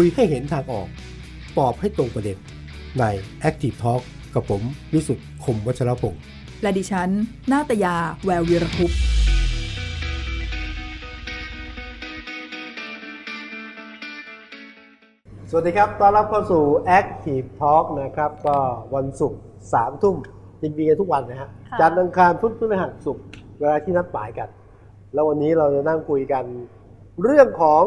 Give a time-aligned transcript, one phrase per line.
[0.00, 0.88] คุยให้เห็นทางออก
[1.58, 2.38] ตอบให้ตรงประเด็น
[2.98, 3.04] ใน
[3.48, 4.02] Active Talk
[4.34, 4.62] กับผม
[4.92, 6.20] วิสุทธ์คมวัชรพงศ์
[6.62, 7.10] และดิฉัน
[7.52, 9.00] นาตยา แวววีรคุปต์
[15.50, 16.64] สวัสดีครับ ต้อนรับเข้าสู่
[16.98, 18.56] Active Talk นะครับ ก็
[18.94, 19.40] วันศุกร์
[19.72, 20.16] สามทุ่ม
[20.62, 23.24] จริงๆกันทุกวันนะฮะค่ะจันทร์อังคารพุธพฤหัสศุกร์
[23.58, 24.48] เวลาที่นัดหมายกัน
[25.12, 26.44] แล้ววันนี้เราจะนั่งคุยกัน
[27.22, 27.84] เรื่องของ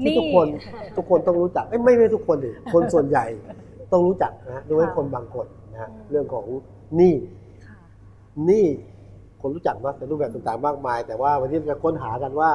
[0.00, 0.46] ที่ทุกคน
[0.96, 3.24] ทุกคนต้องรู้จักเอ้ยไม่ไม่ทุกคนดิคนส่วนใหญ่
[3.92, 6.44] ต้องรู้จักนะฮะโดยเฉพาะคนบางคนนะฮะเรื่องของ
[6.96, 7.14] หนี้
[7.66, 7.76] ค่ะ
[8.46, 8.66] หนี้
[9.40, 12.50] คนรู้จักว่าแต่รูปแบบต่างๆมากมาย แต่ว่าวันนี้เราจะค้นหากันว่า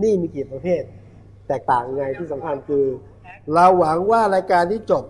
[0.00, 0.82] หนี้มีกี่ประเภท
[1.48, 2.84] แตกต่างยังไงที่สำคัญคือ
[3.54, 5.04] เราหวังว่ารายการที่จบ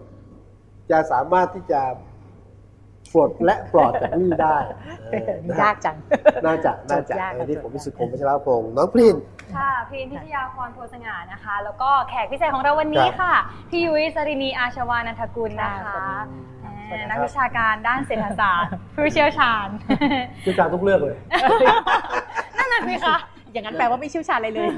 [0.91, 1.81] จะสามารถที่จะ
[3.13, 4.57] ปลดและปลอดจากหนี้ได้
[5.11, 5.97] เออนะยากจัง
[6.47, 9.17] น่าจะน่าจะยากอันนี้จดผมยากพิสุทธิ์คมพัชรพงศ์น้องพริน
[9.57, 13.35] ค่ะพีนพิชยาพรโพสง่านะคะ แล้วก็แขกพิเศษของเราวันนี้ครับค่ะ
[13.71, 16.05] พี่ยุ้ยสรินีอาชวานันทกุลนะคะ
[16.89, 19.67] สวัสดีครับอ่านักวิชาการด้านเศรษฐศาสตร์ผู้เชี่ยวชาญ
[20.43, 21.17] เชี่ยวชาญทุกเรื่องเลย
[22.59, 23.17] นั่นน่ะสิคะ
[23.53, 24.69] อย่างนั้นแปลว่าไม่เชี่ยวชาญอะไรเลย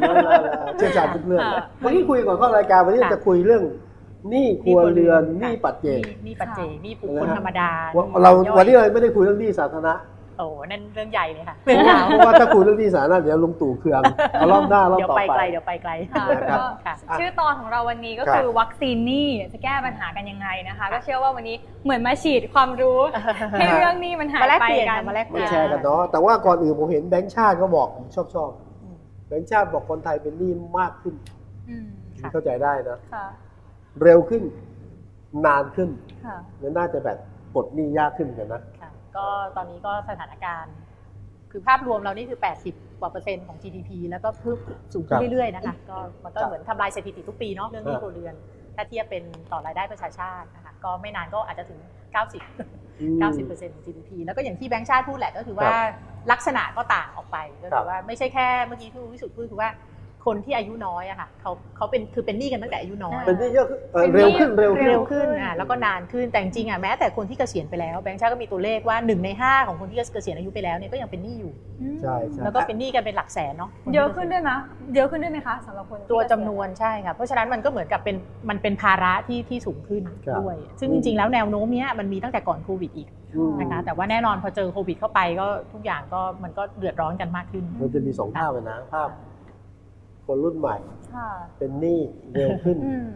[0.79, 3.92] เชี่ยวชาญทุกเรื่องเลยค่ะวันนี้คุยก่อนเข้ารายการวันนี้ค่ะจะคุยเรื่องห
[4.33, 9.95] นี้ครัวเรือนหนี้ปัจเจกหนี่ปัจเจกหนี่บุคคลธรรมดาว่าหเราย่อยวันนี้เราไม่ได้คุยเรื่องหนี้สาธารณะ
[10.39, 22.99] โอ้นั่นเรื่องใหญ่เลยค่ะเพราะว่าเพราะว่าถ้าคุยเรื่องหนี้สาธารณะเดี๋ยวลุงตู่เคืองเอารอบหน้ารอบเดี๋ยวต่อไปไปไกลเดี๋ยวไปไกลค่ะนะครับก็ค่ะชื่อตอนของเราวันนี้ก็ครับคือวัคซีนหนี่จะแก้ปัญหากันยังไงนะคะ ก็เชื่อว่าวันนี้เหมือนมาฉีดความรู้
[23.59, 28.51] ให้เรื่องหนี้มันหายมาแลกไปเปลี่ยนกันค่ะมาแลกเปมาลี่ยนแชร์กันเนาะแต่ว่าก่อนอื่นผมเห็นแบงค์ชาติก็บอกผมชอบชอบ
[29.29, 31.15] แบงค์ชาติบอกคนไทยเป็นหนี้มากขึ้น
[31.69, 31.87] อืม
[32.21, 33.27] ค่ะเข้าใจได้นะค่ะ
[34.03, 34.43] เร็วขึ้น
[35.47, 35.89] นานขึ้น
[36.27, 37.19] ค่ะและน่าจะแบบ
[37.55, 39.27] ปลดหนี้ยากขึ้นเหมือนกันนะค่ะก็
[39.57, 40.75] ตอนนี้ก็สถานการณ์
[41.51, 42.39] คือภาพรวมเรานี่คือ
[42.71, 44.59] 80 กว่าเปอร์เซ็นต์ของ GDP แล้วก็เพิ่ม
[44.93, 48.35] สูงขึ้ครันบเรื่อยๆนะคะก็มันก็ครับเหมือนทำลายสถิติทุกปีเนาะเรื่องหนี้ฮะครัวเรือน
[48.77, 51.79] ถ้าเทียบเป็นต่อรายได้ประชาชาตินะคะก็ไม่นานก็อาจจะถึง
[52.41, 55.93] 90อืม90%ของ GDP แล้วก็อย่างที่แบงค์ชาติพูดแหละก็คือว่าครับ
[56.33, 59.71] ลักษณะก็ต่างออกไปก็ครัคืบอว่าไม่ใช่แค่เมื่อกี้ที่วิสุทธ์พูดคือว่า
[60.25, 71.53] คนที่อายุน้อยอะค่ะเขาเขาเป็นคือเป็นหนี้กันตั้งแต่อายุน้อยเป็นหนี้เยอะขึ้นเอ่อเป็นหนี้เร็วขึ้นเร็วขึ้นเร็วขึ้นอะแล้วก็นานขึ้นแต่จริงๆอะแม้แต่คนที่เกษียณไปแล้วแบงค์ชาติก็มีตัวเลขว่าหนึ่งในห้าของคนที่เกษียณอายุไปแล้วเนี่ยก็ยังเป็นหนี้อยู่
[72.03, 74.51] ใช่ใช่แล้วก็เป็นหนี้กันเป็นหลักแสนเนาะเยอะขึ้นด้วยไหม
[74.95, 78.17] เยอะขึ้นด้วยไหมคะสำหรับคนที่ตัวจำนวนใช่ค่ะเพราะฉะนั้นมันก็เหมือนกับเป็น
[78.49, 89.09] มันเป็นภาระที่ที่สูงขึ้นครับด้วย ซึ่งจริงๆแล้วแนวโน้มเนี้ยมันมีตั้งแต่ก่อนโควิดอีกอืมนะคะแต่ว่าแน่นอนพอเจอโควิดเข้าไปก็ทุกอย่างก็มันก็เดือดร้อนกันมากขึ้นมันจะมีสองภาพเลยนะภาพ
[90.27, 90.77] คนรุ่นใหม่
[91.15, 91.29] ค่ะ
[91.59, 91.99] เป็นหนี้
[92.35, 93.09] เร็วขึ้นอืม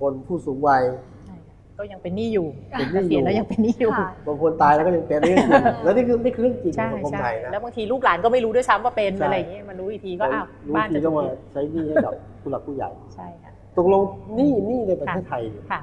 [0.00, 0.82] คนผู้สูงวัย
[1.26, 2.46] ใช่ค่ะก็ยังเป็นหนี้อยู่
[2.78, 14.02] เป็นหนี้เกษียณอยู่แล้วยังเป็นหนี้อยู่ค่ะบางคนตายแล้วก็ยังเป็นเรื่องจริงแล้วนี่คือนี่คือเรื่องจริงขใช่องสังคมใช่ไทยนะแล้วบางทีลูกหลานก็ไม่รู้ด้วยซ้ำว่าเป็นใช่อะไรอย่างเงี้ยมันรู้อีกทีก็อ้าวรู้บ้านทีจะก็ถูกมายึดใช้หนี้ให้กับผู้หลักผู้ใหญ่ใช่ค่ะตกลง
[14.36, 15.80] หนี้หนี้ในประเทศไทยเนี่ยค่ะ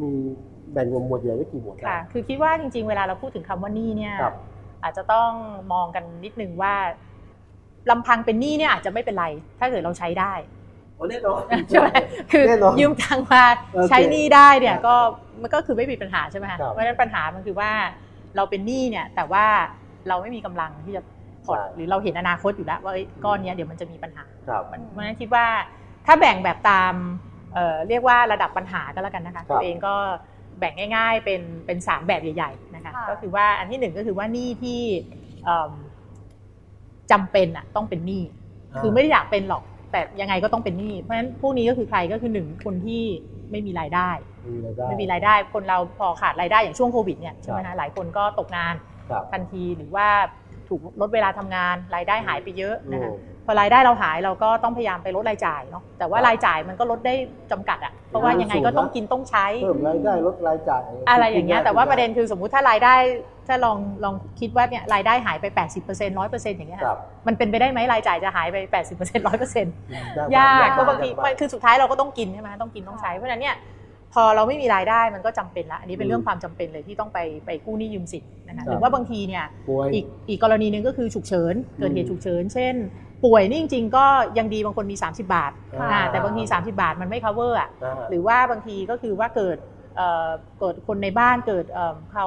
[0.00, 0.10] มี
[0.72, 4.34] แบ่งหมวดใหญ่ไว้กี่หมวดค่ะ คือคิดว่าจริง ๆ เวลาเราพูดถึงคำว่าหนี้เนี่ยครับ
[4.82, 5.30] อาจจะต้อง
[5.72, 6.74] มองกันนิดนึงว่า
[7.90, 9.26] ลำพังเป็นหนี้เนี่ยอาจจะไม่เป็นไร
[9.58, 10.32] ถ้าเกิดเราใช้ได้
[10.96, 11.88] โอ้แน่นอนใช่ไหม
[12.32, 14.96] คือแน่นอนยืมตังค์มาโอเคใช้หนี้ได้เนี่ยครับก็
[15.42, 17.70] มันก็คือไม่มีปัญหาใช่ไหมคะครับเพราะฉะนั้นปัญหามันคือว่า
[18.36, 19.44] เราเป็นหนี้เนี่ยแต่ว่า
[20.08, 21.02] เราไม่มีกำลังที่จะ
[21.44, 25.46] ผ่อนใช่หรือเราเห็นอนาคตอยู่แล้วว่าเอ้ยก้อนเนี้ยเดี๋ยวมันจะมีปัญหาครับเพราะฉะนั้นคิดว่า
[26.06, 26.94] ถ้าแบ่งแบบตาม
[27.54, 29.94] เอ่อเรียกว่าระดับปัญหาก็แล้วกันนะคะครับตัวเองก็
[30.58, 34.80] แบ่งง่าย ๆ เป็นเป็นสามแบบใหญ่ ๆนะคะค่ะก็คือว่าอันที่หนึ่งก็คือว่าหนี้ที่
[35.44, 35.72] เอิ่ม
[37.12, 38.22] จำเป็นอะต้องเป็นหนี้
[38.78, 43.02] คือไม่ได้อยากเป็นหรอก แต่ยังไงก็ต้องเป็นหนี้เพราะฉะนั้นพวกนี้ก็คือใครก็คือหนึ่งคนที่
[43.50, 44.10] ไม่มีรายได้
[44.46, 48.74] มีรายได้ไม่มีรายได้คนเราพอขาดรายได้อย่างช่วงโควิดเนี่ยใช่ไหมครัคะบหลายคนก็ตกงาน
[49.08, 50.08] ครับทันทีหรือว่า
[50.70, 57.14] ถูกลดเวลาทำงาน รายได้หายไปเยอะนะคะอืมพอรายได้เราหายเราก็ต้องพยายามไปลดรายจ่ายเนาะแต่ว่าครับรายจ่ายมันก็ลดได้
[57.50, 62.94] จำกัดอะเพราะว่ายังไงก็ต้องกินต้องใช้เพิ่มรายได้ลดรายจ่าย อะไรอย่างเงี้ยคิแต่ว่าประเด็นไคือสมมุติถ้ารายได้
[63.48, 68.56] ถ้าลองลองคิดว่าเนี่ยรายได้หายไป 80% 100%อย่างเงี้ยครับมันเป็นไปได้ไหมรายจ่ายจะหายไป
[68.88, 69.64] 80% 100%
[69.94, 73.56] ยากยากเพราะบางทียกมันคือสุดท้ายเราก็ต้องกินใช่ไหมต้องกินต้องใช้เพราะฉะนั้นเนี่ย
[74.14, 82.74] พอเราไม่มีรายได้มันก็จำเป็นละอันนี้เป็นเรื่องความจำเป็นเลยที่ต้องไปไปกู้หนี้ยืมสินนะคะครับหรือว่าบางทีเนี่ยป่วยอีกอีกกรณีหนึ่งก็คือฉุกเฉินเกิดเหตุอืมฉุกเฉินเช่น
[83.24, 84.06] ป่วยนี่จริงๆก็
[84.38, 89.56] ยังดีบางคนมี 30 บาทอ่าอ่าแต่บางที 30 บาทมันไม่ cover อะอ่าหรือว่าบางทีก็คือว่าเกิด
[89.96, 90.28] เอ่อ
[90.60, 92.26] เกิดคนในบ้านเกิดเอิ่มเขา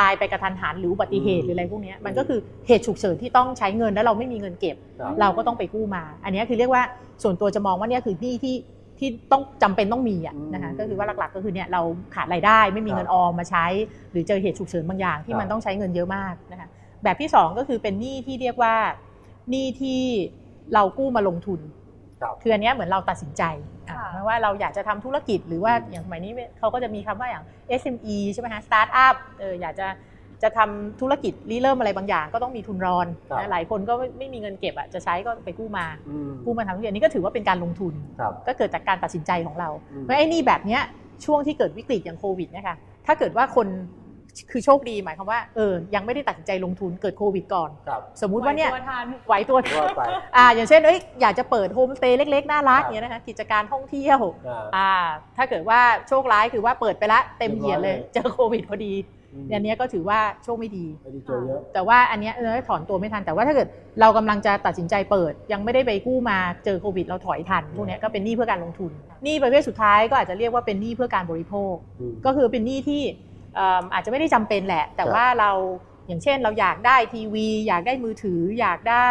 [0.06, 6.82] ายไปกระทันหันหรืออุบัติเหตุอืมหรืออะไรพวกเนี้ยมันก็คือเหตุฉุกเฉินที่ต้องใช้เงินแล้วเราไม่มีเงินเก็บครับเราก็ต้องไปกู้มา อันเนี้ยคือเรียกว่า
[7.22, 8.54] ส่วนตัวจะมองว่าเนี่ยคือหนี้ที่
[8.98, 11.82] ที่ต้องจำเป็นต้องมีอะอืมนะคะก็คือว่าหลักๆก็คือเนี่ยเรา
[12.14, 13.66] ขาดรายได้ไม่มีครับเงินออมมาใช้
[14.12, 16.68] หรือเจอเหตุฉุกเฉินบางอย่าง ที่ครับมันต้องใช้เงินเยอะมากนะคะ
[17.04, 18.74] แบบที่สองก็คือเป็นหนี้ที่เรียกว่า
[19.50, 20.00] หนี้ที่
[20.74, 21.60] เรากู้มาลงทุน
[22.20, 23.42] ครับคืออันเนี้ยเหมือนเราตัดสินใจ
[23.88, 27.44] อะค่ะไม่ว่าเราอยากจะทำธุรกิจหรือว่าอย่างสมัยนี้เขาก็จะมีคำว่าอย่าง
[27.80, 29.86] SME ใช่ไหมฮะ Start up เอออยากจะ
[30.42, 40.82] จะทำธุรกิจริเริ่มอะไรบางอย่าง ก็ต้องมีทุนรอนครับนะหลายคนก็ไม่ไม่มีเงินเก็บอะจะใช้ก็ไปกู้มาอืมกู้มาทำธุรกิจอันนี้ก็ถือว่าเป็นการลงทุนครับก็เกิดจากการตัดสินใจของเราอืมเพราะไอ้นี่แบบเนี้ย
[41.24, 42.76] ช่วงที่เกิดวิกฤตอย่างโควิดเนี่ยค่ะ
[43.06, 43.68] ถ้าเกิดว่าคน
[44.50, 50.02] คือโชคดีหมายความว่าเออยังไม่ได้ตัดสินใจลงทุนเกิดโควิดก่อนครับสมมุติว่าเนี่ยไหตัวทันไหวตัวรอดไป
[50.36, 54.92] อ่าอย่างเช่นเอ้ยอยากจะเปิดโฮมสเตย์เล็ก ๆ น่ารักครับอย่างเงี้ยนะคะกิจการท่องเที่ยวอ่าอ่า
[55.36, 58.92] ถ้าเกิดว่าโชคร้ายคือว่าเปิดไปละเต็มเหยียดเลยเรียบร้อยเลยเจอโควิดพอดี
[59.34, 63.68] อืมอันเนี้ยก็ถือว่าโชคไม่ดีอันนี้เจอเยอะแต่ว่าอันเนี้ยเออถอนตัวไม่ทัน แต่ว่าถ้าเกิด
[64.00, 68.92] เรากำลังจะตัดสินใจเปิด ยังไม่ได้ไปกู้มาเจอโควิด เราถอยทันพวกเนี้ยก็เป็นหนี้เพื่อการลงทุน
[69.24, 73.02] หนี้ประเภทสุดท้ายก็อาจจะเรียกว่าเป็นหนี้เพื่อการบริโภคอืมก็คือเป็นหนี้ที่
[73.54, 75.50] เอิ่มอาจจะไม่ได้จำเป็นแหละ แต่ครับว่าเรา
[76.08, 79.08] อย่างเช่นเราอยากได้ทีวี อยากได้มือถือ อยากได้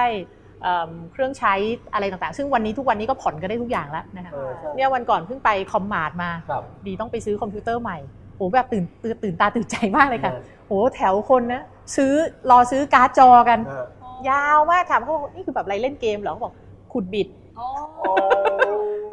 [0.61, 1.53] เอิ่มเครื่องใช้
[1.93, 7.97] อะไรต่างๆ ซึ่งวันนี้ทุกวันนี้ก็ผ่อนกันได้ทุกอย่างแล้วนะคะเออใช่เนี่ยวันก่อนเพิ่งไป Commart มาครับดีต้องไปซื้อคอมพิวเตอร์ใหม่
[8.37, 11.61] โหแบบตื่นตื่นตื่นตาตื่นใจมากเลยค่ะเออโหแถวคนนะ
[11.95, 12.13] ซื้อ
[12.49, 13.85] รอซื้อการ์ดจอกันอ่า
[14.29, 16.53] ยาวมากถามเขาบอกนี่คือแบบอะไรเล่นเกมเหรอเขาบอก
[16.93, 17.27] ขุดบิต
[17.59, 17.67] อ๋อ
[17.97, 18.13] โอ้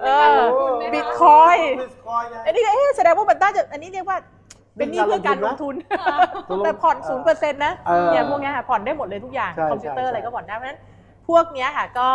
[0.02, 0.06] เอ
[0.36, 0.40] อ
[0.94, 4.18] บิตคอยน์บิตคอยน์ไงอันนี้เอ๊ะแสดงว่ามันน่าจะอันนี้เรียกว่า
[4.76, 5.74] เป็นหนี้เพื่อการลงทุน
[6.48, 10.80] ตกลงแต่ผ่อนศูนย์เปอร์เซ็นต์นะเออเนี่ยพวกเนี้ยค่ะผ่อนได้หมดเลยทุกอย่างใช่คอมพิวเตอร์ใช่อะไรก็ผ่อนได้เพราะฉะนั้น
[11.28, 12.08] พวกเนี้ยค่ะก็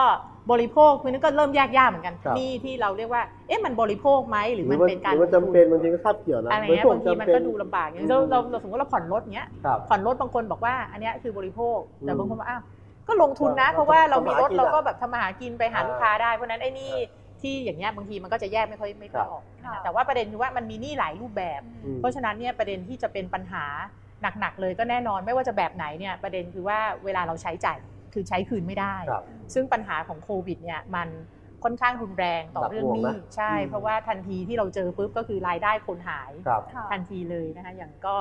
[0.52, 12.62] บริโภคคือนี่ก็เริ่มแยกย่าเหมือนกันครับหนี่ที่เราเรียกว่าเอ๊ะมันบริโภคไหมหรือหรืมัอนว่าเป็นการหรือว่าลงทุจำเป็นบางทีก็คาบเกี่ยวนะอะไรเงี้ยบริโภคบางทีมันจำเป็ก็ดูลำบากอย่างเราเราเราสมมติเราผ่อนรถเนี้ยครับ ผ่อนรถบางคนบอกว่าอันเนี้ยคือบริโภคแต่อืมบางคนบอกอ้าว
[13.08, 16.92] ก็ลงทุนนะก็เพราะว่าเรามีรถทำมาหากินเราอะก็แบบทำมาหากินไปหาอ่าลูกค้าได้เพราะฉะนั้นไอ้นี่
[17.42, 23.66] ที่อย่างเงี้ยบางทีมันก็จะแยกไม่ค่อยไม่ค่อยครับออกนะค่ะคะแต่ว่าประเด็นคือว่ามันมีหนี้หลายรูปแบบ อืม เพราะฉะนั้นเนี่ยประเด็นที่จะเป็นปัญหา
[24.40, 27.78] หนักๆเลยก็แน่นอนไม่ว่าจะแบบไหนเนี่ยประเด็นคือว่าเวลาเราใช้จ่าย
[28.14, 29.24] คือใช้คืนไม่ได้ครับ
[29.54, 31.10] ซึ่งปัญหาของโควิดเนี่ยมัน
[31.64, 38.18] ค่อนข้างรุนแรงต่อหนักเรื่องหน่วงหนี้นะใช่อืมเพราะว่าทันทีที่เราเจอปุ๊บก็คือรายได้คนหายครับค่ะทันทีเลยนะคะอย่างก็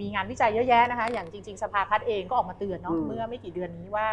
[0.00, 4.08] มีงานวิจัยเยอะแยะนะคะ อย่างจริง ๆ สภาพัฒน์เองก็ออกมาเตือนเนาะอืมเมื่อไม่กี่เดือนนี้ว่า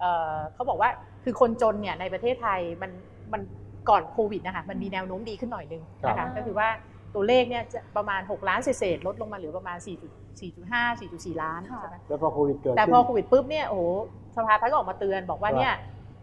[0.00, 0.90] เอ่อเขาบอกว่า
[1.24, 2.90] คือคนจนเนี่ยในประเทศไทยมัน
[3.32, 3.42] มัน
[3.90, 6.68] ก่อนโควิดนะคะมันมีแนวโน้มดีขึ้นหน่อยนึงนะครัคะบก็คือว่า
[7.14, 13.84] ตัวเลขเนี่ยจะประมาณ 6 ล้านเศษๆลดลงมาเหลือประมาณ4.5 4.4 ล้านค่ะใช่ไหมแล้วพอโควิดเกิดแต่พอขึ้นโควิดปุ๊บเนี่ยโอ้โห
[14.36, 15.74] สภาพัฒน์ก็ออกมาเตือนบอกว่าว่าเนี่ย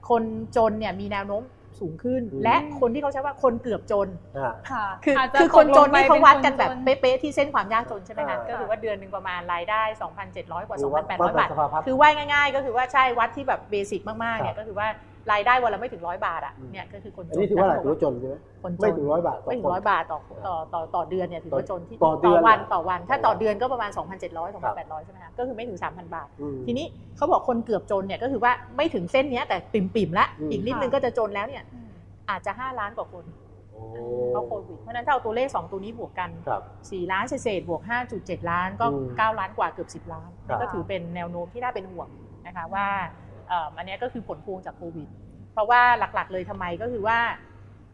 [0.10, 0.24] คน
[0.56, 1.44] จนเนี่ยมีแนวโน้ม
[1.80, 4.08] สูงขึ้นอืมและคนที่เขาใช้ว่าคนเกือบจน
[4.38, 9.82] อ่าค่ะคืออาจจะคือคนจนตกลงไปนี่เขาวัดกันแบบเป็คเป๊ะๆที่เส้นความยากจนใช่ไหมคะอ่าก็คือว่าเดือนหนึ่งประมาณรายได้
[10.26, 14.88] 2,700 กว่าคือวัด2,800 บาทวัดแบบสภาพัฒน์คือว่าง่าย ๆ ก็คือว่าใช่วัดที่แบบเบสิกมากๆเนี่ครัยบก็คือว่า
[15.32, 26.86] รายได้วันละไม่ถึงร้อยบาทอะอืมเนี่ยก็คือคนจอันนนี้ถือว่าอะไรนะถือว่าจนใช่ไหมคนจนไม่ถึงร้อยบาทต่อไม่ถึงคนร้อยบาทต่อต่อต่อต่อเดือนเนี่ยถือว่าจนที่ต่อเดือนวันเหรอต่อวัน ถ้าต่ต่ออวันเดือนก็ประมาณ 2,700 2,800 ใช่ไหมคะก็คือไม่ถึง 3,000 บาทอืมทีนี้
[27.18, 31.90] เขาบอกคนเกือบจนเนี่ยก็คือว่าไม่ถึงเส้นเนี้ยแต่ปิ่มๆละอืมอีกนิดนึงค่ะก็จะจนแล้วเนี่ยอืม
[32.30, 33.26] อาจจะ 5 ล้านกว่าคน
[33.74, 37.82] โอ้เพราะโควิดเพราะฉะนั้นถ้าเอาตัวเลข 2 ตัวนี้บวกกันครับ4ล้านเศษๆบวก
[38.16, 42.10] 5.7 ล้านก็อืม9ล้านกว่าเกือบ 10 ล้านครับก็ถือเป็นแนวโน้มที่น่าเป็นห่วง
[42.48, 42.88] นะคะว่า
[43.27, 45.08] เอ่ออันเนี้ยก็คือผลพวงจากโควิด
[45.54, 47.20] เพราะว่าหลักๆเลยทำไมก็คือว่า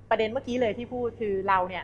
[0.09, 1.83] ประเด็นเมื่อกี้เลยที่พูดคือเราเนี่ย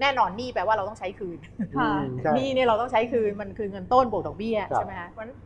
[0.00, 5.38] แน่นอนหนี้แปลว่าเราต้องใช้คืนค่ะอืมใช่หนี้เนี่ยเราต้องใช้คืนมันคือเงินต้นบวกดอกเบี้ยครับใช่ไหมคะเพราะฉะนั้น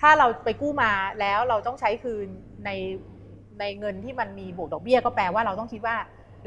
[0.00, 2.26] ถ้าเราไปกู้มาแล้วเราต้องใช้คืน
[2.64, 2.70] ใน
[3.60, 5.96] ในเงินที่มันมีบวกดอกเบี้ยก็แปลว่าเราต้องคิดว่า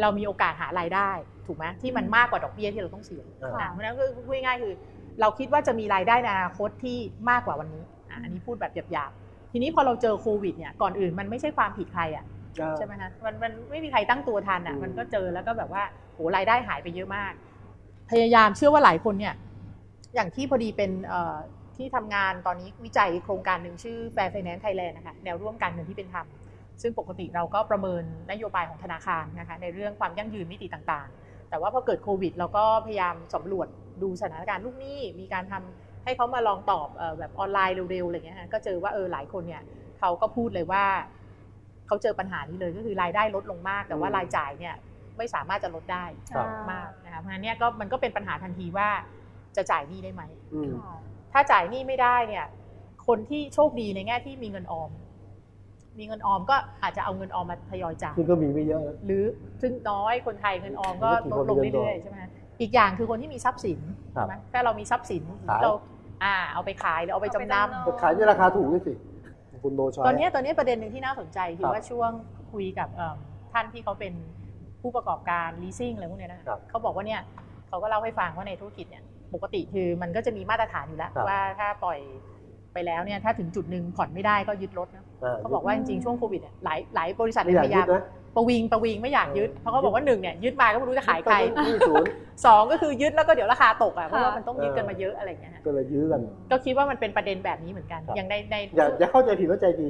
[0.01, 1.11] เรามีโอกาสหารายได้
[1.47, 4.73] ถูกไหมที่มันมากกว่าดอกเบี้ยที่เราต้องเสียอ่าอะเพราะฉะนั้นก็พูดง่ายๆคือ
[5.21, 6.97] เราคิดว่าจะมีรายได้ในอนาคตที่
[7.29, 9.22] มากกว่าวันนี้อะอันนี้พูดแบบหยาบๆ
[9.53, 12.25] ทีนี้พอเราเจอโควิดเนี่ยก่อนอื่นมันไม่ใช่ความผิดใครอะ
[12.77, 15.83] ใช่ไหมคะมันมันไม่มีใครตั้งตัวทันอะอืมมันก็เจอแล้วก็แบบว่า
[16.13, 17.33] โหรายได้หายไปเยอะมาก
[18.11, 19.33] พยายามเชื่อว่าหลายคนเนี่ย
[20.15, 21.35] อย่างที่พอดีเป็นเอ่อ
[21.75, 26.27] ที่ทำงานตอนนี้วิจัยโครงการหนึ่งชื่อ Fair Finance Thailand นะคะแนวร่วมการเงินที่เป็นธรรม
[26.81, 33.67] ซึ่งปกติเราก็ประเมินนโยบายของธนาคารนะคะในเรื่องความยั่งยืนมิติต่างๆ แต่ว่าพอเกิดโควิด เราก็พยายามสำรวจ
[34.01, 39.63] ดูสถานการณ์ลูกหนี้มีการทำ ให้เขามาลองตอบเอ่อแบบออนไลน์เร็วๆอะไรเงี้ยฮะก็เจอว่าเออหลายคนเนี่ย
[39.99, 40.83] เขาก็พูดเลยว่า
[41.87, 44.75] เขาเจอปัญหานี้เลยก็คือรายได้ลดลงมาก แต่ว่าอืมรายจ่ายเนี่ย
[45.17, 46.05] ไม่สามารถจะลดได้
[46.35, 48.89] ครับมากนะคะเพราะฉะนั้นเนี่ยก็มันก็เป็นปัญหาทันทีว่า
[49.55, 50.95] จะจ่ายหนี้ได้ไหมอืมค่ะ
[51.33, 52.45] ถ้าจ่ายหนี้ไม่ได้เนี่ย
[53.07, 54.91] คนที่โชคดีในแง่ที่มีเงินออม
[55.99, 59.23] มีเงินออมก็อาจจะเอาเงินออมมาทยอยจ่ายซึ่งก็มีไม่เยอะนะหรือ
[59.61, 62.19] ซึ่งน้อยคนไทยเงินออมก็มีลกี่ดคนลงมีเงินเรื่อยออมๆใช่ไหม
[62.61, 63.79] อีกอย่างคือคนที่มีทรัพย์สิน
[64.15, 65.71] ครับใช่ไหมถ้าเรามีทรัพย์สินขายเรา
[66.23, 68.93] อ่าเอาไปขายหรือเอาไปจำนำเอาไปจำนำแต่ขายในราคาถูกด้วยสิ
[69.63, 72.11] คุณโดชอย ตอนเนี้ยตอนเนี้ยประเด็นหนึ่งที่น่าสนใจคืครัอบว่าช่วง
[72.53, 73.17] คุยกับเอิ่ม
[73.53, 74.13] ท่านที่เขาเป็น
[74.81, 77.21] ผู้ประกอบการ leasing อะไรพวกเนี้ยนะครับเขาบอกว่าเนี่ย
[77.67, 79.03] เขาก็เล่าให้ฟังว่าในธุรกิจเนี่ย
[79.33, 81.99] ปกติคือมันก็จะมีมาตรฐานอยู่แล้ว ครับ ว่าถ้าปล่อย
[82.73, 88.03] ไปแล้วเนี่ยถ้าถึงจุดหนึ่งผ่อนไม่ได้ก็ยึดรถนะอ่เขาบอกว่าจริงๆช่วงโควิดเนี่ยหลายหลายบริษัทไม่เนี่ยอยากพยายามยึดนะ
[88.35, 92.11] ประวิงประวิงไม่อยากยึดเพราะเขาบอกว่าหนึ่งเนี่ยยึดมาก็ไม่รู้จะขายใครหนี่ศูนย์
[92.45, 96.21] สองก็คือยึดแล้วก็เดี๋ยวราคาตกอะเพราะว่าค่ะมันต้องยึดกันมาเยอะอะไรอย่างเงี้ยฮะก็เลยยื้อกัน
[96.51, 99.89] ก็คิดว่ามันเป็นประเด็นแบบนี้เหมือนกันครับอย่างในในอย่าอย่าเข้าใจผิดว่าใจดี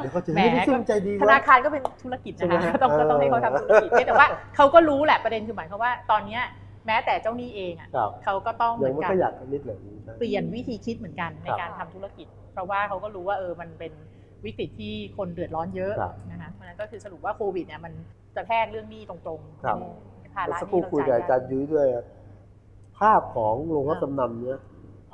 [0.00, 6.42] เดี๋ยวเขาจะแหมไม่ได้ซึ่งใจดีธวะนาคารก็เป็นธุรกิจใช่ไหมนะคะฮะก็ต้องก็ต้องให้เขาเออทำธุรกิจแต่ว่าเขาก็รู้แหละประเด็นคือหมายความว่าตอนเนี้ย
[6.86, 9.76] แม้แต่เจ้าหนี้เองอะครับเขาก็ต้องเหยัมืงอนไม่กันค่อยอยากนิดเลย
[10.06, 13.92] นะเปลี่ยนวิธีคิดเหมือนกันในครับการทำธุรกิจ เพราะว่าเขาก็รู้ว่าเออมันเป็น
[14.46, 17.92] วิกฤตที่คนเดือดร้อนเยอะครับนะคะเพราะฉะนั้นก็คือสรุปว่าโควิดเนี่ยมัน
[18.36, 19.78] จะแทกเรื่องหนี้ตรงๆครับ
[20.34, 21.86] ภาระสักคที่รู่เราคุยกับจ่าอายจารย์ยุ้ยด้วย
[22.98, 24.60] ภาพของโรงรับจำนำเนี่ย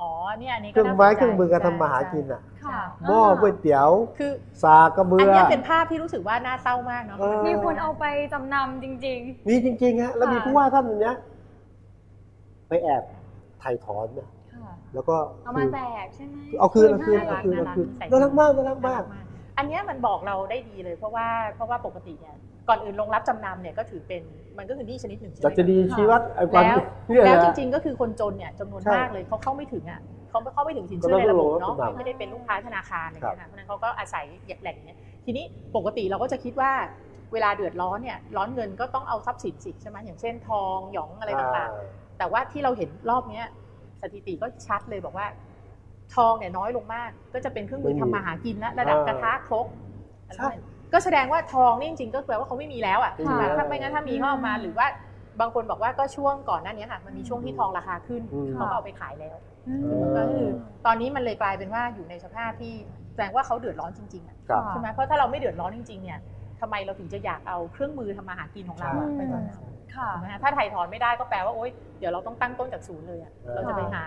[0.01, 4.31] อ๋อเนี่ยอันนี้เคก็รื่องน่าสนใจไม้เครื่องมือการทำมาหาใช่กินอะค่ะหม้อก๋วยเตี๋ยวคือ
[4.63, 11.15] สากกระเบือันอเนี้ยเป็นภาพที่รู้สึกว่าน่าเศร้ามากเนาะเออมีคนเอาไปจำนำจริงมีจริงๆฮะแล้วมีค่ะผู้ว่าท่านเนี้ย
[12.67, 13.03] ไปแอบ
[13.63, 14.40] ถ่ายถอนเนี่ยๆค่ะ
[14.93, 19.03] แล้วก็เอามาแจกใช่ไหมเอาคืนเอาคืนให้เอาคืนน่าเอารักคืนใส่น่ารักมากน่ารักมาก
[19.57, 22.35] อันเนี้ยมันบอกเราได้ดีเลยเพราะว่าเพราะว่าปกติเนี่ย
[22.69, 24.21] ก่อนอื่นลงรับจำนำเนี่ยก็ถือเป็น
[24.57, 34.25] มันก็คือหนี้ชนิดหนึ่งใช่ไหมจากจะดีชี้วัดไอ้ความแล้วเนี่ยแล้วนะจริง ๆ ก็คือคนจนเนี่ยจำนวนใช่มากเลยเขาเข้าไม่ถึงอะเขาเข้าไม่ถึงสินเชื่อก็ในต้องระบบลงรับเนาะจำนำไม่ได้เป็นลูกค้าธนาคารอะไรครับเงี้ยนะเพราะฉะนั้นเขาก็อาศัย
[34.61, 35.45] แหล่งเนี้ยทีนี้
[35.75, 36.71] ปกติเราก็จะคิดว่า
[37.33, 43.47] เวลาเดือดร้อนเนี่ยร้อนเงินก็ต้องเอาทรัพย์สินสิใช่ไหมอย่างเช่นทองหยองอะไรต่างๆ แต่ว่าที่เราเห็นรอบเนี้ย
[44.01, 45.27] สถิติก็ชัดเลยบอกว่า
[46.15, 49.67] ทองเนี่ยน้อยลงมาก ก็จะเป็นเครื่องมือไม่มีทำมาหากินแล้วระดับอ่ากระทะครก
[50.35, 50.49] ใช่
[50.93, 54.87] ก็แสดงว่าทองนี่จริงๆก็แปลว่าเขาไม่มีแล้วอะไม่มีใช่ไหมแล้วถ้าไม่งั้นถ้ามีเขาเอามาหรือว่า
[55.39, 60.47] บางคนบอกว่าก็ช่วงก่อนหน้านี้ค่ะ มันมีช่วงที่ทองราคาขึ้นอืมเขาก็เอาไปขายแล้วอืมเออก็คือ
[60.85, 62.73] ตอนนี้มันเลยกลายเป็นว่าอยู่ในสภาพที่
[63.13, 66.19] แสดงว่าเขาเดือดร้อนจริงๆอะครับค่ะใช่ไหมเพราะถ้าเราไม่เดือดร้อนจริงๆเนี่ย
[66.59, 69.70] ทำไมเราถึงจะอยากเอาเครื่องมือทำมาหากินของเราอะใช่ไปตอนนั้นค่ะ
[70.13, 74.05] ถูกไหมฮะถ้าถ่ายถอนไม่ได้ก็แปลว่าโอ๊ยเดี๋ยวเราต้องตั้งต้นจากศูนย์เลยอะเออเราจะไปหา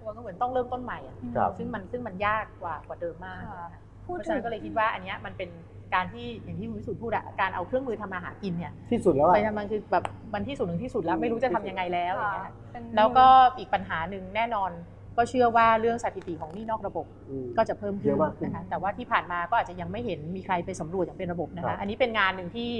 [0.00, 5.50] ตัวก็เหมือนต้องเริ่มต้นใหม่อะครับซึ่งมันซึ่งมันยากกว่ากว่าเดิมมากค่ะนะคะพูเพดราะถึฉะงนั้นก็เลยคิดว่าอันเนี้ยมันเป็น
[5.94, 13.26] การที่อย่างที่คุณวิสุทธ์พูดอะการเอาเครื่องมือทำมาหากินเนี่ยที่สุดแล้วอะไปมันคือแบบมันที่สุดหนึ่งที่สุดแล้วไม่รู้จะทำยังไงแล้วอย่างเงี้ยเป็นแล้วก็
[13.58, 14.70] อีกปัญหาหนึ่งแน่นอน
[15.16, 22.70] ก็เชื่อว่าเรื่องสถิติของหนี้นอกระบบอืมก็จะเพิ่มขึ้เยนอะมากขึ้นนะคะแต่ว่าที่ผ่านมาก็อาจจะยังไม่เห็นมีใครไปสำรวจอย่างเป็นระบบนะครัคะบอันนี้เป็นงานหนึ่งที่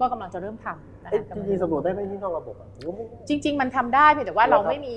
[0.00, 4.96] ก็กำลังจะเริ่มทำนะเอ้ยคะจริงๆสำรวจได้ไหมที่นอกระบบอะผมว่าไม่จริง ๆ มันทำได้เพียงแต่ว่าเราเหรอครับไม่มี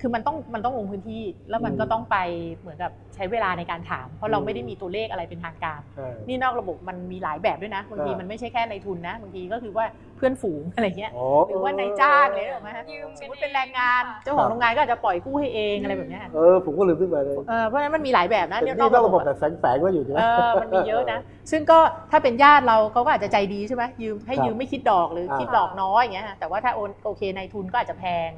[0.00, 2.16] คือมันต้องมันต้องลงพื้นที่ แล้วมันอืมก็ต้องไป
[2.60, 9.84] เหมือนกับใช้เวลาในการถาม เพราะเราอืมไม่ได้มีตัวเลขอะไรเป็นทางการใช่นี่นอกระบบมันมีหลายแบบด้วยนะบางทีอ่ามัมันไม่ใช่แค่ในทุนนะบางทีก็คือว่า
[10.16, 21.18] เพื่อนฝูงอะไรเงี้ยอ๋อหรือว่านายจ้างเลยหรอกไหมฮะยืมสมมติเป็นแรงงานเจ้าของโรงงานก็อาจจะปล่อยกู้ให้เองอะไรแบบเนี้ยเออผมก็ลืมขึ้นมาเลยเออเพราะฉะนั้นมันมีหลายแบบนะแต่เนี่ยนี่นอกระบบอะแต่แฝงๆไว้อยู่ใช่ไหมเออมันมีเยอะนะ
[21.50, 21.78] ซึ่งก็
[22.10, 28.30] ถ้าเป็นญาติเราเขาก็อาจจะใจดีใช่ไหมยืมให้ครับยืมไม่คิดดอกหรืออ่าคิดดอกน้อยอย่างเงี้ยฮะแต่ว่าถ้าโอนโอเคในทุนก็อาจจะแพง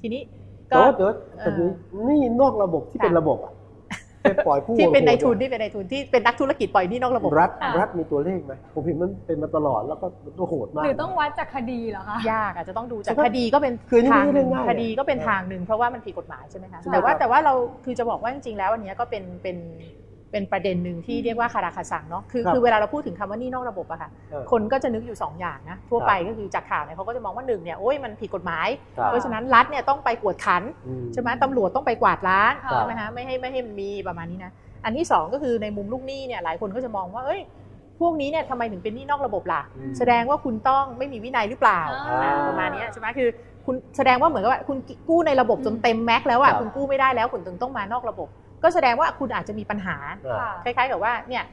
[0.00, 0.22] ทีนี้
[0.68, 1.68] แต่ก็ว่าเดี๋ยวแต่นี่
[2.08, 3.52] นี่นอกระบบที่เป็นค่ะระบบอะ
[4.24, 19.56] เป็นปล่อยผู้ที่เป็นในโหดๆทุนอะที่เป็นในทุนที่เป็นนักธุรกิจปล่อยหนี่นอกระบบรัฐค่ะรัฐมีตัวเลขไหมผมเห็นมันเป็นมาตลอดแล้วก็มันตัวโหดมากหรือต้องวัดจากคดีเหรอคะยากอาจจะต้องดูจากใช่ไหมคดีก็เป็นคือนี่ทางไม่หได้นึ่งง่ายคดีก็เป็นเออทางหนึ่งเพราะว่ามันผิดกฎหมายใช่ไหมคะใช่แต่ว่าครับแต่ว่าเราคือจะบอกว่าจริงๆแล้วอันเนี้ยก็เป็นเป็น
[20.34, 34.52] เป็นประเด็นหนึ่งที่เรียกว่าคาราคาซังเนาะคือครับคือเวลาเราพูดถึงคำว่าหนี่นอกระบบอะค่ะเออคนก็จะนึกอยู่ 2 อย่างนะทั่วครับไปก็คือจากข่าวเนี่ยเขาก็จะมองว่าหนึ่งเนี่ยโอ้ยมันผิดกฎหมายครับเพราะฉะนั้นรัฐเนี่ยต้องไปกวดขันอืมใช่ไหมตำรวจต้องไปกวาดล้างครับใช่ไหมฮะไม่ให้ไม่ให้มันมีประมาณนี้นะ
[34.84, 37.40] อันที่สองก็คือในมุมลูกหนี้เนี่ยหลายคนก็จะมองว่าเอ้ย
[38.00, 43.28] พวกนี้เนี่ยทำไมถึงเป็นหนี้นอกระบบล่ะอืมแสดงว่าคุณต้องไม่มีวินัยหรือเปล่าอ่าอ่าประมาณเนี้ยใช่ไหมคือ
[43.66, 48.28] คุณแสดงว่าเหมือนกับว่าคุณกู้ในระบบจนเต็มแม็กซ์แล้วอะครับคุณกู้ไม่ได้แล้วคุณถึงต้องมานอกระบบ
[48.62, 49.96] ก็แสดงว่าคุณอาจจะมีปัญหา
[50.26, 51.44] อ่าค่ะคล้ายๆกับว่าเนี่ย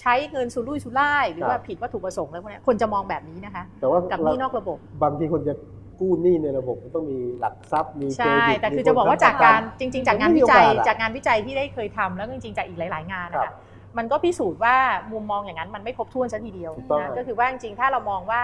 [0.00, 5.54] ใช้เงินสุรุ่ยสุร่าย หรือว่าครับผิดวัตถุประสงค์แล้วพวกเนี้ยคนจะมองแบบนี้นะคะ แต่ว่ากับหนี้นอกระบบ บางทีคนจะ
[6.00, 13.56] กู้หนี้ในระบบมันต้องมีหลักทรัพย์มีเครดิตใช่แต่คือมีจะบอกว่าจากการจริง ๆ จากงานวิจัยมันไม่มีโอกาสอะจากงานวิจัยที่ได้เคยทำแล้วก็จริงๆจากอีกหลาย ๆ งานนะคะครับ
[13.98, 14.76] มันก็พิสูจน์ว่า
[15.12, 18.42] มุมมองอย่างนั้นมันไม่ครบถ้วนซะทีเดียวถูกต้องนะก็คือว่าจริงๆถ้าเรามองว่า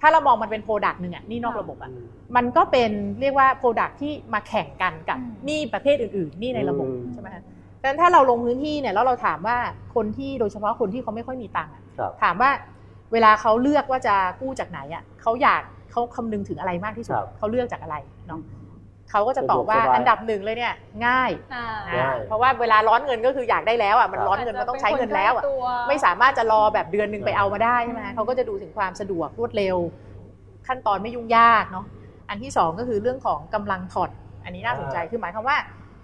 [0.00, 2.04] ถ้าเรามองมันเป็น product หนึ่งอะหนี้นอกระบบอะอืม
[2.36, 2.90] มันก็เป็น
[3.20, 7.42] เรียกว่า product ที่มาแข่งกันกับอืมหนี้ประเภทอื่นๆหนี้ในระบบอืมใช่ไหมคะ
[7.80, 9.56] ดังนั้นถ้าเราลงพื้นที่เนี่ยแล้วเราถามว่า
[9.94, 12.50] คนที่โดยเฉพาะคนที่เขาไม่ค่อยมีตังค์อะครับถามว่า
[13.12, 18.40] เวลาเขาเลือกว่าจะกู้จากไหนอะเขาอยากเขาคำนึงถึงอะไรมากที่สุดครับเขาเลือกจากอะไรเนาะ
[19.10, 20.74] เขาก็จะตอบว่าสะดวกสบายอันดับหนึ่งเลยเนี่ย
[21.06, 29.76] ง่ายอ่าง่ายเพราะว่าเวลาร้อนเงินก็คืออยากได้แล้วอะมันครับร้อนเงินมันต้องใช้เงินแล้วอะตัวไม่สามารถจะรอแบบเดือนหนึ่งไปเอามาได้ใช่ไหมคะเขาก็จะดูถึงความสะดวกรวดเร็ว
[30.66, 31.86] ขั้นตอนไม่ยุ่งยากเนาะ
[32.28, 34.10] อันที่สองก็คือเรื่องของกำลังผ่อน
[34.44, 35.56] อันนี้น่าสนใจอ่าคือหมายความว่า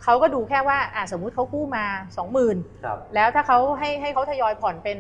[0.03, 1.85] เขาก็ดูแค่ว่าอะสมมุติเขากู้มา
[2.17, 4.99] สองหมื่นครับแล้วถ้าเขาให้ให้เขาทยอยผ่อนเป็น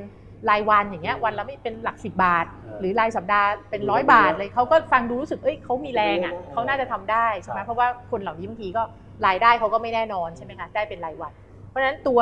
[0.50, 8.82] รายวันอย่างเงี้ยวันละไม่เป็นหลักสิบบาทเออหรือรายสัปดาห์เป็นร้อยบาทเลยเขาก็ฟังดูรู้สึกเอ้ยเขามีแรงอะเออเขาน่าจะทำได้ใช่ไหมครับเพราะว่าคนเหล่านี้บางทีก็
[9.26, 11.32] รายได้เขาก็ไม่แน่นอนใช่ไหมคะได้เป็นรายวัน
[11.68, 12.20] เพราะฉะนั้นตัว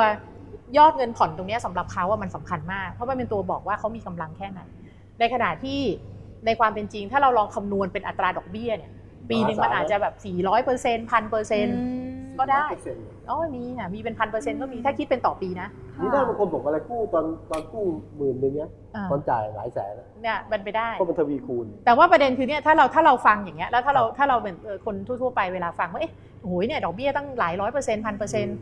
[0.77, 4.61] ยอดเงินผ่อนตรงเนี้ยสำหรับเขาว่ามันสำคัญมาก เพราะว่าเป็นตัวบอกว่าเขามีกำลังแค่ไหน
[5.19, 5.79] ในขณะที่
[6.45, 8.91] ในความเป็นจริง ถ้าเราลองคำนวณเป็นอัตราดอกเบี้ยเนี่ย
[9.29, 11.77] ปีหนึ่งมันอาจจะแบบ400เปอร์เซ็นต์พันเปอร์เซ็นต์
[12.39, 12.65] ก็ได้
[13.29, 15.67] อ๋อมีค่ะมีเป็นพันเปอร์เซ็นต์ก็มีถ้าคิดเป็นต่อปีนะ
[16.01, 17.83] นี่ได้บางคนบอกอะไรกู้ตอนตอนกู้
[18.17, 26.13] หมื่นหนึ่งเนี้ยอ่าตอนจ่ายหลายแสนนะเนี่ยมันไปได้ก็เป็นทวีคูณ แต่ว่าประเด็นคือเนี่ยถ้าเราถ้าเราฟังอย่างเงี้ยแล้วถ้าเราครับถ้าเราเป็นเอ่อคนทั่วๆไปเวลาฟังว่าเอ๊ะ
[26.43, 28.57] โอ้ยเนี่ยดอกเบี้ยตั้งหลายร้อยเปอร์เซ็นต์พันเปอร์เซ็นต์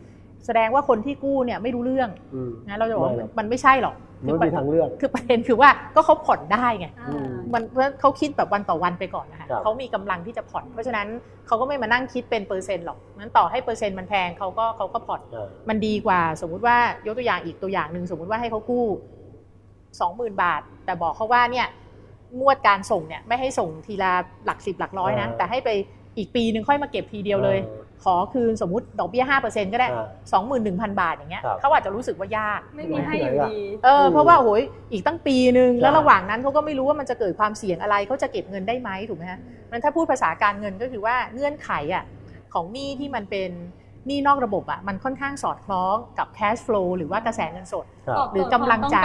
[0.46, 11.06] แสดงว่าคนที่กู้เนี่ยไม่รู้เรื่องอืมนะเราจะบอกว่าไม่หรอกมันไม่ใช่หรอกมัน ไม่มีทางเลือก คือประเด็นคือว่าก็เขาผ่อนได้ไงอืมมันเพราะเขาคิดแบบวันต่อวันไปก่อนนะคะครับเขามีกำลังที่จะผ่อน เพราะฉะนั้น
[11.46, 16.76] เขาก็ไม่มานั่งคิดเป็นเปอร์เซ็นต์หรอกนั้นต่อให้เปอร์เซ็นต์มันแพงเขาก็เขาก็ผ่อนอ่ามันดีกว่า สมมุติว่า
[17.06, 18.86] ยกตัวอย่างอีกตัวอย่างหนึ่งสมมุติว่าให้เขากู้
[20.00, 21.66] สองหมื่นบาท แต่บอกเขาว่าเนี่ย
[22.40, 24.12] งวดการส่งเนี่ยไม่ให้ส่งทีละ
[24.46, 25.70] หลักสิบหลักร้อยนะอ่าแต่ให้ไป
[26.18, 27.58] อีกปีหนึ่งค่อยมาเก็บทีเดียวเลย
[28.04, 39.40] ขอคืนสมมติดอกเบี้ยห้าเปอร์เซ็นก็ได้อ่าสองหมื่นหนึ่งพันบาทอย่างเงี้ยครับเขาอาจจะรู้สึกว่ายากไม่มีให้อยู่ดีเอออืมเพราะว่าโอ้ยอีกตั้งปีหนึ่งใช่แล้วระหว่างนั้นเขาก็ไม่รู้ว่ามันจะเกิดความเสี่ยงอะไรเขาจะเก็บเงินได้ไหมถูกไหมฮะ
[39.70, 42.04] มันถ้าพูดภาษาการเงินก็คือว่าเงื่อนไขอะ
[42.54, 43.50] ของหนี้ที่มันเป็น
[43.80, 49.04] ห นี้นอกระบบอะมันค่อนข้างสอดคล้องกับ cash flow หรือว่ากระแสเงินสดครับหรือกำลังจ่าย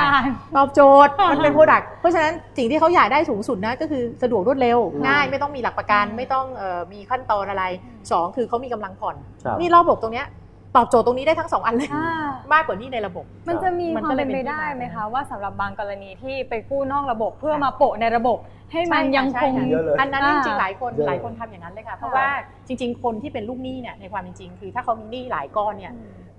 [0.58, 7.63] ตอบโจทย์ความต้องการตอบโจทย์มันเป็นโปรดักต์เพราะฉะนั้นสิ่งที่เขาอยากได้สูงสุดนะก็คือสะดวกรวดเร็วอืมง่ายไม่ต้องมีหลักประกันอืมไม่ต้องเอ่อมีขั้นตอนอะไร
[8.12, 10.27] สองคือเขามีกำลังผ่อนครับนี่ระบบตรงเนี้ย
[10.76, 18.38] ตอบโจทย์ตรงนี้ได้ทั้งสองอันเลยอ่ามากกว่านี่ในระบบ มันจะมีมันควาก็มเลยเป็นเป็ไปนที่ได้มาไหมคะว่าสำหรับบางกรณีที่ไปกู้นอกระบบเพื่อค่ะมาโปะในระบบ
[18.72, 22.28] ให้มันใช่ค่ะยังคงใช่ค่ะเยอะเลยอันนั้นอ่าจริงๆหลายคนเยอะหลายคนทำอย่างนั้นเลยค่ะเพราะว่า
[22.68, 25.94] จริง ๆ คนที่เป็นลูกหนี้เนี่ยในความเป็นจริง คือถ้าเขามีหนี้หลายก้อนเนี่ย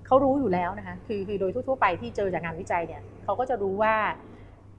[0.05, 3.95] เขารู้อยู่แล้วนะคะคือคือโดยทั่วๆไปที่เจอจากงานวิจัยเนี่ยเขาก็จะรู้ว่า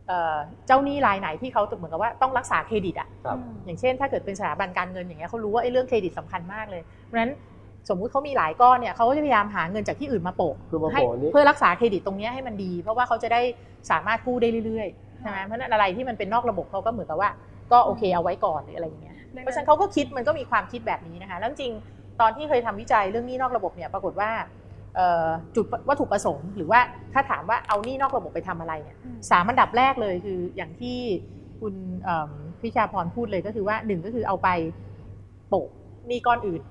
[0.08, 7.32] เอ่อเจ้าหนี้รายไหนที่เขาเหมือนกับว่าต้องรักษาเครดิตอะครับอย่างเช่น ถ้าเกิดเป็นสถาบันการเงินอย่างเงี้ยเขารู้ว่าไอ้เรื่องเครดิตสำคัญมากเลยเพราะฉะนั้น
[7.88, 13.40] สมมุติเขามีหลายก้อนเนี่ยเขาก็จะพยายามหาเงินจากที่อื่นมาโปะคือมาให้โปะนี้เพื่อรักษาเครดิตตรงเนี้ยให้มันดี เพราะว่าเขาจะได้
[13.90, 17.30] สามารถกู้ได้เรื่อยๆใช่ไหมเพราะฉะนั้นอะไรที่มันเป็นนอกระบบเขาก็เหมือนกับว่า
[17.72, 24.30] ก็โอเคเอาไว้ก่อนหรืออะไรอย่างเงี้ยเพราะฉะนั้นเขาก็คิดมันก็มีความคิดแบบนี้นะคะแล้วจริงๆตอนที่เคยทำวิจัยเรื่องหนี้นอกระบบเนี่ยปรากฏว่า
[24.96, 26.80] เอ่อจุดวัตถุประสงค์ หรือว่า
[27.12, 30.98] ถ้าถามว่าเอาหนี้นอกระบบไปทำอะไรเนี่ยอืมสามอันดับแรกเลยคืออย่างที่
[31.60, 32.30] คุณเอิ่ม
[32.62, 34.48] พิชาพรพูดเลยก็คือว่าหนึ่งก็คือเอาไป
[35.48, 35.68] โปะ
[36.08, 36.62] หนี้ก้อนอื่น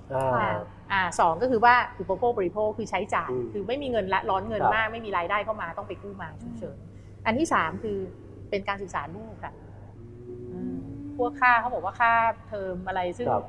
[0.93, 6.77] อ่าค่ะอ่าสองก็คือว่าอุปโภคบริโภคคือใช้จ่ายอืมคือไม่มีเงินละร้อนเงินครับมากไม่มีรายได้เข้ามาต้องไปกู้มาฉุกเฉิน
[7.25, 7.97] อันที่สามคือ
[8.49, 9.53] เป็นการศึกษาลูกค่ะ
[11.17, 12.13] พวกค่าเขาบอกว่าค่า
[12.47, 13.45] เทอมอะไรซึ่งครับ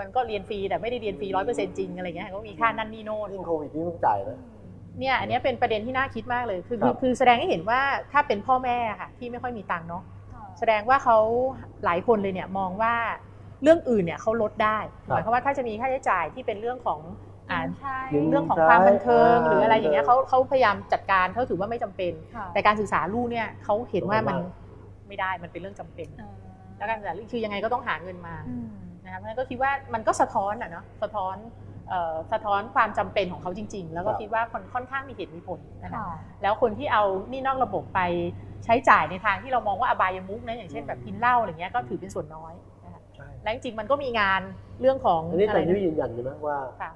[0.00, 4.38] มันก็เรียนฟรีแต่ไม่ได้เรียนฟรีร้อยเปอร์เซ็นต์จริงอะไรเงี้ยก็มีค่านั่นนี่โน่นยิ่งโควิดนี่ต้องจ่ายนะ
[4.98, 7.80] เนี่ยอันเนี้ยเป็นประเด็นที่น่าคิดมากเลยคือครัคือบคือแสดงให้เห็นว่า
[8.12, 10.02] ถ้าเป็นพ่อแม่ค่ะที่ไม่ค่อยมีตังค์เนาะ
[10.32, 11.18] ค่ะแสดงว่าเขา
[11.84, 12.94] หลายคนเลยเนี่ยมองว่า
[13.62, 17.00] เรื่องอื่นเนี่ยเขาลดได้หมายความว่าถ้าจะมีค่าใช้จ่ายที่เป็นเรื่องของ
[17.50, 26.34] อ่าใช่อืมเรื่องของความบันเทิงใช่หรืออะไรอย่างเงี้ยเขาเขาพยายามจัดการเขาถือว่าไม่จำเป็นค่ะแต่การศึกษาลูกเนี่ยเขาเห็นว่ามันสำคัญมากไม่ได้มันเป็นเรื่องจำเป็นอ่า
[26.76, 28.68] แล้วการศึกษาลูกคือยังไงก็ต้องหาเงินมาอืม
[29.04, 31.36] นะคะเพราะฉะนั้นก็คิดว่ามันก็สะท้อนอะเนาะสะท้อน
[31.88, 36.08] เอ่อสะท้อนความจำเป็นของเขาจริง ๆ แล้วก็ครับคิดว่าคนค่อนข้างมีเหตุมีผลนะคะค่ะ
[36.42, 38.00] แล้วคนที่เอานี่นอกระบบไป
[38.64, 42.71] ใช้จ่ายในทางที่เรามองว่าอบายมุกนะอย่างเช่นแบบกินเหล้าอะไรเงี้ยก็ถือเป็นส่วนน้อยนะคะใช่
[43.42, 44.40] และจริงๆมันก็มีงาน
[44.80, 46.90] เรื่องของอันนี้อะไรแต่ยุ้ยนะยืนยันใช่ไหมว่าค่ะ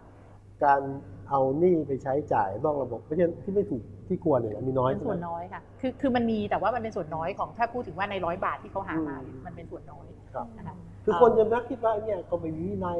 [0.65, 0.81] การ
[1.29, 12.99] เอาหนี้ไปใช้จ่ายนอกระบบไม่ใช่ที่ไม่ถูกที่ควรเนี่ยมีน้อยเป็นใช่ส่วนไหมน้อยค่ะคือคือมันมีแต่ว่ามันเป็นส่วนน้อยของถ้าพูดถึงว่าในร้อยบาทที่เขาหามาอืมมันเป็นส่วนน้อยครับนะคะคือคนจะมักคิดว่าเนี่ยก็ไม่มีวินัย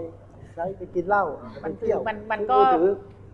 [0.55, 1.25] ใช้ไปกินเหล้า
[1.61, 2.89] ไปมันคือเที่ยวมันมันก็มือถือ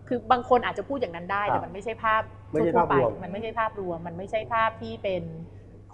[0.07, 2.21] คือบางคนอาจจะพูดอย่างนั้นได้ครับแต่มันไม่ใช่ภาพ
[2.51, 5.23] ไม่ใช่ทั่วๆไปภาพรวมมันไม่ใช่ภาพรวม มันไม่ใช่ภาพที่เป็น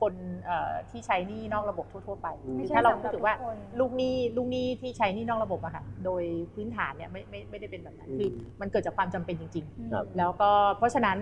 [0.02, 0.14] คน
[0.46, 8.30] เอ่อที่ใช้หนี้นอกระบบทั่ว ๆ ไปไม่ใช่ถ้าเราสำหพูรัดบถึงว่าทุกคนลูกหนี้ลูกหนี้ที่ใช้หนี้นอกระบบอะค่ะ โดยพื้นฐานเนี่ยไม่ไม่ไม่ได้เป็นแบบนั้นอืมคือ
[8.62, 11.18] มันเกิดจากความจำเป็นจริงครับๆแล้วก็เพราะฉะนั้น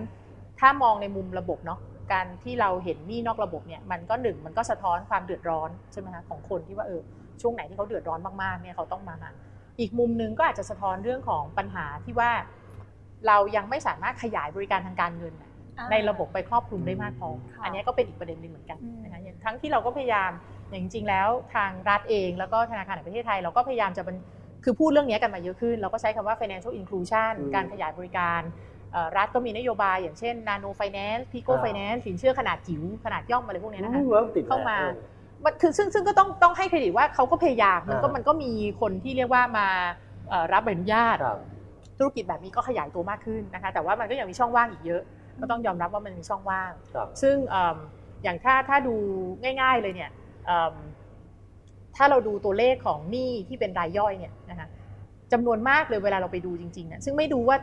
[0.60, 1.78] ถ้ามองในมุมระบบเนาะ
[2.12, 7.00] การที่เราเห็นหนี้นอกระบบเนี่ยมันก็หนึ่งมันก็สะท้อนความเดือดร้อนใช่ไหมคะของคนที่ว่าเออ
[7.40, 9.30] ช่วงไหนที่เขาเดือดร้อนมากๆเนี่ยเขาต้องมาหา
[9.80, 12.30] อีกมุมหนึงก็อาจจะสะท้อนเรื่องของปัญหาที่ว่า
[13.26, 15.47] เรายังไม่สามารถขยายบริการทางการเงินน่ะอ่า
[15.90, 20.30] ในระบบไปครอบคลุมได้มากพอค่ะอันนี้ก็เป็นอีกประเด็นหนึ่งเหมือนกันอืมนะคะอย่างทั้งที่เราก็พยายาม
[20.70, 24.16] อย่างจริงๆแล้วทางรัฐเองแล้วก็ธนาคารแห่งประเทศไทย เราก็พยายามจะเป็น
[24.64, 28.42] คือพูดเรื่องนี้กันมาเยอะขึ้น เราก็ใช้คำว่า financial inclusion อืมการขยายบริการ
[28.92, 34.94] เอ่อรัฐก็มีนโยบายอย่างเช่น nano finance pico อ่า finance สินเชื่อขนาดจิ๋วขนาดย่อมอะไรพวกเนี้ยนะคะเริ่มติดเข้ามาแล้ว
[35.44, 39.68] มันคือซึ่งซึ่งก็ต้องต้องให้เครดิตว่าเขาก็พยายามมันก็อ่ามัมันก็มีคนที่เรียกว่ามา
[40.28, 41.38] เอ่อรับใบอนุญาตครับ
[41.98, 45.02] ธุรกิจแบบนี้ก็ขยายตัวมากขึ้นนะคะแต่ว่ามันก็ยังมีช่องว่างอีกเยอะ
[45.40, 47.76] ก็ต้องยอมรับว่ามันมีช่องว่างครับซึ่งเอิ่ม
[48.24, 48.94] อย่างถ้าถ้าดู
[49.60, 50.10] ง่าย ๆเลยเนี่ย
[50.46, 50.74] เอิ่ม
[51.96, 54.68] ถ้าเราดูตัวเลขของหนี้ที่เป็นรายย่อยเนี่ยนะคะ
[55.32, 57.56] จำนวนมากเลยเวลาเราไปดูจริงๆเนี่ยซึ่งไม่ดูว่า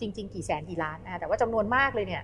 [0.00, 2.22] จริง ๆ กี่แสนกี่ล้านนะคะแต่ว่าจำนวนมากเลยเนี่ย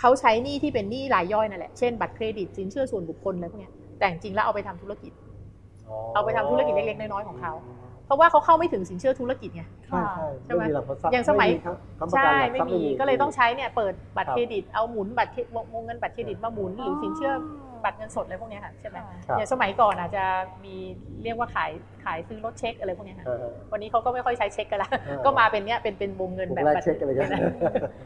[0.00, 5.12] เขาใช้หนี้ที่เป็นหนี้รายย่อยนั่นแหละเช่นบัตรเครดิตสินเชื่อส่วนบุคคลอะไรพวกเนี้ยแต่แต่จริงๆแล้วเอาไปทำธุรกิจ
[6.14, 7.52] เอาไปทำธุรกิจเล็กๆน้อยๆของเขา
[8.06, 17.32] เพราะว่าเขาเข้าไม่ถึงสินเชื่อธุรกิจไงใช่ใช่ใช่ไหมไม่มีหลักทรัพย์อย่างสมัยไครับค้ำประกันใช่หลักไม่ทรัพย์มีก็เลยต้องใช้เนี่ยเปิดบัตรครับเครดิตเอาหมุนบัตรเครวงเงินบัตรเครดิตมาหมุนหรือสินเชื่อ
[17.84, 20.24] บัตรเงินสดอะไรพวกเนี้ยค่ะใช่ไหมครับอย่างสมัยก่อนอาจจะ
[20.64, 20.76] มี
[21.22, 21.70] เรียกว่าขาย
[22.04, 27.28] ขายซื้อรถเช็คอะไรพวกเนี้ยค่ะเออวันนี้เขาก็ไม่ค่อยใช้เช็คกันละเออก็มาเป็นเนี้ยเป็นเป็นวงเงินพวกแบบแลกเช็คอะไรกัน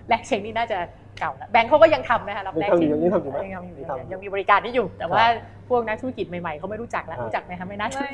[0.09, 0.79] แลกเช็คนี่น่าจะ
[1.19, 5.25] เก่าแล้วแบงก์เขาก็ยังทำนะคะรับยังแลกทำอยู่เช็คยังนี้ทำอยู่ไหมยังทำอยู่ยังทำยังมีบริการนี้อยู่ แต่ว่า
[5.69, 8.11] พวกนักธุรกิจใหม่ๆเขาไม่รู้จักแล้วอ่ารู้รู้จักไหมคะไม่น่าจะไม่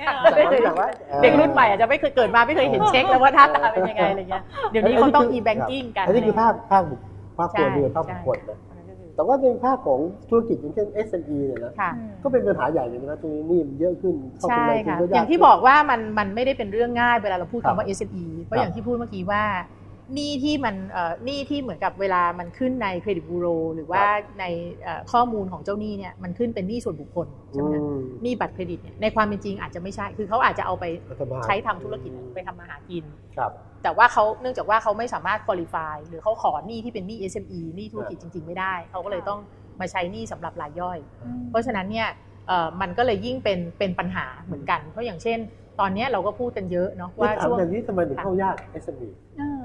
[0.54, 0.90] รู้จักอะ
[1.22, 7.00] เด็กรุ่นใหม่อาจจะไม่เคยเกิดมาไม่เคยเห็นเช็คแล้วว่าหน้าตาเป็นยังไงอะไรเงี้ยเดี๋ยวนี้เขาต้อง e-banking กันอันนี้คือภาพภาพบุค
[7.38, 8.63] ภาพครัวเรือนใช่ภาพบุคคลนะอันนั้นก็คือ
[9.14, 11.90] แต่ว่าในภาพของธุรกิจอย่างเช่น SME เนี่ยนะค่ะ
[12.22, 19.42] ก็เป็นปัญหาใหญ่เลยนะตรงนี้หนี่มันเยอะขึ้นเข้าใช่ถึงแรงทุนค่ะ ก็อย่างที่บอกว่ามันมันไม่ได้เป็นเรื่องง่ายเวลาเราพูดครับคำว่า SME เพครัราะบอย่างที่พูดเมื่อกี้ว่า
[20.12, 24.02] หนี้ที่มันเอ่อหนี้ที่เหมือนกับเวลามันขึ้นในเครดิตบูโรหรือว่า
[24.40, 24.44] ใน
[24.82, 33.04] เอ่อข้อมูลของเจ้าหนี้เนี่ยมันขึ้นเป็นหนี้ส่วนบุคคลใช่ไหมคะอืมหนี้บัตรเครดิตเนี่ยในความเป็นจริงอาจจะไม่ใช่ คือเขาอาจจะเอาไปรัฐบาลใช้ทำธุรกิจไปทำมาหากิน
[33.36, 39.40] ครับแต่ว่าเขาเนื่องจากว่าเขาไม่สามารถ qualify หรือเขาขอหนี้ที่เป็นหนี้ SME หนี้ธุรกิจจริง ๆ ไม่ได้ เขาก็เลยต้อง
[39.80, 40.98] มาใช้หนี้สำหรับรายย่อย
[41.50, 42.08] เพราะฉะนั้นเนี่ย
[42.48, 45.38] เอ่อมันก็เลยยิ่งเป็นเป็นปัญหาเหมือนกัน เพราะอย่างเช่น
[45.80, 49.64] ตอนเนี้ยเราก็พูดกันเยอะเนาะว่าว่าถามช่วงอย่างนี้ทำไมถึงเข้ายาก SME เออ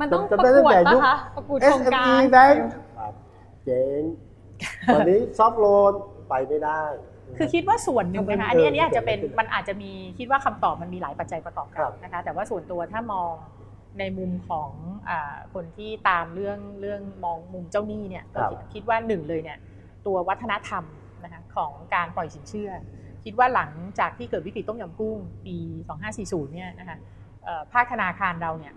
[0.00, 2.68] มันต้องจำปได้ระกวดตั้งแต่ยุปะคคะประกวดโครงการ SME แบงค์
[3.64, 4.02] เจ๊ง
[4.94, 5.92] ตอนนี้ซอฟโลน
[6.28, 6.82] ไปไม่ได้
[7.38, 13.32] คือคิดว่าส่วนหนึ่งนะคะเอออันนี้อันนี้อาจจะเป็นเกิดอะไรขึ้นมันอาจจะมีคิดว่าคำตอบมันมีหลายปัจจัยประกอบกันครับนะคะแต่ว่าส่วนตัวถ้ามอง
[13.98, 14.70] ในมุมของ
[15.08, 19.58] อาคนที่ตามเรื่องเรื่องมองมุมเจ้าหนี้เนี่ยก็คิดคิดว่าหนึ่งเลยเนี่ย
[20.06, 20.84] ตัววัฒนธรรม
[21.24, 22.70] นะคะของการปล่อยสินเชื่อ
[23.24, 25.56] คิดว่าหลังจากที่เกิดวิกฤตต้มยำกุ้งปี
[26.06, 26.96] 2540เนี่ยนะคะ
[27.44, 28.74] เอ่อภาคธนาคารเราเนี่ย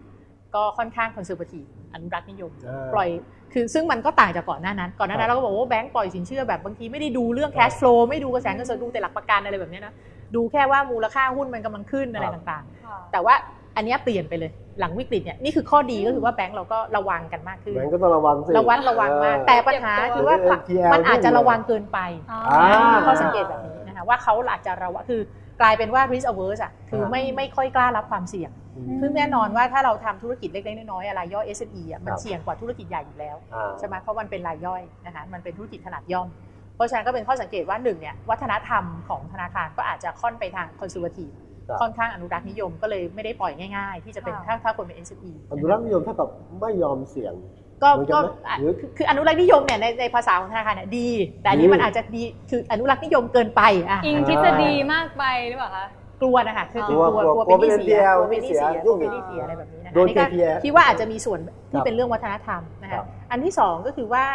[0.56, 3.10] ก็ค่อนข้างคอนเซอร์ t ทีฟอนุรักษ์นิยมอ่าปล่อย
[3.54, 9.94] คือซึ่งมันก็ต่างจากก่อนหน้านั้น ก่อนหน้านั้นเราก็บอกว่าแบงก์ปล่อยสินเชื่อแบบบางทีไม่ได้ดูเรื่อง cash flow ไม่ดูกระแสเงินสดดูแต่หลักประกันอะไรแบบเนี้ยนะ
[10.36, 13.36] ดูแค่ว่ามูลค่าหุ้นมันกำลังขึ้นอะไรครับต่างๆ แต่ว่า
[13.76, 22.00] อันเนี้ยเปลี่ยนไปเลยหลังวิกฤตเนี่ยนี่คือข้อดีก็คือว่าแบงก์เราก็ระวังกันมากขึ้นแบงก์ก็ต้องระวังสิระวัดระวังมากเออแต่ปัญหาคือว่าเดี๋ยว NPL มันอาจจะระวังเกินไป
[22.32, 25.22] อ่าอ่าข้อสังเกตแบบนี้นะคะว่าเขาอาจจะระวังคือ
[25.62, 36.28] กลายเป็นว่า risk averse อะคือไม่ไม่ค่อยกล้ารับความเสี่ยงอืมซึ่งแน่นอนว่าถ้าเราทำธุรกิจเล็กๆน้อยๆอะไรย่อย SME อะมันครับเสี่ยงกว่าธุรกิจใหญ่อยู่แล้วอ่าใช่ไหมเพราะมันเป็นรายย่อยนะคะมันเป็นธุรกิจขนาดย่อม
[36.76, 41.30] เพราะฉะนั้นก็เป็นข้อสังเกตว่าหนึ่งเนี่ยวัฒนธรรมของธนาคารก็อาจจะค่อนไปทางคอนซูเวทีฟ
[41.70, 46.30] ครับค่อนข้างอนุรักษ์นิยมก็เลยไม่ได้ปล่อยง่าย ๆ ที่จะเป็นค่ะถ้าถ้าคนเป็น SME อนุรักษ์นิยมเท่ากับ
[46.62, 47.34] ไม่ยอมเสี่ยง
[47.84, 51.10] ก็เหมือนกัก็นไหมอะหรือคือคืออนุรักษ์นิยมเนี่ยในในภาษาของธนาคารเนี่ยดี
[51.42, 55.86] แต่อันนี้อืมมันอาจจะดีคืออนุรักษ์นิยมเกินไปอะอิงทฤษฎีมากไปหรือเปล่าคะ
[56.22, 64.26] กลัวนะคะคือคือกลัวลัวกลัวกลัวเป็นหนี้เสียกกลัลัววเป็เป็นนหนี้เสียเสียยุ่กลัวงเป็นหนี้เสียอะไรแบบนี้นะคะโดนอันนี้ก็ KPI คิดว่าอาจจะมีส่วนครัที่บเป็นเรื่องวัฒนธรรมนะครัคะบอันที่สองก็คือว่า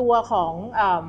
[0.04, 1.06] ัวของเอิ่ม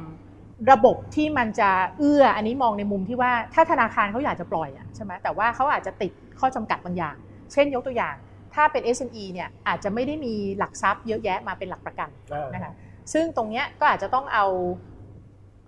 [0.72, 7.16] ระบบที่มันจะเอื้ออันนี้มองในมุมที่ว่าถ้าธนาคารเขาอยากจะปล่อยอะใช่ไหมแต่ว่าเขาอาจจะติดข้อจำกัดบางอย่าง
[7.54, 8.16] เช่นยกตัวอย่าง
[8.56, 12.74] ถ้าเป็น SME เนี่ยอาจจะไม่ได้มีหลักทรัพย์เยอะแยะมาเป็นหลักประกันอ่านะคะ
[13.14, 14.46] ซึ่งตรงเนี้ยก็อาจจะต้องเอา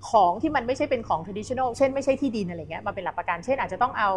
[0.10, 4.12] ของที่มันไม่ใช่เป็นของ traditional เช่นไม่ใช่ที่ดินอะไรเงี้ยมาเป็นหลักประกัน เช่นอาจจะต้องเอา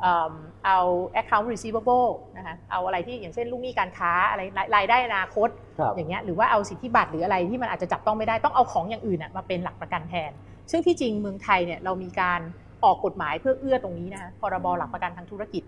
[0.00, 0.32] เอิ่ม
[0.66, 0.78] เอา
[1.20, 10.30] account receivable นะคะเอาอะไรที่อย่างเช่นลูกหนี้การค้าอะไรรายรายได้อนาคตครับอย่างเงี้ยหรือว่าเอาสิทธิบัตรหรืออะไรที่มันอาจจะจับต้องไม่ได้ต้องเอาของอย่างอื่นน่ะมาเป็นหลักประกันแทน
[10.70, 12.40] ซึ่งที่จริงเมืองไทยเนี่ยเรามีการ
[12.84, 15.62] ออกกฎหมายเพื่อเอื้อตรงนี้นะคะพรบหลักประกันทางธุรกิจ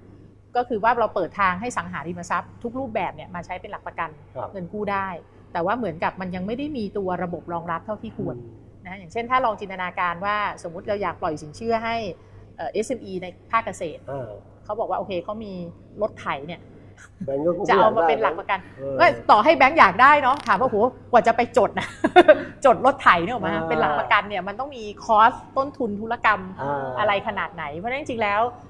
[0.56, 5.08] ก็คือว่าเราเปิดทางให้สังหาริมทรัพย์ทุกรูปแบบเนี่ยมาใช้เป็นหลักประกันครับเงินกู้ได้
[5.52, 8.36] แต่ว่าเหมือนกับมันยังไม่ได้มีตัวระบบรองรับเท่าที่ควร
[8.86, 11.96] นะอย่างเช่นถ้าลองจินตนาการว่าสมมุติเราอยากปล่อยสินเชื่อให้
[12.56, 14.28] เอ่อ SME ในภาคเกษตรอ่า
[14.64, 15.52] เขาบอกว่าโอเคเขามี
[16.02, 16.60] รถไถเนี่ย
[17.26, 20.76] แบงก์ก็คงจะเอามาไยเป็นหลักได้ประกันเออก็ต่อให้แบงก์อยากได้เนาะถามว่าโห
[21.12, 21.86] กว่าจะไปจดนะ
[22.66, 28.69] จดรถไถเนี่ยออกมาอ่าเป็นหลักประกันเนี่ยมันต้องมีคอสต้นทุนธุรกรรมอ่าอะไรขนาดไหน เพราะฉะนั้นจริงๆแล้วเอ่อ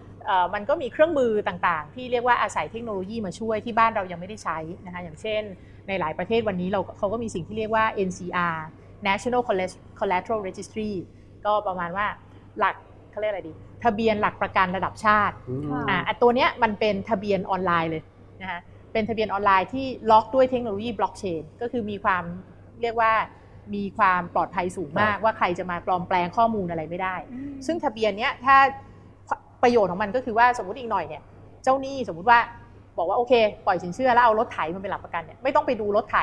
[0.54, 5.42] มันก็มีเครื่องมือต่างๆ ที่เรียกว่าอาศัยเทคโนโลยีมาช่วยที่บ้านเรายังไม่ได้ใช้นะคะอย่างเช่น
[5.88, 8.56] ในหลายประเทศวันนี้เราเขาก็มีสิ่งที่เรียกว่า NCR
[9.08, 9.42] National
[10.00, 10.92] Collateral Registry
[11.44, 12.06] ก็ประมาณว่า
[12.58, 12.74] หลัก
[13.10, 13.52] เขาเรียกอะไรดี
[13.84, 18.02] ทะเบียนหลักประกันระดับชาติอืมค่ะอ่าอันตัวเนี้ยมันเป็นทะเบียนออนไลน์เลย
[18.42, 18.60] นะคะ
[18.92, 22.24] เป็นทะเบียนออนไลน์ที่ล็อกด้วยเทคโนโลยีบล็อกเชนก็คือมีความ
[22.82, 23.12] เรียกว่า
[23.74, 27.16] มีความปลอดภัยสูงมากว่าใครจะมาปลอมแปลงข้อมูลอะไรไม่ได้
[27.66, 28.56] ซึ่งทะเบียนเนี้ยถ้า
[29.62, 31.22] ประโยชน์ของมันก็คือว่าสมมติอีกหน่อยเนี่ย
[31.64, 32.38] เจ้าหนี้สมมุติว่า
[32.98, 33.32] บอกว่าโอเค
[33.66, 36.18] ปล่อยสินเชื่อแล้วเอารถไถมันเป็นหลักประกันเนี่ยไม่ต้องไปดูรถไถ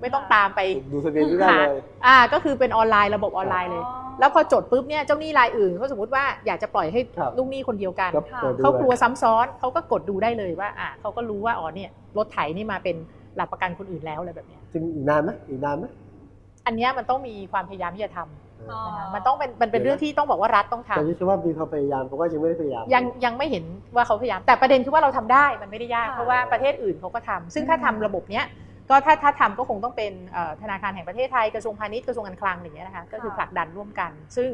[0.00, 0.60] ไม่ต้องตามไป
[0.92, 3.84] ดูทะเบียนไม่ได้เลยอ่าก็คือเป็นออนไลน์ระบบออนไลน์เลย
[4.20, 12.96] แล้วพอจดปุ๊บเนี่ยเจ้าหนี้รายอื่นเขาสมมติว่าอยากจะปล่อยให้ครับลูกหนี้คนเดียวกันก็เปิดดูเขากลัวลยซ้ำซ้อนเขาก็กดดูได้เลยว่าอ่าเขาก็รู้ว่าอ๋อเนี่ยรถไถนี่มาเป็น
[13.36, 15.84] หลักประกันคนอื่นแล้วอะไรแบบเนี้ยจึงอีกนานไหมอีกนานไหม
[16.66, 18.45] อันเนี้ยมันต้องมีความพยายามที่จะทำอ๋อนะคะ
[19.14, 23.64] มันต้องเป็นมันเป็นเรื่องที่ต้องบอกว่ารัฐต้องทำแต่ที่ว่ามีความพยายามผมว่ายังไม่ได้พยายามยังยังไม่เห็น
[23.94, 28.44] ว่าเขาพยายาม แต่ประเด็นคือว่าเราทำได้มันไม่ได้ยากค่ะเพราะว่าประเทศอื่นเขาก็ทำซึ่งถ้าทำระบบเนี้ย
[28.90, 34.50] ก็ถ้าถ้าทำก็คงต้องเป็นเอ่อธนาคารแห่งประเทศไทยกระทรวงพาณิชย์กระทรวงการคลังอย่างเงี้ยนะคะก็คือผลักดันร่วมกัน ซึ่ง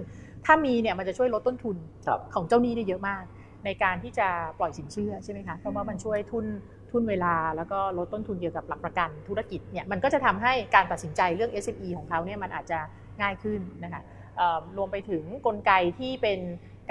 [0.46, 3.22] ถ้ามีเนี่ยมันจะช่วยลดต้นทุนครับของเจ้าหนี้ได้เยอะมาก
[3.64, 6.46] ในการที่จะปล่อยสินเชื่อใช่ไหมคะเพราะว่ามันช่วยทุน
[6.92, 12.78] ทุนเวลาแล้วก็ลดต้นทุนเกี่ยวกับหลักประกันธุรกิจเนี่ยมันก็จะทำให้การตัดสินใจเรื่อง SME ของเขาเนี่ยมันอาจจะ
[13.22, 14.02] ง่ายขึ้นนะคะ
[14.36, 16.40] เอ่อรวมไปถึงกลไกที่เป็น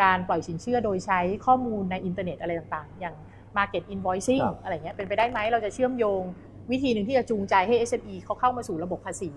[0.01, 3.15] การปล่อยสินเชื่อโดยใช้ข้อมูลในอินเทอร์เน็ตอะไรต่างๆ อย่าง
[3.57, 6.21] Market Invoicing ครับอะไรเงี้ยเป็นไปได้ไหมเราจะเชื่อมโยง
[6.71, 9.31] วิธีหนึ่งที่จะจูงใจให้ SME เขาเข้ามาสู่ระบบภาษี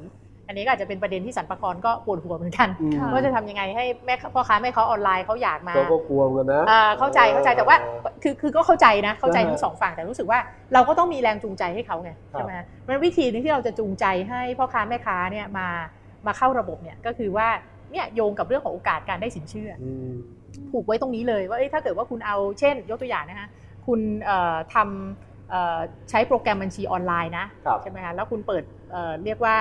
[0.46, 10.38] อันนี้ก็อาจจะเป็นประเด็นที่สรรพากรก็ปวดหัวเหมือนกันอืมค่ะว่าจะทำยังไงให้แม่พ่อค้าแม่ค้าออนไลน์เขาอยากมาเราก็กลัวเหมือนกันนะอ่าเข้าใจเข้าใจแต่ว่าเออคือคือก็เข้าใจนะเข้าใจใช่ทั้งสองฝั่งแต่รู้สึกว่า
[10.74, 12.52] เราก็ต้องมีแรงจูงใจให้เขาไงครับใช่ไหม
[12.87, 15.68] มันวิธีหนึงที่เราจะจูงใจให้พ่อค้าแม่ค้าเนี่ยมา
[16.27, 17.49] มาเข้าระบบเนี่ยก็คือว่า
[17.93, 20.13] เนี่ยโยงกับเรื่องของโอกาสการได้สินเชื่ออืม
[20.71, 23.49] ผูกไว้ตรงนี้เลยว่าเอ้ยถ้าเกิดว่าคุณเอาเช่น ยกตัวอย่างนะคะ
[23.87, 25.79] คุณเอ่อทำเอ่อ
[26.11, 29.57] ใช้โปรแกรมบัญชีออนไลน์นะครับใช่ไหมคะแล้วคุณเปิดเอ่อเรียกว่า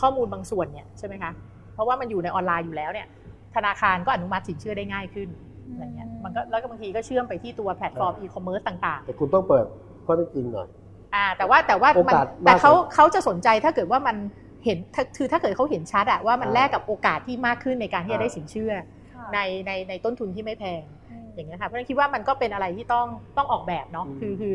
[0.00, 1.30] ข้อมูลบางส่วนเนี่ยใช่ไหมคะ
[1.74, 3.06] เพราะว่ามันอยู่ในออนไลน์อยู่แล้วเนี่ย
[3.54, 5.28] ธนาคารก็อนุมัติสินเชื่อได้ง่ายขึ้น
[5.72, 9.64] อะไรเงี้ยมันก็แล้วก็บางทีก็เชื่อมไปที่ตัวแพลตฟอร์มอีคอมเมิร์ซต่างแต่คุณต้องเปิด
[10.04, 14.16] ข้อเท็จจริงหน่อยๆอ่าแต่ว่าแต่ว่าโอกาสมันแต่เขามากกว่าเขาจะสนใจถ้าเกิดว่ามัน
[14.64, 18.72] เห็นถ้าคือถ้าเกิดเขาเห็นชัดอะว่ามันอ่าแลกกับโอกาสที่มากขึ้นในการที่จะได้อ่าสินเชื่อ
[19.14, 24.54] ค่ะในในในต้นทุนที่ไม่แพงอืมอย่างเงี้ยค่ะเพราะฉะนั้นคิดว่ามันก็เป็นอะไรที่ต้องต้องออกแบบเนาะอืมคือคือ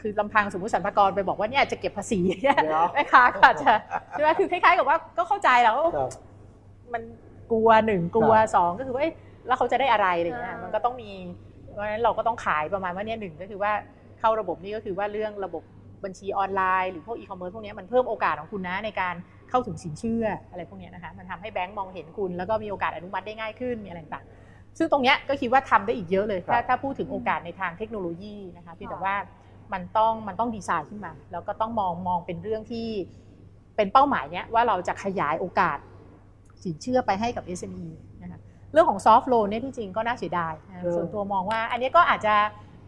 [0.00, 3.72] คือลำพังสมมติสรรพากรไปบอกว่าเนี่ยจะเก็บภาษีเนี่ยเดี๋ยวแม่ค้าก็อาจจะ
[4.10, 6.10] ใช่ไหมคือคล้ายๆกับว่าก็เข้าใจแหล้วครับ
[6.92, 7.02] มัน
[7.52, 9.14] กลัวหนึ่งกลัวครับสองก็คือว่าเอ๊ะ
[9.46, 11.10] แล้วเขาจะได้อะไรอะไรเงี้ยอ่ามัมันก็ต้องมี
[11.72, 13.72] เพราะฉะนั้นเราก็ต้องขายประมาณว่าเนี่ยหนึ่งก็คือว่า
[14.20, 15.62] เข้าระบบนี้ก็คือว่าเรื่องระบบ
[16.04, 19.14] บัญชีออนไลน์หรือพวกอีคอมเมิร์ซพวกเนี้ยมันเพิ่มโอกาสของคุณนะในการ
[19.50, 29.16] เข้าถึงสินเชื่ออะไรพวกเนี้ยนะคะมันทำให้แบงก์มองเห็นคุณ แล้วก็มีโอกาสอนุมัติได้ง่ายขึ้นมีอะไรต่างๆซึ่งตรงเนี้ยก็คิดว่าทำได้อีกเยอะเลย ถ้าครับถ้าพูดถึงโอกาสในทางเทคโนโลยีนะคะเพียงแต่ว่า
[29.72, 32.88] มันต้องมันต้องดีไซน์ขึ้นมา แล้วก็ต้องมองมองเป็นเรื่องที่
[33.76, 35.78] เป็นเป้าหมายเนี้ยว่าเราจะขยายโอกาส
[36.64, 37.88] สินเชื่อไปให้กับ SME
[38.22, 38.40] นะคะ
[38.72, 42.34] เรื่องของ soft loan เนี่ยที่จริงก็น่าเสียดายนะเออส่วนตัวมองว่า อันนี้ก็อาจจะ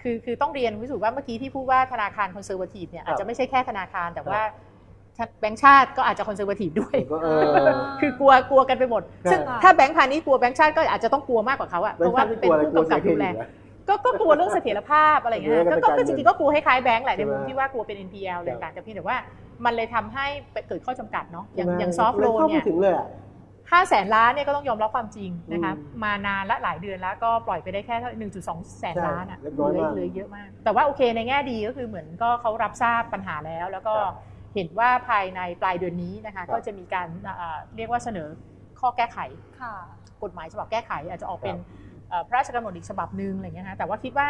[0.05, 4.41] คือคือต้องเรียนวิสุทธ์ว่าเมื่อกี้ที่พูดว่าธนาคาร conservative เนี่ยอาจจะไม่ใช่แค่ธนาคารแต่ว่า
[5.41, 7.43] แบงก์ชาติก็อาจจะคอนเซอร์วทีฟด้วยก็เออ
[8.01, 13.49] คือกลัวกลัวกันไปหมดใช่ซึ่งถ้าแบงก์พาณิชย์กลัวแบงก์ชาติก็อาจจะต้องกลัวมากกว่าเขาอะเพแบงราะค์ว่าชาติที่กเป็นลัวอะไรผู้กลัวกำกับเสียเครดูแลดิตเหรอ
[13.89, 19.19] ก็ก็กลัวเรื่องเสถียรภาพอะไรอย่างเงี้ยเรื่องก็การก็เงินจริงๆก็กลัวคล้ายๆแบงก์แหละในใช่ไหมมุมที่ว่ากลัวเป็น NPL อะไรต่างๆแต่เพียงแต่ว่า
[19.65, 20.27] มันเลยทำให้
[20.69, 23.07] เกิดข้อจำกัดเนาะอย่างอย่างซอฟท์โลนเข้าเนี่ไม่ยถึงเลยอะ
[23.73, 34.15] ห้าแสนล้านเนี่ยก็ต้องยอมรับความจริงนะคะอืมมานานและหลายเดือนแล้วก็ปล่อยไปได้แค่หนึ่งจุดสองแสนใช่ล้านอะเล็กเหน้อยลือมากเหลือเยอะมาก แต่ว่าโอเคในแง่ดีก็คือเหมือนก็เขารับทราบปัญหาแล้ว แล้วก็ครับ
[34.55, 38.29] เห็นว่าภายในปลายเดือนนี้นะคะครับก็จะมีการเอ่อเรียกว่าเสนอ
[38.81, 39.19] ข้อแก้ไข
[39.61, 39.75] ค่ะ
[40.23, 41.67] กฎหมายฉบับแก้ไข อาจจะออกเป็นครับ
[42.09, 44.29] เอ่อพระราชกำหนดอีกฉบับหนึ่งอะไรอย่างเงี้ยนะแต่ว่าคิดว่า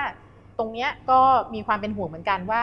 [0.59, 1.21] ตรงเนี้ยก็
[1.55, 2.63] มีความเป็นห่วงเหมือนกันว่า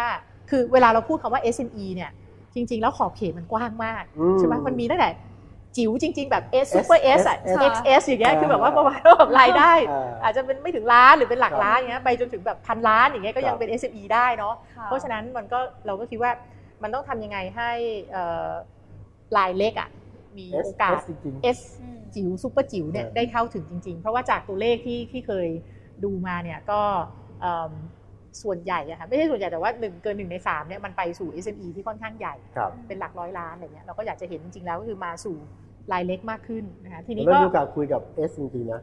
[0.49, 2.11] คือเวลาเราพูดคำว่า SME เนี่ย
[2.55, 5.09] จริง ๆ แล้วขอบเขตมันกว้างมากอืมใช่ไหมมันมีตั้งแต่
[5.77, 16.31] จิ๋วจริง ๆ แบบ S Super S อะ S S XS อย่างเงี้ยอ่าคือแบบว่าประมาณว่าแบบรายได้อ่าอาจจะเป็นไม่ถึงล้านหรือเป็นหลักครับล้านอย่างเงี้ยไปจนถึงแบบพันล้านอย่างเงี้ยก็ยังครับเป็น SME ได้เนาะค่เพราะฉะนั้นมันก็เราก็คิดว่า
[16.83, 17.71] มันต้องทำยังไงให้
[18.11, 18.49] เอ่อ
[19.37, 19.89] รายเล็กอะ
[20.37, 25.47] มี S โอกาส S จริง S อืมจิ๋วซูเปอร์จิ๋วเนี่ยเออได้เข้าถึงจริง ๆ เพราะว่าจากตัวเลขที่ที่เคย
[26.03, 26.81] ดูมาเนี่ยก็
[27.41, 27.71] เอิ่ม
[28.41, 35.35] ส่วนใหญ่อะค่ะไม่ใช่ส่วนใหญ่แต่ว่าหนึ่งเกินหนึ่งในสามเนี่ยมันไปสู่ SME ที่ค่อนข้างใหญ่ครับเป็นหลักร้อยล้านอะไรเงี้ยเราก็อยากจะเห็นจริงๆแล้วก็คือมาสู่
[35.91, 38.81] รายเล็กมากขึ้นนะคะทีนี้แล้วก็มีโอกาสคุยกับ S จริงๆนะ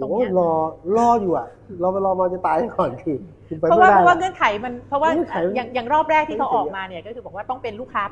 [0.00, 0.50] ตรงโอ้เนี้ยรอ
[0.96, 1.46] รออยู่อะ
[1.80, 8.04] เราไปรอมาจะตายก่อนคือคือไปเพราะไม่ว่าได้เพราะว่าเงื่อนไขมันเพราะว่าเงื่อนไขมันอย่างอย่างรอบแรกที่เขาเงื่ออนไขอกมาเนี่ยก็คือบอกว่าต้องเป็นลูกค้า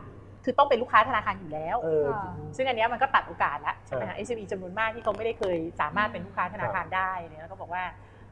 [0.44, 7.84] คือต้องเป็นลูกค้าธนาคารอยู่แล้วเออค่ะซึ่งอันเนี้ยมันก็ตัดโอกาสแล้วใช่ไหมใช่คะ SME จำนวนมากที่เขาไม่ได้เคยสามารถเป็นลูกค้าธนาคารได้เนี่ยแล้วก็บอกว่า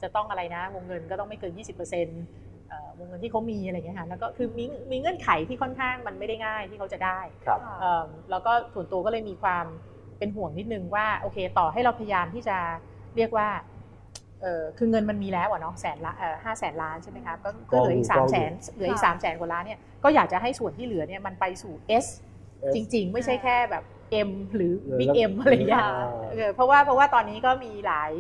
[0.03, 9.65] จะต้องอะไรนะ วงเงินก็ต้องไม่เกิน 20%เอ่อวงเงินที่เขามีอะไรอย่างเงี้ยค่ะแล้วก็คือมีมีเงื่อนไขที่ค่อนข้างมันไม่ได้ง่ายที่เขาจะได้ครับค่ะเอิ่มแล้วก็ส่วนตัวก็เลยมีความ
[10.19, 12.59] เป็นห่วงนิดนึงว่าโอเค ต่อให้เราพยายามที่จะ
[13.17, 13.49] เรียกว่า
[14.43, 22.07] เออคือเงินมันมีแล้วอะเนาะแสนละเออห้าแสนล้านใช่ไหมครับก็ก็เหลืออีกกสาอมงอยู่แสนเหลืออีกค่ะสามแสนกว่าล้านเนี่ยก็อยากจะให้ส่วนที่เหลือเนี่ยมันไปสู่ S
[22.75, 23.85] จริง ๆ ไม่ใช่แค่แบบ
[24.29, 25.93] M หรือ Big M อะไรอย่างเงี้ยค่ะ
[26.33, 28.13] เออเพราะว่าเพราะว่าตอนนี้ก็มีหลาย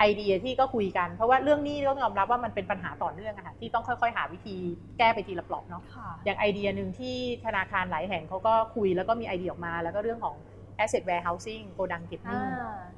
[0.00, 4.56] ไอเดียที่ก็คุยกัน เพราะว่าเรื่องนี้ต้องยอมรับว่ามันเป็นปัญหาต่อเนื่องอะค่ะที่ต้องค่อยๆ หาวิธี
[4.98, 10.36] แก้ไปทีละเปลอกเนาะค่ะอย่างไอเดียหนึ่งที่ธนาคารหลายแห่งเขาก็คุยแล้วก็มีไอเดียออกมา แล้วก็เรื่องของ
[10.82, 12.40] asset warehousing โกดังเก็บหอ่านี้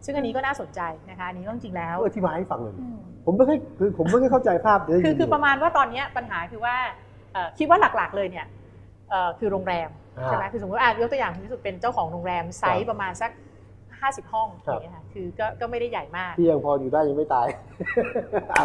[0.05, 6.77] ซึ่งอันนี้ก็น่าสนใจนะคะอันนี้ก็จริงๆแล้วเอออธิบายให้ฟังหน่อยอืมผมไม่ค่อยคือผมไม่ค่อยเข้าใจภาพเดี๋ยวคือยินคือยู่ประมาณว่าตอนเนี้ยปัญหาคือว่า
[7.33, 8.47] เอ่อคิดว่าหลักๆเลยเนี่ย
[9.11, 13.31] เอ่อคือโรงแรมอ่าใช่ไหมคือสมมติอะยกตัวอย่างที่สุดเป็นเจ้าของโรงแรมไซครัส์บประมาณสัก
[14.11, 17.47] 50 ห้องอย่างเงี้ยค่ะคือก็ก็ไม่ได้ใหญ่มากที่ยังพออยู่ได้ยังไม่ตาย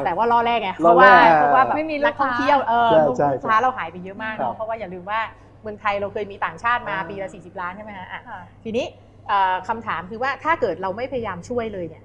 [0.06, 5.20] แต่ว่ารอแรกไงรเพอราะแรว่ากเพราะว่าแบบไม่มีลูนักกท่องค้าเที่ยวเออใช่ลูกใช่ค้าเราหายไปเยอะมากครับเนาะเพราะว่าอย่าลืมว่า
[5.62, 8.86] เมืองไทยเราเคยมีต่างชาติมาอ่าปีละ40 ล้านใช่ไหมฮะอะค่ะทีนี้
[9.28, 12.04] เอ่อคำถามคือว่าถ้าเกิดเราไม่พยายามช่วยเลยเนี่ย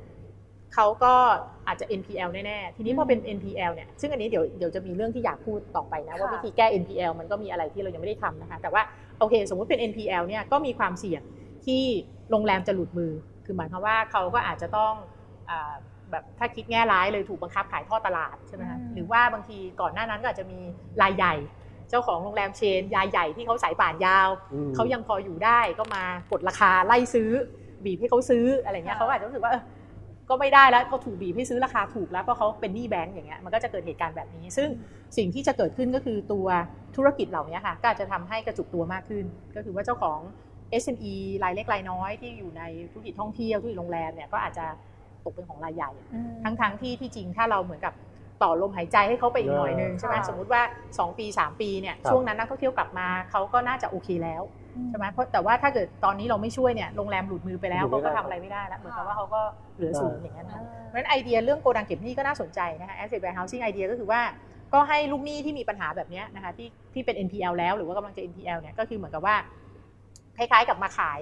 [0.74, 1.14] เขาก็
[1.66, 8.82] อาจจะ NPL แน่ๆ ทีนี้พอเป็น NPL เนี่ย ซึ่งอันนี้เดี๋ยวเดี๋ยวจะมีเรื่องที่อยากพูดต่อไปนะ ว่าค่ะวิธีแก้ NPL มันก็มีอะไรที่เรายังไม่ได้ทำนะคะ แต่ว่า
[9.18, 11.22] โอเค สมมุติเป็น NPL เนี่ยก็มีความเสี่ยง
[11.66, 11.84] ที่
[12.32, 13.12] โรงแรมจะหลุดมือ
[13.44, 14.92] คือหมายความว่าเขาก็อาจจะต้อง
[15.50, 15.72] อ่า
[16.10, 20.60] แบบถ้าคิดแง่ร้ายเลยถูกบังคับขายท่อตลาดใช่ไหมคะอืมหรือว่าบางทีก่อนหน้านั้นก็อาจจะมี
[21.02, 21.34] รายใหญ่
[21.90, 27.30] เจ้าของโรงแรมเชนรายใหญ่ที่เขาสายป่านยาวอืมเขายังพออยู่ได้ก็มากดราคาไล่ซื้อ
[27.84, 29.62] บีบให้เขาซื้ออะไรเงี้ยค่ะเขาก็อาจจะรู้สึกว่าเออ
[30.28, 34.68] ก็ไม่ได้แล้วเขาถูกบีบให้ซื้อราคาถูกแล้วเพราะเขาเป็นหนี้แบงก์อย่างเงี้ยมันก็จะเกิดเหตุการณ์แบบนี้ ซึ่ง
[35.16, 36.46] สิ่งที่จะเกิดขึ้นก็คือตัว
[36.96, 39.24] ธุรกิจเหล่านี้ค่ะก็อาจจะทำให้กระจุกตัวมากขึ้น
[39.56, 40.18] ก็คือว่าเจ้าของ
[40.82, 44.66] SME รายเล็กรายน้อยที่อยู่ในธุรกิจท่องเที่ยวธุรกิจโรงแรมเนี่ยก็อาจจะ
[45.24, 47.94] ตกเป็นของรายใหญ่อืมทั้งทั้งที่ที่จริงถ้าเราเหมือนกับ
[48.42, 54.42] ต่อลมหายใจให้เขาไปอีกหน่อยนึงใช่ไหมค่ะสมมุติว่า 2 ปี 3 ปีเนี่ยครับช่วงนั้นนักท่องเที่ยวกลับมาเขาก็น่าจะโอเคแล้ว
[54.88, 59.40] ใช่ไหมเพราะแต่ว่าถ้าเกิดตอนนี้เราไม่ช่วยเนี่ยโรงแรมหลุดมือไปแล้วหลุดเขาไม่ได้ก็ทำอะไรไม่ได้แล้วเหมือนกับว่าเขาก็
[59.76, 64.20] เหลือศูนย์อย่างนั้นอ่านะเพราะฉะนั้นไอเดียเรื่องโกดังเก็บหนี้ก็น่าสนใจนะคะ asset warehousing ไอเดียก็คือว่า
[64.74, 69.36] ก็ให้ลูกหนี้ที่มีปัญหาแบบเนี้ยนะคะที่ที่เป็น NPL แล้วหรือว่ากำลังจะ NPL เนี่ยก็คือเหมือนกับว่า
[70.36, 71.20] คล้ายๆ กับมาขาย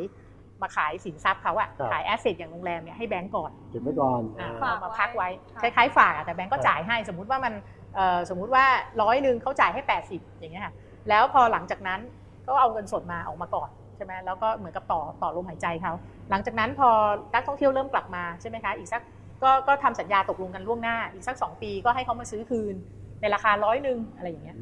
[0.63, 5.29] มาขายสินทรัพย์เขาอะครับขายแอสเซทอย่างโรงแรมเนี่ยให้แบงก์ก่อนเก็บไว้ก่อนอ่าฝากเอามาพักไว้
[5.61, 7.55] ไว้คล้ายๆฝากอะแต่แบงก์ก็จ่ายให้ สมมุติว่ามัน
[7.95, 8.65] เอ่อสมมุติว่า
[9.03, 10.73] ร้อยหนึ่งเขาจ่ายให้ 80 อย่างเงี้ยค่ะ
[11.09, 12.01] แล้วพอหลังจากนั้น
[12.47, 15.93] ก็เอาเงินสดมาออกมาก่อนใช่ไหมแล้วก็เหมือนกับต่อต่อลมหายใจเขา
[16.31, 16.91] หลังจากนั้นพอ
[17.35, 19.03] นักท่องเที่ยวเริ่มกลับมาใช่ไหมคะอีกสัก
[19.43, 22.75] ก็ก็ทำสัญญาตกลงกันล่วงหน้า อีกสัก 2 ปีก็ให้เขามาซื้อคืน
[23.21, 24.57] ในราคาร้อยหนึ่งอะไรอย่างเงี้ย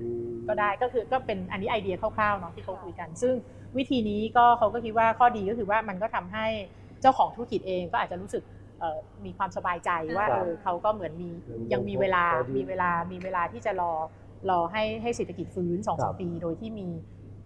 [0.49, 3.35] ก็ได้ก็คือก็เป็นอันนี้ไอเดียคร่าวๆเนาะที่เขาคุยกัน ซึ่ง
[3.77, 6.47] วิธีนี้ก็เขาก็คิดว่าข้อดีก็คือว่ามันก็ทำให้
[7.01, 8.43] เจ้าของธุรกิจเองก็อาจจะรู้สึก
[8.81, 13.93] เอ่อมีความสบายใจว่าครับเออเขาก็เหมือนมียังยังมีเวลาพอดีมีเวลามีเวลาที่จะรอ
[14.51, 16.89] รอให้ให้เศรษฐกิจฟื้นสองครัสามบปี โดยที่มี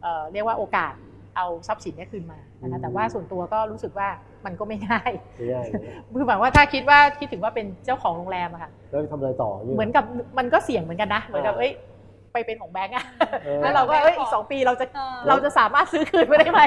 [0.02, 0.94] เอ่อเรียกว่าโอกาส
[1.36, 4.08] เอาทรัพย์สินเนี้คืนมานะอืคะมแต่ว่าส่วนตัวก็รู้สึกว่า
[4.44, 10.04] มันก็ไม่ง่ายไม่ได้เลยคือหมายว่าถ้าคิดว่าคิดถึงว่าเป็นเจ้าของโรงแรมอะค่ะแล้วทำอะไรต่อเนี่ยเหมือนกับ
[10.38, 11.72] มันก็เสี่ยงเหมือนกันนะ เหมือนกับอ่าเอ้ย
[12.32, 13.04] ไปเป็นของแบงก์อะ
[13.44, 16.60] เออแล้วเราก็เอ้ยอีกสองปีเราจะเออเราจะสามารถซื้อคืนไม่ได้ไหม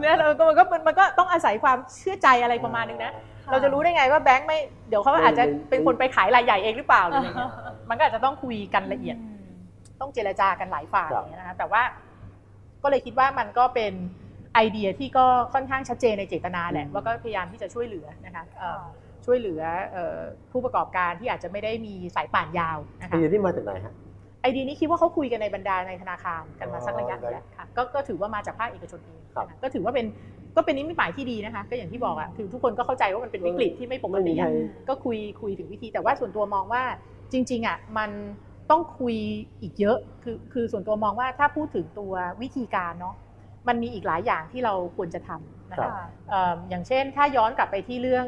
[0.00, 3.12] เนี่ยเราก็มันก็มันก็ต้องอาศัยความเชื่อใจอะไรประมาณนึงนะ
[3.44, 4.58] ค่เราจะรู้ได้ไงว่าแบงค์ไม่
[4.88, 7.52] เดี๋ยวเขาอาจจะเป็นคนไปขายรายใหญ่เองหรือเปล่าหรืออะไรเงี้ย
[7.88, 9.18] มันก็อาจจะต้องคุยกันละเอียดม
[10.00, 11.82] ต้องเจรจากันหลายฝ่ายครับอย่างเงี้ยนะคะแต่ว่า
[12.82, 13.92] ก็เลยคิดว่ามันก็เป็น
[14.54, 18.82] ไอเดียที่ก็ค่อนข้างชัดเจนในเจตนาแหละว่าก็พยายามที่จะช่วยเหลือนะคะเอ่อ
[19.24, 20.18] ช่วยเหลือเอ่อ
[20.52, 23.94] ผู้ประกอบการที่อาจจะไม่ได้มีสายป่านยาวนะไอคะเดียที่มาจากไหนฮะ
[24.44, 30.06] ไอเดียนี้คิดว่าเขาคุยกันในบรรดาในธนาคารกันมาสักระยะหนึงอ๋อแล้วค่ะก็ก็ถือว่ามาจากภาคเอกชนเองครับนะคะก็ถือว่าเป็น
[30.56, 34.50] ก็เป็นนิมิตหมายที่ดีนะคะ ก็อย่างที่บอกอะคือทุกคนก็เข้าใจว่ามันเป็นวิกฤตที่ไม่ปกไม่มีติใคร อะ
[34.88, 36.82] ก็คุยคุยถึงวิธีแต่ว่าส่วนตัวมองว่า
[37.32, 38.10] จริงๆอะมัน
[38.70, 39.16] ต้องคุย
[39.60, 43.14] อีกเยอะคือคือส่วนตัวมองว่าถ้าพูดถึงตัววิธีการเนาะ
[43.68, 45.92] มันมีอีกหลายอย่างที่เราควรจะทำนะครัคะ บ
[46.28, 48.26] เอ่ออย่างเช่น ถ้าย้อนกลับไปที่เรื่อง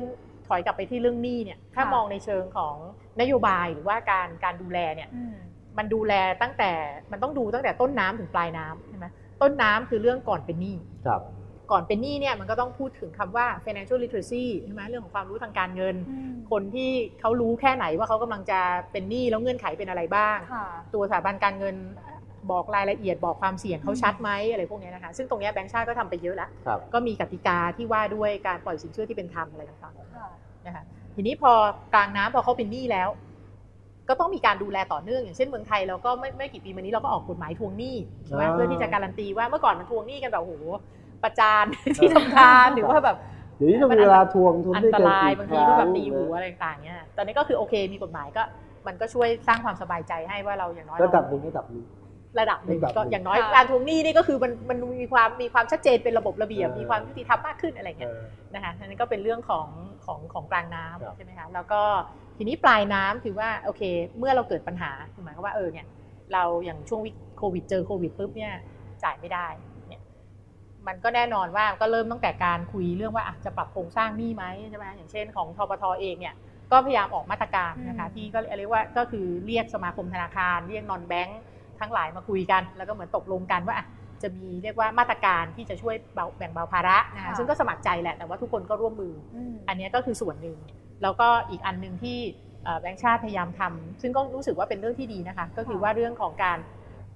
[0.48, 2.76] ถอยกลับไปที่เรื่องหนี้เนี่ยถ้าค่ะ มองในเชิงของ
[3.20, 5.36] นโยบายหรือว่าการการดูแลเนี่ย อืม
[5.78, 6.12] มันดูแล
[6.42, 6.72] ตั้งแต่
[7.12, 9.06] มันต้องดูตั้งแต่ต้นน้ำถึงปลายน้ำใช่ไหม
[9.42, 11.22] ต้นน้ำคือเรื่องก่อนเป็นหนี้ครับ
[11.70, 18.60] ก่อนเป็นหนี้เนี่ยมันก็ต้องพูดถึงคำว่า financial literacy ใช่ไหมเรื่องของความรู้ทางการเงินอืมคนที่เขารู้แค่ไหนว่าเขากำลังจะ
[18.92, 21.76] เป็นหนี้แล้วเงื่อนไขเป็นอะไรบ้างค่ะตัวสถาบันการเงิน
[22.50, 30.28] บอกรายละเอียดบอกความเสี่ยงเขาชัดไหมอะไรพวกเนี้ยนะคะซึ่งตรงเนี้ยแบงก์ชาติก็ทำไปเยอะแล้วครับก็มีกติกาที่ว่าด้วยการปล่อยสินเชื่อที่เป็นธรรมอะไรต่างๆค่ะ
[30.66, 30.84] นะคะ
[31.14, 31.52] ทีนี้พอ
[31.94, 33.08] กลางน้ำพอเขาเป็นหนี้แล้ว
[34.08, 40.54] ก็ต้องมีการดูแลต่อเนื่องอย่างเช่นเมืองไทยเราก็ไม่ไม่กี่ปีมานี้เราก็ออกกฎหมายทวงหนี้ใช่ไหมอ่าเพื่อที่จะการันตีว่าเมื่อก่อนมันทวงหนี้กันแบบโอ้โห
[41.22, 41.64] ประจาน
[41.96, 43.16] ที่ทำงานหรือว่าแบบ
[43.56, 48.42] เดี๋ยวนี้ต้องมีเวลาทวงทวงอันได้ตเกินรายกี่บางคทีรั้งก็แบบตีหูนะอะไรต่างๆเนี่ยตอนนี้ก็คือโอเคมีกฎหมายก็
[48.86, 51.84] มันก็ช่วยสร้างความสบายใจให้ว่าเราอย่างน้อยระดับหเรานึ่งระดับหนึ่ง
[52.40, 58.18] ระดับหนึ่งระดับหนึ่งก็อย่างน้อยค่ะการทวงหนี้นี่ก็คือมันมันมีความมีความชัดเจนเป็นระบบระเบียบเออมีความยุติธรรมมากขึ้นอะไรเอเงี้ยอ
[58.54, 59.66] นะคะอันนี้ก็เป็นเรื่องของ
[60.06, 61.82] ของของกลางน้ครับำใช่ไหมคะแล้วก็
[62.36, 63.82] ทีนี้ปลายน้ำคือว่าโอเค
[64.18, 65.86] เมื่อเราเกิดปัญหาคือหมายความว่าเออเนี่ย
[66.32, 68.52] เราอย่างช่วงวิกโควิดเจอโควิดปุ๊บเนี่ย
[69.04, 69.46] จ่ายไม่ได้
[69.88, 70.02] เนี่ย
[70.86, 76.34] มันก็แน่นอนว่าก็เริ่มตั้งแต่การคุยเรื่องว่าอะจะปรับโครงสร้างหนี้ไหมใช่ไหมอย่างเช่นของทปทเองเนี่ย
[76.72, 81.40] ก็พยายามออกมาตรการนะคะอืมที่ก็เรียกว่าก็คือเรียกสมาคมธนาคาร เรียกนอนแบงค์
[81.80, 83.86] ทั้งหลายมาคุยกัน แล้วก็เหมือนตกลงกันว่าอะ
[84.22, 90.58] จะมีเรียกว่ามาตรการที่จะช่วยเบาแบ่งเบาภาระนะคะซึ่งก็สมัครใจแหละแต่ว่าทุกคนก็ร่วมมืออืมอันเนี้ยก็คือส่วนหนึ่ง
[91.02, 92.18] แล้วก็อีกอันหนึ่งที่
[92.64, 96.58] เอ่อแบงค์ชาติพยายามทำซึ่งก็รู้สึกว่าเป็นเรื่องที่ดีนะคะ ก็คือว่าเรื่องของการ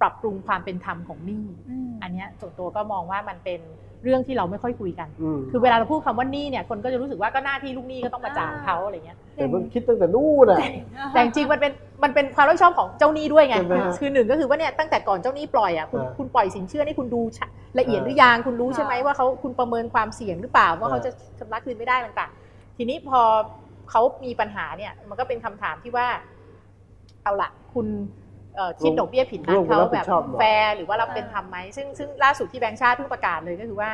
[0.00, 3.60] ปรับปรุงความเป็นธรรมของหนี้อืมอันเนี้ยส่วนตัวก็มองว่ามันเป็น
[4.04, 10.58] เรื่องที่เราไม่ค่อยคุยกันอืมคือเวลาเราพูดคำว่าหนี้เนี่ยคนก็จะรู้สึกว่าก็หน้าที่ลูกหนี้ก็ต้องมาจ่ายเขาอะไรเงี้ยแต่มันคิดตั้งแต่นู่นอะ
[11.12, 11.72] แต่จริงๆมันเป็น
[12.02, 17.46] มันเป็นความรับผิดชอบของเจ้าหนี้ด้วยไงใช่ไหมฮะคือหนึ่งก็คือว่าเนี่ยตั้งแต่ก่อนเจ้าหนี้ปล่อยอะคุณอ่าคุณปล่อยสินเชื่อนี่คุณดูชะ
[17.78, 23.20] ละเอียดอ่าหรือยังคุณรู้ใช่ไหมค่ะว่าเขาคุณประเมินความเสี่ยงหรือเปล่าว่าอ่าเขาจะชำระคืนไม่ได้ต่างๆ ทีนี้พอ
[23.90, 26.06] เขามีปัญหาเนี่ยมันก็เป็นคำถามที่ว่า
[27.22, 28.19] เอาละคุณเอ่อ
[28.82, 33.90] คิดดอกเบี้ยผิดนัดร่วมกันเขารับผิแบดบชอบหน่อยแฟร์หรือว่ารับเป็นธรรมไหมซึ่งซึ่งล่าสุดที่แบงก์ชาติเพิ่งประกาศเลยก็คือว่า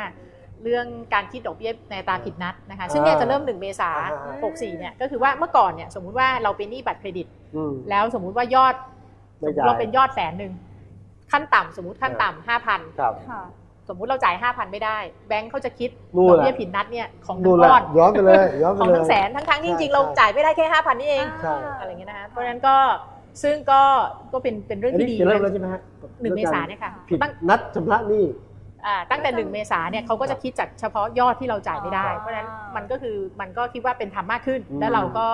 [0.62, 7.26] เรื่องการคิดดอกเบี้ยในอัตราผิดนัดนะคะซึ่งเนี่ยจะเริ่มหนึ่งเมษาอ่าหกสี่เนี่ยก็คือว่าเมื่อก่อนเนี่ยสมมุติว่าเราเป็นหนี้บัตรเครดิต
[7.56, 8.74] อืมแล้วสมมุติว่ายอด
[9.42, 10.52] สไม่มมจ่าติยเราเป็นยอดแสนหนึ่ง
[11.32, 13.42] ขั้นต่ำสมมติขั้นต่ำห้าพันครับค่ะ
[13.88, 14.98] สมมุติเราจ่ายห้าพันไม่ได้
[15.28, 22.76] แบงค์เขาจะคิดนู่ดนอกแหละเบี้ยผิดนัดเนี่ยของนู่ทั้นงแหละก้อนย้อนไปเลยย้อนไปของเลยทั้งแสนทั้งทั้งๆที่จริงๆใช่เราจ่ายไม่ได้แค่ห้าพันนี่เองใช่อะไรอย่างเงี้ยนะคะเพราะฉะนั้นก็
[23.42, 23.82] ซึ่งก็
[24.32, 25.80] ก็เป็นเป็นเรื่องอันนี้ที่ดีจะเริ่มแล้วใช่ไหมฮะ
[26.22, 28.24] หนึ่งเมษาเนี่ยค่ะผิดตั้งนัดชำระหนี้
[28.86, 35.28] อ่าตั้งแต่หนึ่งเมษาเนี่ยเขาก็จะคิดจากเฉพาะยอดที่เราจ่ายไม่ได้อ๋อเพราะฉะนั้นมันก็คือมันก็คิดว่าเป็นธรรมมากขึ้นอืมแล้วเราก็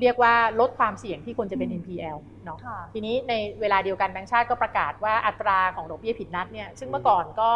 [0.00, 7.50] เรียกว่าลดความเสี่ยงที่ควรจะเป็น NPL เนาะค่ะทีนี้ในเวลาเดียวกันแบงก์ชาติก็ประกาศว่าอัตราของดอกเบี้ยผิดนัดเนี่ยซึ่งเมื่อก่อนก็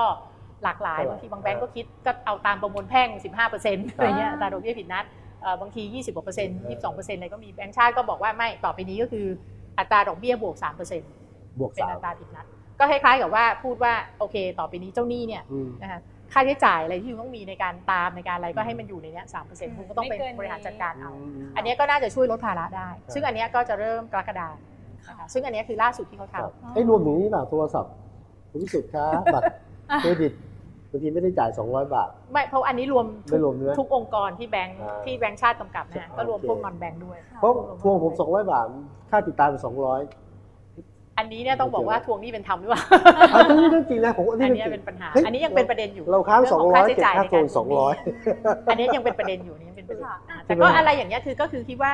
[0.64, 3.08] หลากหลายเท่าไหร่บางทีบางแบงก์ก็คิดก็เอาตามประมวลแพ่ง
[3.52, 5.04] 15%อะไรเงี้ยอัตราดอกเบี้ยผิดนัด
[5.42, 9.26] เอ่อบางที 20กว่าเปอร์เซ็นต์22เปอร์เซ็นต์อะไรก็มีแบงก์ชาติก็บอกว่าไม่ต่อไปนี้ก็คือ
[9.78, 11.10] อัตราดอกเบี้ยบวก3เปอร์เซ็นต์
[11.60, 12.46] บวกเป็นสามอัตราผิดนัด
[12.78, 16.00] ก็คล้ายๆกับว่าพูดว่าโอเค ต่อไปนี้เจ้าหนี้เนี่ยอืมนะคะ
[16.32, 24.56] ค่าใช้จ่ายอะไรที่คุณต้องมีในการตามในการอะไรก็ให้มันอยู่ในเนี้ยสามเปอร์เซ็นต์คุณก็ต้องไม่เป็นเกินนี้บริหารจัดการเอาอืมอันเนี้ยก็น่าจะช่วยลดภาระได้ครับซึ่งอันเนี้ยก็จะเริ่มกรกฎาคม
[25.08, 27.92] นะคะซึ่งอันเนี้ยคือล่าสุดที่เขาครับทำไอ้ยรวมถึงนี่เปล่าโทรศัพท์
[28.50, 29.44] คุณวิสุทธิ์ครับบัตร
[30.02, 30.32] เครดิต
[30.94, 38.66] บางทีไม่ได้จ่าย 200 บาท ไม่เพราะอันนี้รวมไม่รวมใช่ไหมทุกองค์กรที่แบงค์อ่าที่แบงค์ชาติกำกับนะฮะก็รวมโอเคพวกนอนแบงค์ด้วยเพราะทวงผม 200 บาท
[39.10, 42.82] ค่าติดตามเป็น200 อันนี้เนี่ยต้องบอกว่าทวงหนี้เป็นธรรมหรือเปล่า
[43.32, 47.78] เอาเรื่องนี้เรื่องจริงนะผมว่าอันเรื่เนี้ยองจริเป็งนปัญหาเฮ้ยอันนี้ยังเป็นประเด็นอยู่ เราค้างเรื่องของ200ค่าใช้เก็บจ่ายค่าในทวกางรทวงหนี้
[48.66, 50.16] 200อันนี้ยังเป็นประเด็นอยู่นี่ยังเป็นประเด็นค่ะ
[50.46, 51.92] แต่ก็อะไรอย่างเงี้ยคือก็คือคิดว่า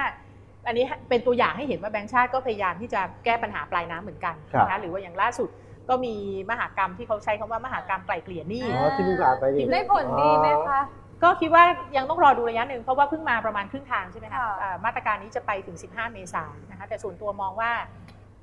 [0.67, 5.49] อันนี้เป็นตัวอย่างให้เห็นว่าแบงก์ชาติก็พยายามที่จะแก้ปัญหาปลายน้ำเหมือนกันครับนะคะหรือว่าอย่างล่าสุด
[5.89, 6.15] ก็มี
[6.51, 10.81] มหากรรมที่เขาใช้คำว่ามหากรรมไกล่เกลี่ยหนี้อ๋อที่เพิ่งอ่านไปนี่ได้ผลดีไหมคะ
[11.23, 11.65] ก็คิดว่า
[11.97, 17.71] ยังต้องรอดูระยะหนึ่งเพราะว่าเพิ่งมาประมาณครึ่งทางใช่ไหมคะค่ะอ่ามาตรการนี้จะไปถึง 15 เมษายนนะคะแต่ส่วนตัวมองว่า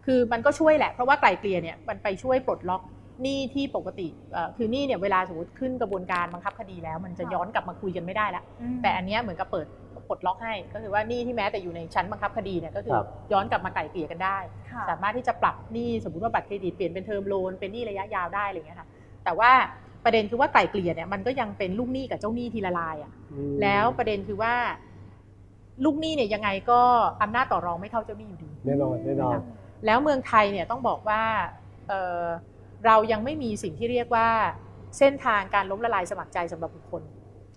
[0.05, 2.81] คือมันก็ช่วยแหละ เพราะว่าไกล่เกลี่ยเนี่ยมันไปช่วยปลดล็อก
[3.21, 8.43] หนี้ที่ปกติเอ่อคือหนี้เนี่ยเวลาสมมติขึ้นกระบวนการบังคับคดีแล้ว มันจะย้อนกลับมาคุยกันไม่ได้ละ
[8.81, 9.67] แต่อันเนี้ยเหมือนกับเปิด
[10.09, 14.37] ปลดล็อกให้ ก็คือว่าหนี้ที่แม้แต่อยู่ในชั้นบังคับคดีเนี่ยก็คือครับย้อนกลับมาไกล่เกลี่ยกันได้
[14.71, 18.87] ค่ะสามารถที่จะปรับหนี้สมมติว่าบัตรเครดิตเปลี่ยนเป็น term loan เป็นหนี้ระยะยาวได้อะไรอย่างเงี้ยค่ะ
[19.23, 19.51] แต่ว่า
[20.03, 24.53] ประเด็นคือว่าไกล่เกลี่ยเนี่ยมันก็ยังเป็นลูกหนี้กับเจ้าหนี้ทีละรายอะอืมแล้วประเด็นคือว่า
[25.85, 26.81] ลูกหนี้เนี่ยยังไงก็
[27.21, 29.39] อำนาจต่อรองไม่เท่าเจ้าหนี้อยู่ดีแน่นอนแน่นอน
[29.85, 31.21] แล้วเมืองไทยเนี่ยต้องบอกว่า
[31.87, 32.23] เอ่อ
[32.85, 34.27] เรายังไม่มีสิ่งที่เรียกว่า
[34.97, 37.01] เส้นทางการล้มละลายสมัครใจสำหรับบุคคล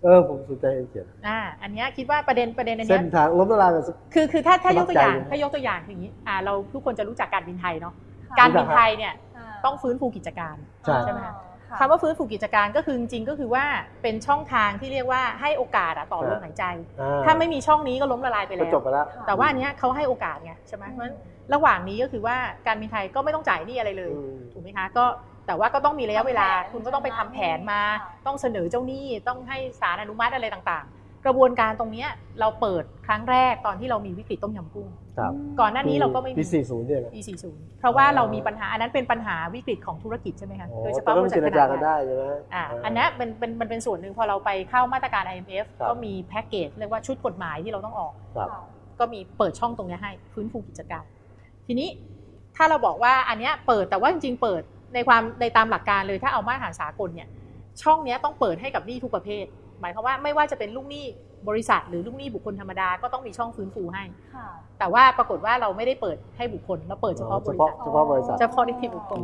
[0.03, 3.83] เออผมสนใจเองเขียนอ่าอันเนี้ยคิดว่าประเด็นประเด็นอันเส้เนี้นยทางล้มละลายแบบ
[4.13, 7.93] คือคือถ้าถ้ายกตัวอย่างสมัครใจถ้ายกตัวอย่างคืออย่างนี้อ่าเราทุกคนจะรู้จักการบินไทยเนาะ
[8.29, 11.35] ค่ะการบินไทยเนี่ยาต้องฟื้นฟูกิจการใช่ใช่ไหมคะ
[11.69, 13.65] ค่ะคำว่าฟื้นฟูกิจการก็คือจริงๆก็คือว่า
[14.01, 16.63] เป็นช่องทางที่เรียกว่าให้โอกาสอะต่อลมหายใจ
[16.99, 21.15] อ่ถ้าไม่มีช่องนี้ก็ล้มละลายไปก็แล้วจบไปแล้ว แต่ว่าอันเนี้ยเขาให้โอกาสไงใช่ไหมเพราะฉะนั้น
[21.53, 22.37] ระหว่างนี้ก็คือว่า
[22.67, 25.05] การบินไทยก็ไม่ต้องจ่ายหนี้อะไรเลยอืมถูกไหมคะก็
[25.49, 34.87] แต่ว่าก็ต้องมีระยะเวลาทำแผนคุณก็ต้องไปทำแผนมาค่ะต้องเสนอเจ้าหนี้ ต้องให้ศาลอนุมัติอะไรต่างๆ กระบวนการตรงเนี้ยเราเปิดครั้งแรกตอนที่เรามีวิกฤตต้มยำกุ้ง
[35.17, 37.21] ครับก่อนหน้านี้เราก็ไม่มีปี40เนี่ยนะปี
[37.51, 42.23] 40 เพราะว่าเรามีปัญหาอันนั้นเป็นปัญหาวิกฤตของธุรกิจใช่ไหมคะอ๋อโดยเฉตอนพาะนั้นบมันริษัเจทรขจานาดกันใหญ่ได้ใช่ไหม
[42.53, 48.49] อ่าอันนี้เป็นเป็นมันเป็นส่วนหนึ่งพอเราไปเข้ามาตรการ IMF ครับก็มีแพ็กเกจเรียกว่าชุดกฎหมายที่เราต้องออกครับ
[48.99, 51.03] ก็มีเปิดช่องตรงเนี้ยให้ฟื้นฟูกิจการ
[51.67, 51.89] ทีนี้
[52.55, 54.61] ถ้าเราบอกว่าอันเนี้ยเปิดแต่ว่าจริงๆเปิด
[54.93, 57.27] ในความในตามหลักการเลยถ้าเอามาตรฐานสากลเนี่ย
[57.81, 59.45] ช่องเนี้ยต้องเปิดให้กับหนี้ทุกประเภท
[59.81, 61.05] หมายความว่าไม่ว่าจะเป็นลูกหนี้
[61.49, 64.03] บริษัท หรือลูกหนี้บุคคลธรรมดาก็ต้องมีช่องฟื้นฟูให้
[64.35, 64.47] ค่ะ
[64.79, 69.23] แต่ว่าปรากฏว่าเราไม่ได้เปิดให้บุคคลเราเปิดเฉพาะบเฉริพาะษัทเฉพาะบริษัทเฉพาะนิติบุคคอืลม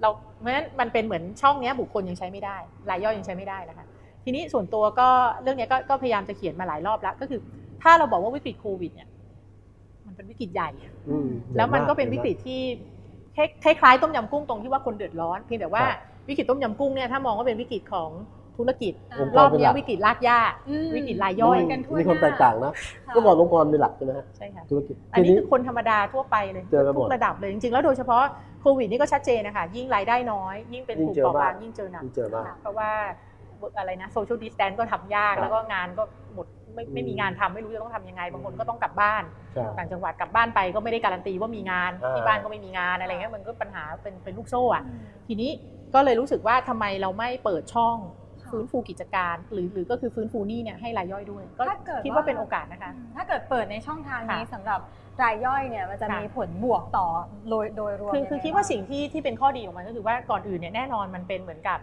[0.00, 2.56] เราเพราะฉะนั้นมันเป็นเหมือนช่องเนี้ยบุคคลยังใช้ไม่ได้
[2.90, 3.86] รายย่อยยังใช้ไม่ได้นะคะ
[4.24, 5.08] ทีนี้ส่วนตัวก็
[5.42, 7.40] เรื่องเนี้ยก็ก็พยายามจะเขียนมาหลายรอบแล้วก็คือ
[7.82, 9.08] ถ้าเราบอกว่าวิกฤตโควิดเนี่ย
[10.06, 10.70] มันเป็นวิกฤตใหญ่
[11.08, 12.60] อืมแล้วมันก็เป็นวิกฤตที่
[13.36, 18.10] คล้ายคล้ายๆต้มยำกุ้งตรงที่ว่าคนเดือดร้อนเพียงแต่ว่าครับวิกฤตต้มยำกุ้งเนี่ยถ้ามองว่าเป็นวิกฤตของ
[18.58, 22.72] ธุรกิจองค์กรอบเป็นเนี้หยลักวิกฤตลากย่าอืมวิกฤตรายย่อยกันทั่วมีความหน้าแตกต่างนะ
[23.06, 28.22] ค่ะเมื่อก่อนองค์กรเป็นหลักใช่ไหมฮะใช่ค่ะธุรกิจอันนี้คือคนธรรมดาทั่วไปเลยเจอกันหมทุดกระดับเลยจริงๆ แล้วโดยเฉพาะ
[28.60, 32.90] โควิดนี่ก็ชัดเจนนะคะยิ่งรายได้น้อย ยิ่งเป็นยิ่กงลุ่มเจอเปราะบางมากยิ่งเจอหนักยิ่งเจอมากค่ะเพราะว่า
[33.78, 36.02] อะไรนะ social distance ก็ทำยากครับแล้วก็งานก็
[36.34, 44.84] หมดไม่อืมไม่มีงานทำไม่รู้จะต้องทำยังไง บางคนก็ต้องกลับบ้านใช่ต่างจังหวัดกลับบ้านไปก็ไม่ได้การันตีว่ามีงานอ่าที่บ้านก็ไม่มีงานอะไรเงี้ยมันก็ปัญหาเป็นเป็นลูกโซ่อะ
[45.28, 45.50] ทีนี้
[45.94, 47.96] ก็เลยรู้สึกว่าทำไมเราไม่เปิดช่อง
[48.52, 54.80] ฟื้นฟูกิจการ หรือหรือก็คือฟื้นฟูหนี้เนี่ยให้รายย่อยด้วย ก็ถ้าเกิดคิดว่าเป็นโอกาสนะคะ ถ้าเกิดเปิดในช่องทางนี้ค่ะสำหรับ
[55.22, 57.06] รายย่อยเนี่ยมันจะค่ะมีผลบวกต่อ
[57.50, 61.78] โดยโดยรวมคือยังไงคือคิดว่าบ้งสิ่งที่ที่เป็นข้อดีของมันก็คือว่าก่อนอื่นเนี่ยแน่นอนมันเป็นเหมือนกับ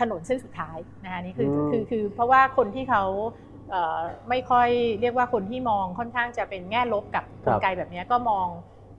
[0.00, 3.04] ถนนเส้นสุดท้ายนะคะนี่คืออมคือคือเพราะว่าคนที่เขา
[3.70, 4.68] เอ่อไม่ค่อย
[5.00, 8.46] เรียกว่าคนที่มองค่อนข้างจะเป็นแง่ลบกับกลไกแบบเนี้ยก็มอง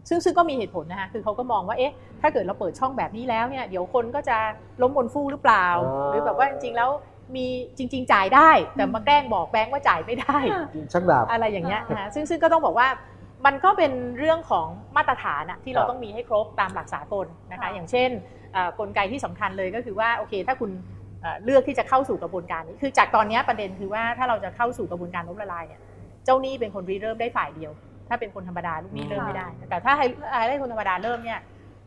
[0.10, 4.38] ซึ่งซึ่งก็มีเหตุผลนะคะคือเขาก็มองว่าเอ๊ะถ้าเกิดเราเปิดช่องแบบนี้แล้วเนี่ยเดี๋ยวคนก็จะ
[4.82, 6.90] ล้มบนฟูกหรือเปล่าอ่าหรือแบบว่าจริงๆแล้ว
[7.36, 7.46] มี
[7.78, 10.38] จริง ๆ จ่ายได้ แต่มาแกล้งบอกแบงก์ว่าจ่ายไม่ได้
[10.94, 12.88] ชักดาบอะไรอย่างเงี้ยนะคะซึ่งซึ่งก็ต้องบอกว่า
[13.46, 18.38] มันก็เป็นเรื่องของมาตรฐานอะที่เราครับต้องมีให้ครบตามหลักสากลนะคะค่ะอย่างเช่นเอ่อ
[18.80, 20.72] กลไกที่สำคัญเลยก็คือว่าโอเค ถ้าคุณ
[21.22, 25.82] เอ่อเลือกที่จะเข้าสู่กระบวนการนี้คือจากตอนเนี้ยประเด็นคือว่าถ้าเราจะเข้าสู่กระบวนการล้มละลายเนี่ย
[26.26, 27.72] เจ้าหนี้เป็นคนริเริ่มได้ฝ่ายเดียว
[28.08, 30.06] ถ้าเป็นคนธรรมดาลูกหนี้เริ่มไม่ได้ แต่ถ้าให้
[30.50, 31.40] ให้คนธรรมดาเริ่มเนี่ย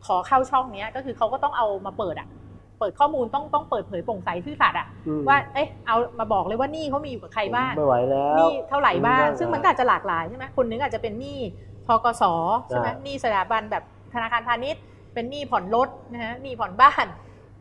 [0.05, 2.27] ขอเข้าช่องเนี้ยก็คือเขาก็ต้องเอามาเปิดอะ
[2.79, 11.39] เปิดข้อมูลต้องต้องเปิดเผยโปร่งใสซื่อสัตย์อะอืมว่าเอ๊ะเอามาบอกเลยว่าหนี้เขามีอยู่กับใครบ้างไม่ไหวแล้วหนี้เท่าไหร่บ้างอืมซึ่งมันก็อาจจะหลากหลายใช่ไหมคนนึงอาจจะเป็นหนี้
[11.87, 12.23] ทกส
[12.67, 13.83] ใช่ไหมใช่หนี้สถาบันแบบ
[14.13, 14.81] ธนาคารพาณิชย์
[15.13, 17.05] เป็นหนี้ผ่อนรถนะฮะหนี้ผ่อนบ้าน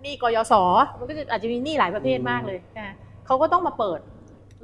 [0.02, 0.54] หนี้กยศ
[0.98, 2.94] มันก็จะอาจจะมีหนี้หลายประเภทมากเลยนะ
[3.26, 4.00] เขาก็ต้องมาเปิด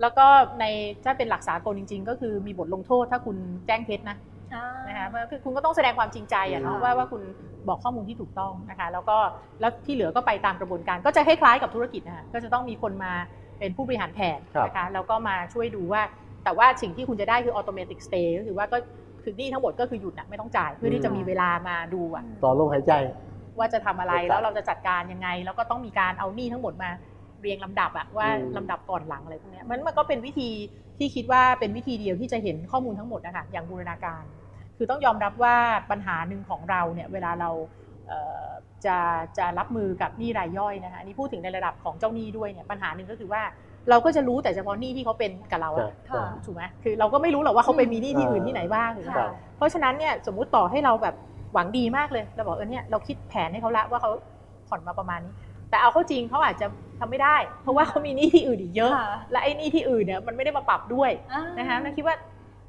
[0.00, 0.26] แล้วก็
[0.60, 0.64] ใน
[1.04, 3.36] ถ้าเป็นหลักสากลจริง ๆ ก็คือมีบทลงโทษถ้าคุณ
[3.66, 4.16] แจ้งเท็จนะ
[4.54, 7.22] อ่านะคะเพราะคือคุณก็ต้องแสดงความจริงใจอะเนาะค่ะว่าว่าคุณ
[7.68, 9.16] บอกข้อมูลที่ถูกต้องนะคะ แล้วก็
[9.60, 13.12] แล้วที่เหลือก็ไปตามกระบวนการก็จะคล้ายๆกับธุรกิจนะคะก็จะต้องมีคนมา
[13.58, 16.02] เป็นผู้บริหารแผนครับนะคะแล้วก็มาช่วยดูว่า
[16.44, 18.78] แต่ว่าสิ่งที่คุณจะได้คือ automatic stay ก็คือว่าก็
[19.22, 22.92] คือหนี้ทั้งหมดก็คือหยุดนะไม่ต้องจ่ายเพื่อที่จะมีเวลามาดูอะต่อลมหายใจ
[23.58, 26.90] ว่าจะทำอะไรครับแล้วเราจะจัดการยังไง แล้วก็ต้องมีการเอาหนี้ทั้งหมดมา
[27.40, 30.50] เรียงลำดับอะว่าอืมลำดับก่อนหลังอะไรพวกเนี้ยมันมันก็เป็นวิธี
[30.98, 34.24] ที่คิดว่าเป็นวิธีเดียวที่จะเห็นข้อมูลทั้งหมดนะคะอย่างบูรณาการ
[34.76, 35.56] คือต้องยอมรับว่า
[35.90, 37.50] ปัญหาหนึ่งของเราเนี่ยเวลาเรา
[38.08, 38.46] เอ่อ
[38.86, 38.96] จะ
[39.38, 43.42] จะรับมือกับหนี้รายย่อยนะคะอันนี่พูดถึงในระดับของเจ้าหนี้ด้วยเนี่ยปัญหาหนึ่งก็คือว่า
[43.90, 51.14] เราก็จะรู้แต่เฉพาะหนี้ที่เขาเป็นกับเราอะใช่ค่ะถูกไหมคือเราก็ไม่รู้หรอกว่าเขาไปมีหนี้ที่อื่นที่ไหนบ้างถูกไหมครัค่ะบเพราะฉะนั้นเนี่ยสมมุติต่อให้เราแบบ
[51.54, 54.10] หวังดีมากเลยเราบอกเออเนี่ยเราคิดแผนให้เขาละว่าเขา
[54.68, 55.32] ผ่อนมาประมาณนี้
[55.70, 56.66] แต่เอาเข้าจริงเขาอาจจะ
[56.98, 62.16] ทำไม่ได้ เพราะว่าเขามีหนี้ที่อื่นอีกเยอะค่ะและไอ้หนี้ที่อื่นเนี่ยมันไม่ได้มาปรับด้วยอ่านะคะนั่นคิดว่า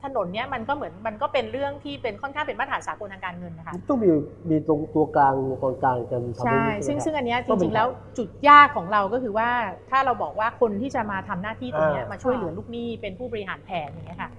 [0.04, 4.10] ถนนเนี้ยมันก็เหมือนมันก็เป็นเรื่องที่เป็นค่อนข้างเป็นมาตรฐานสากลทางการเงินนะคะต้องมี
[4.50, 7.88] มีตรงตัวกลางตรงกลางกันทำใช่ให้ซึ่งใช่ซึ่งไหมอันเนี้ยจต้องเป็รินงๆแล้ว
[8.18, 9.50] จุดยากของเราก็คือว่า
[9.90, 14.32] ถ้าเราบอกว่าคนที่จะมาทำหน้าที่ตรงเนี้ยอ่ามมาช่วยเหลือลูกหนี้เป็นผู้บริหารแผนอย่างเงี้ยค่ะ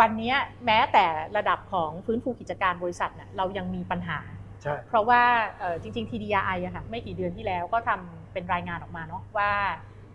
[0.00, 0.36] วันเนี้ย
[0.66, 4.18] แม้แต่ระดับของฟื้นฟูกิจการบริษัทน่ะเรายังมีปัญหา
[4.62, 5.22] ใช่เพราะว่า
[5.58, 9.50] เอ่อจริงๆ TDI อะค่ะไม่กี่เดือนที่แล้วก็ทำเป็นรายงานออกมาเนาะว่า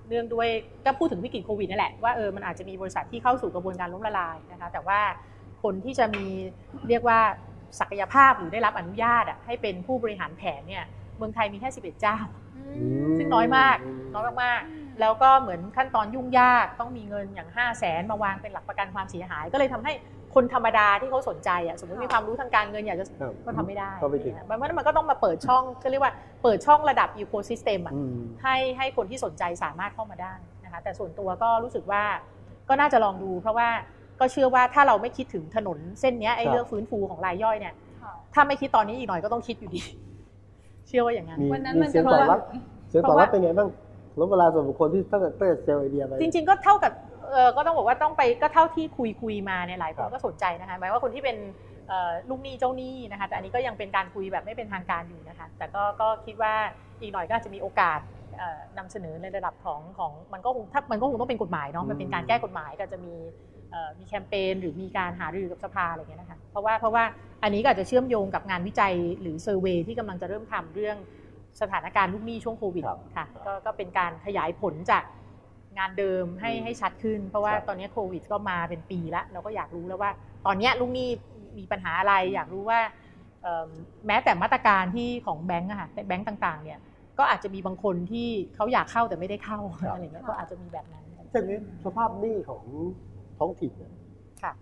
[0.08, 0.48] เนื่องด้วย
[0.86, 5.00] ก็พูดถึงวิกฤตโควิดนั่นแหละว่าเออมันอาจจะมีบริษัทที่เข้าสู่กระบวนการล้มละลายนะคะแต่ว่า
[5.64, 6.26] คนที่จะมี
[6.90, 7.20] เรียกว่า
[7.80, 10.86] ศักยภาพหรือได้รับอนุญาตอะให้เป็นผู้บริหารแผนเนี่ย
[11.18, 12.18] เมืองไทยมีแค่ 11 เจ้า
[12.56, 12.62] อื
[13.06, 13.78] มซึ่งน้อยมาก
[14.14, 19.94] น้อยมากๆแล้วก็เหมือนขั้นตอนยุ่งยากต้องมีเงินอย่าง 5 0 0แสนมาวางเป็นหลักประกันความเสียหาย ก็เลยทำให้
[20.36, 26.14] คนธรรมดาที่เขาสนใจอะสมมติมีความรู้ทางการเงินอยากจะครับก็ทำไม่ได้ก็ไม่ถึงมันมันมันก็ต้องมาเปิดช่องก็เรียกว่า
[26.44, 32.04] เปิดช่องระดับอีโคซิสเต็มอะอืมให้ให้คนที่สนใจสามารถเข้ามาได้นะคะแต่ส่วนตัวก็รู้สึกว่า
[32.70, 33.70] ก็น่าจะลองดู เพราะว่า
[34.20, 37.74] ก็เชื่อว่าถ้าเราไม่คิดถึงถนนเส้นเนี้ยไอ้ครับเรื่องฟื้นฟูของรายย่อยเนี่ย
[38.04, 39.82] ค่ะถ้าไม่คิดตอนนี้อีกหน่อยก็ต้องคิดอยู่ดี
[40.88, 42.40] เชื่อว่าอย่างนั้นมีวันนั้นมีมันเสียงจะตอบว่ารับ
[42.90, 43.70] เสียงตอบรับเป็นไงบ้าง
[44.20, 46.92] ล้มเวลาส่วนบุคคลที่ตั้งแต่ตั้งแต่เซลล์ไอเดียไปจริง ๆ ก็เท่ากับ
[47.32, 51.38] เออก็ต้องบอกว่าต้องไปก็เท่าที่คุยคุยมาเนี่ยหลายคครันบก็สนใจนะคะหมายว่าคนที่เป็น
[51.88, 56.54] เอ่อลูกหนี้เจ้าหนี้นะคะ แต่อันนี้ก็ยังเป็นการคุยแบบไม่เป็นทางการอยู่นะคะ แต่ก็ก็คิดว่า
[57.02, 58.00] อีกหน่อยก็อาจจะมีโอกาส
[58.38, 63.16] เอ่อนำเสนอในระดับของของมันก็คงถ้ามันก็คงต้องเป็นกฎหมายเนาะมันเป็นการแก้กฎหมายก็จะมี
[63.72, 67.04] เอ่อมีแคมเปญหรือมีการหารือกับสภาอะไรอย่างเงี้ยนะคะเพราะว่าเพราะว่า
[67.44, 70.98] อันนี้ก็อาจจะเชื่อมโยงกับงานวิจัยหรือเซอร์เวยที่กำลังจะเริ่มทำเรื่อง
[71.62, 75.04] สถานการณ์ลูกหนี้ช่วงโควิดครับค่ะก็ก็เป็นการขยายผลจาก
[75.78, 80.12] งานเดิมให้ให้ชัดขึ้น เพราะว่าครับตอนนี้โควิดก็มาเป็นปีแล้วเราก็อยากรู้แล้วว่า
[80.46, 81.10] ตอนเนี้ยลูกหนี้
[81.58, 82.80] มีปัญหาอะไร อยากรู้ว่า
[83.42, 83.70] เอิ่ม
[84.08, 86.80] แม้แต่มาตรการที่ของแบงก์อะค่ะแบงก์ต่างๆ เนี่ย
[87.18, 92.64] ก็อาจจะมีบางคนที่เขาอยากเข้าแต่ไม่ได้เข้าครับอะไรเงี้ยก็อาจจะมีแบบนั้นจากนี้สภาพหนี้ของ
[93.40, 94.01] ท้องถิ่นเนี่ยค่ะ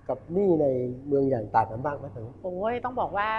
[0.10, 0.66] กับหนี้ใน
[1.08, 3.30] เมืองใหญ่ต่างกันบ้างไหมครับโอ้ยต้องบอกว่า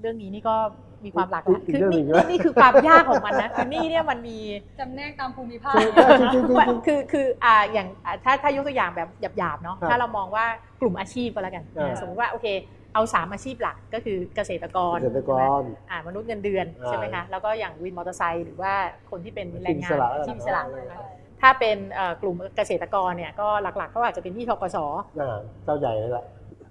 [0.00, 0.56] เรื่องนี้นี่ก็
[1.04, 4.38] มีความหลากหลายอีกคือเรื่องหนึ่นี่งใช่ไหมนี่คือความยากของมันนะคือหนี่เนี่ยมันมี
[4.78, 10.46] จำแนกตามภูมิภาคใช่จริงๆจริงๆว่าคือคืออ่าอย่างอ่าถ้าถ้ายกตัวอย่างแบบหยาบๆเนาะครับถ้าเรามองว่า
[10.80, 12.46] กลุ่มอาชีพก็แล้วกันอ่าสมมติว่าโอเค
[12.94, 18.72] เอาสามอาชีพหลักก็คือเกษตรกรเกษตรกใช่ไหมรอ่ามนุษย์เงินเดือนอ่าใช่ไหมคะแล้วก็อย่างวินมอเตอร์ไซค์หรือว่า
[19.10, 24.76] คนที่เป็นแรงงานอิสระอาชีพอิสระอะไรนะคะ ถ้าเป็นเอ่อกลุ่มเกษตรกรเนี่ยก็หลักๆเขาอาจจะเป็นหนี้ทกส
[25.20, 26.24] อ่าเจ้าใหญ่เลยล่ะ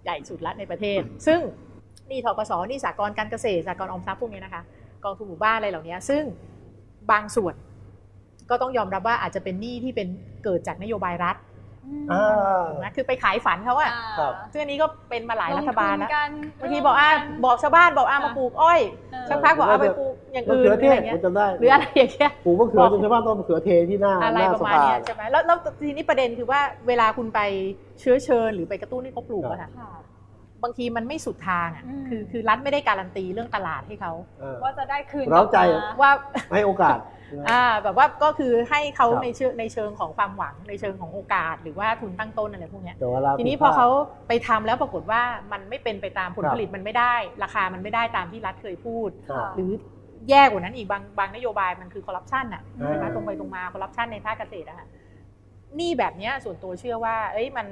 [0.03, 1.39] ใหญ่สุดละในประเทศ ซึ่ง
[2.07, 4.61] หนี้ทกสหนี้สากลการเกษตรสากลออมทรัพย์พวกนี้นะคะ
[5.03, 6.24] กองทุนหมู่บ้านอะไรเหล่านี้ซึ่ง
[7.11, 7.55] บางส่วน
[8.49, 10.07] ก็ต้องยอมรับว่าอาจจะเป็นหนี้ที่เป็น
[10.43, 11.55] เกิดจากนโยบายรัฐอ่า
[12.84, 16.30] นะคือไปขายฝันเขาอะครับซึ่งอันนี้ก็เป็นมาหลายรัฐบาลนะงทุนกัน
[16.62, 17.10] บางทีบอกอะ
[17.46, 18.80] บอกชาวบ้านบอกอะมาปลูกอ้อย
[19.12, 27.40] เออสักพักบอกเอาไปปลูกอย่างมะอื่นเขือเทอะไรศเงี้ผยมจำได้หรืออะไรอย่างเงี้ยปลูกมะเขือจนชาวบ้านต้องเอามะเขือเทที่หน้าอะไรหน้าประสมาณภาเนี้ยใช่ไหมแล้วแล้วทีนี้ประเด็นคือว่าเวลาคุณไป
[28.00, 29.92] เชื้อเชิญหรือไปกระตุ้นให้เขาปลูกอะค่ะค่ะ
[30.64, 36.12] บางทีมันไม่สุดทางอะอืมคือคือรัฐไม่ได้การันตีเรื่องตลาดให้เขาเออว่าจะได้คืนเร้าใจกลับมาว่า
[36.54, 36.98] ให้โอกาส
[37.50, 43.88] อ่าแบบว่าก็คือให้เขาครับในเชิงในเชิงของความหวังในเชิงของโอกาส หรือว่าทุนตั้งต้นอะไรพวกเนี้ยแต่ว่าเราทีนี้พอเขา
[44.28, 45.22] ไปทำแล้วปรากฏว่า
[45.52, 49.72] มันไม่เป็นไปตามผลผลิตมันไม่ได้ ราคามันไม่ได้ตามที่รัฐเคยพูดครับหรือ
[50.30, 54.88] แย่กว่านั้นอีกบางบางนโยบายมันคือคอร์รัปชันอะอ่าใช่ไหมตรงไปตรงมาคอร์รัปชันในภาคเกษตรอะค่ะ
[55.76, 57.68] หนี้แบบเนี้ยส่วนตัวเชื่อว่า เอ้ยมัน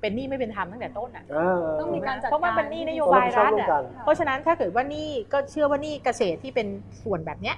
[0.00, 6.66] เป็นหนี้ไม่เป็นธรรมตั้งแต่ต้นอะเออต้องมีการจัดเพราะว่ามันหนี้นโยบายรัฐอะต้องรับผิดชอบร่วมกันเพราะฉะนั้นถ้าเกิดว่าหนี้ก็เชื่อว่าหนี้เกษตรที่เป็น
[7.04, 7.56] ส่วนแบบเนี้ย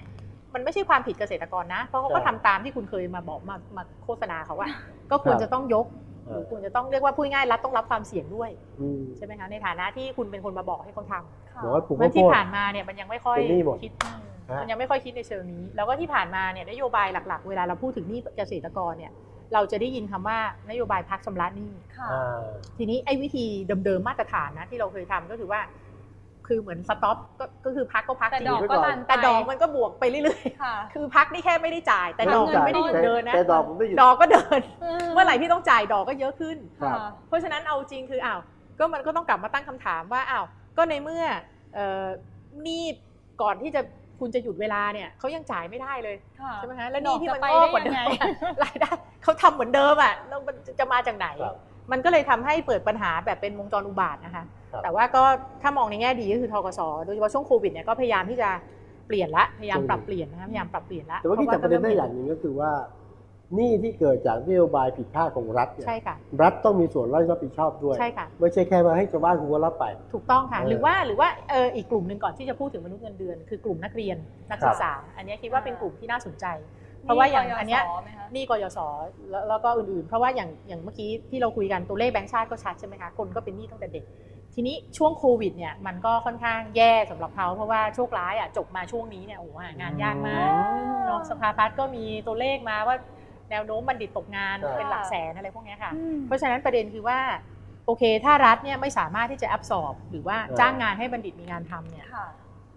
[0.54, 4.70] มันไม่ใช่ความผิดเกษตรกรนะ เพราะเขาก็ครัทำบตามที่คุณเคยมาบอกมามาโฆษณาเขาอะ
[5.10, 5.86] ก็ควรจะต้องยก
[6.30, 13.92] หรือควรจะต้องเรียกว่าพูดง่ายๆรัฐต้องรับความเสี่ยงด้วยอืมใช่ไหมคะในฐานะที่คุณเป็นคนมาบอกให้เขาทำค่ะบอกว่าปลูกเมื่ข้าอวโพที่ดผ่านมาเนี่ยมันยังไม่ค่อยเป็นหนี้หมดคิด
[14.50, 19.12] ฮะมันยังไม่ค่อยคิดในเชิงนี้ แล้วก็ที่ผ่านมาเนี่ยนโยบายหลัก ๆ เวลาเราพูดถึงหนี้เกษตรกรเนี่ย
[19.54, 20.38] เราจะได้ยินคำว่า
[20.70, 22.40] นโยบายพักชำระหนี้ค่ะอ่า
[22.78, 23.44] ทีนี้ไอ้วิธี
[23.84, 25.60] เดิมๆมาตรฐานนะที่เราเคยทำก็คือว่า
[26.52, 34.60] คือเหมือนสต็อปก็ก็คือพักก็พักแต่จริดงอกก็รันไปแต่ดอกมันก็บวกไปเรื่อยค่ะๆคือพักนี่แค่ไม่ได้จ่าย แต่ไม่ดต้ออกงเงินจ่ายไม่ได้หยุดแต่เดินนะแต่ดอกมันไม่หยุดดอกก็เดิน
[35.12, 38.40] เมื่อไหร่ที่ต้องจ่ายดอกก็เยอะขึ้นครับค่ะเพราะฉะนั้นเอาจริงคืออ้าว
[38.78, 40.44] ก็มันก็ต้องกลับมาตั้งคำถามว่าอ้าว
[40.76, 41.24] ก็ในเมื่อ
[41.74, 42.06] เอ่อ
[42.62, 42.84] หนี้
[43.42, 43.82] ก่อนที่จะ
[44.20, 48.26] คุณจะหยุดเวลาเนี่ยเขายังจ่ายไม่ได้เลยค่ะใช่ไหมคะแล้วหนี่ที่มันดอกงจะอกกว่าไปเดิได้มยังไงอะ
[48.62, 48.90] รายได้
[49.22, 51.56] เขาทำเหมือนเดิมอะแล้วมันจะมาจากไหนครับ
[51.92, 54.46] มันก็เลยทำให้เปิดปัญหาแบบเป็นวงจรอุบาทนะคะครับ
[54.82, 55.22] แต่ว่าก็
[55.62, 58.48] ถ้ามองในแง่ดีก็คือทกสโดยเฉพาะช่วงโควิดเนี่ยก็พยายามที่จะ
[59.06, 62.70] เปลี่ยนละพยายามปรับเปลี่ยนนะคะพยายามปรับเปลี่ยนละแต่ว่าที่จับประเด็นได้อย่างหนึ่งก็คือว่า
[63.56, 74.16] หนี้ที่เกิดจากนโยบายผิดพลาดของรัฐเนี่ยใช่ค่ะรัฐต้องมีส่วนรับผิดชอบด้วยใช่ค่ะไม่ใช่แค่มาให้ชาวบ้านคุณก็รับไป ถูกต้องค่ะเออหรือว่าหรือว่าเอออีกกลุ่มหนึ่งก่อนที่จะพูดถึงมนุษย์เงินเดือน คือกลุ่มนักเรียน
[74.50, 76.46] นักศึกษา อันนี้คิดว่าเป็นกลุ่มที่น่าสนใจ
[77.04, 78.78] เพราะว่าอย่างอันเนี้ยไหมคะหนี่กยศ
[79.30, 84.04] แล้วแล้วก็อื่นๆ เพราะว่าอย่างอย่างเมื่อกี้ที่เราคุยกันตัวเลขแบงก์ชาติก็ชัดใช่ไหมคะคนก็เป็นหนี้ตั้งแต่เด็ก
[84.54, 90.50] ทีนี้ช่วงโควิดเนี่ยมันก็ค่อนข้างแย่สำหรับเขาเพราะว่าโชคร้ายอะจบมาช่วงนี้เนี่ยโอ้โหหางานยากมาก
[91.06, 92.96] เนอะสภาพัฒน์ก็มีตัวเลขมาว่า
[93.50, 97.20] แนวโน้มบัณฑิตตกงานครับเป็นหลักแสนอะไรพวกเนี้ยค่ะอืมเพราะฉะนั้นประเด็นคือว่า
[97.86, 102.26] โอเค ถ้ารัฐเนี่ยไม่สามารถที่จะแอบสอบ หรือว่าเออจ้างงานให้บัณฑิตมีงานทำเนี่ยค่ะ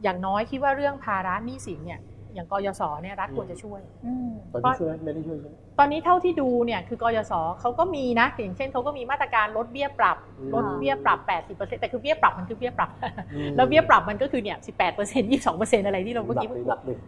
[0.04, 2.00] อย่างน้อยคิดว่าเรื่องภาระหนี้สินเนี่ย
[2.34, 12.90] อย่างกยศเนี่ยรัฐควรจะช่วยอืมตอนนี้ช่วยไหมไม่ได้ช่วยใช่ไหมตอนนี้เท่าที่ดูเนี่ยคือกยศเขาก็มีนะอย่างเช่นเขาก็มีมาตรการลดเบี้ยปรับอืมลดเบี้ยปรับ 80%แต่คือเบี้ยปรับมันคือเบี้ยปรับ
[13.34, 17.00] อืมแล้วเบี้ยปรับมันก็คือเนี่ย 18% 22%อะไรที่เราเมื่อกี้หนัพูดหนักหนึ่ง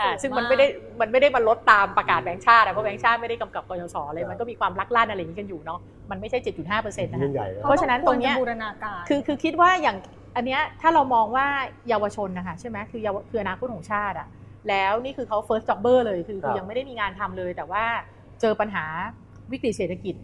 [0.00, 0.66] อ่าสูงซึ่งมันมากไม่ได้
[1.00, 5.78] มันไม่ได้มาลดตามประกาศแบงก์ชาติอะเพราะแบงก์ชาติไม่ได้กำกับกยศเลยครับมันก็มีความลักลั่นอะไรอย่างนี้กันอยู่เนาะ
[6.10, 9.96] มันไม่ใช่ 7.5%นะเรื่อคะงใหญ่นะเพราะฉะนั้นตรงเนี้ยควจบูรณาการคือคือคิดว่าอย่าง
[10.36, 11.46] อันเนี้ยถ้าเรามองว่า
[11.88, 14.28] เยาวชนนะคะใช่ไหมคือเยาวคืออนาคตของชาติอะ
[14.68, 17.84] แล้วนี่คือเขา first jobber เลยคือครัคืบอยังไม่ได้มีงานทำเลย แต่ว่า
[18.40, 18.84] เจอปัญหา
[19.52, 20.14] วิกฤตเศรษฐกิจ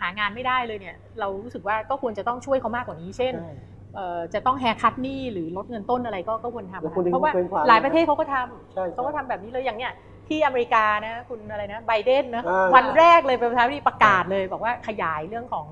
[0.00, 3.52] หางานไม่ได้เลยเนี่ย เรารู้สึกว่าก็ควรจะต้องช่วยเขามากกว่านี้ เช่นใช่
[3.94, 9.92] เอ่อจะต้องแฮร์คัตหนี้หรือลดเงินต้นอะไรก็ก็ควรทำแล้วนะคนหนึ่งเพราะว่าเขาเป็นความหลายประเทศเขาก็ทำใช่เขาก็ทำแบบนี้เลยอย่างเนี้ย
[10.28, 15.66] ที่อเมริกานะคุณอะไรนะไบเดนนะอ่าวันแรกเลยเป็นประธานาธิบดีประกาศเลย บอกว่าขยายเรื่องของ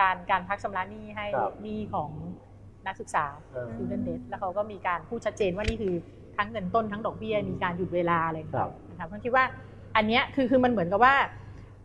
[0.00, 2.10] การการพักชำระหนี้ให้ครับหนี้ของ
[2.86, 5.94] นักศึกษาเออ student debt แล้วเขาก็มีการพูดชัดเจนว่านี่คือ
[6.36, 9.44] ทั้งเงินต้นทั้งดอกเบี้ยมีการหยุดเวลาอะไรอย่างครัเงี้บยนะครับผมคิดว่า
[9.96, 11.14] อันเนี้ยคือคือมันเหมือนกับว่า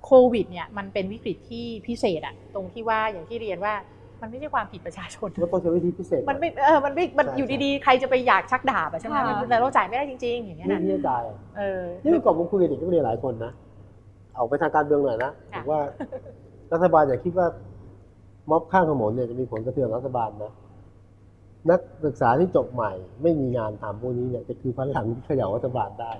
[0.06, 3.74] โควิดเนี่ยมันเป็นวิกฤตที่พิเศษอะตรงที่ว่าอย่างที่เรียนว่า
[4.22, 11.22] มันไม่ใช่ความผิดประชาชนก็ต้องใช้วิธีพิเศษ มันไม่เออมันไม่มันใช่อยู่ดีๆ ใครจะไปอยากชักดาบอะใช่ไหมค่ะมันแต่เราจ่ายไม่ได้จริง ๆ อย่างเงี้ยนี่นะที่จะจ่าย
[11.58, 13.52] เออนี่เมื่อก่อนผมคุยกับเด็กนักเรียนหลายคนนะ
[14.38, 15.80] ออกไปทางการเมืองหน่อยนะค่ะบอกว่า
[16.74, 17.48] รัฐบาลอย่าคิดว่า
[18.50, 20.52] ม็อบข้างถนนเนี่ยจะมีผลกระเทือนรัฐบาลนะ
[21.70, 22.92] นักศึกษาที่จบใหม่
[23.24, 26.14] ไม่มีงานทำพวกนี้เนี่ยจะคือพลังที่เขย่ารัฐบาลได้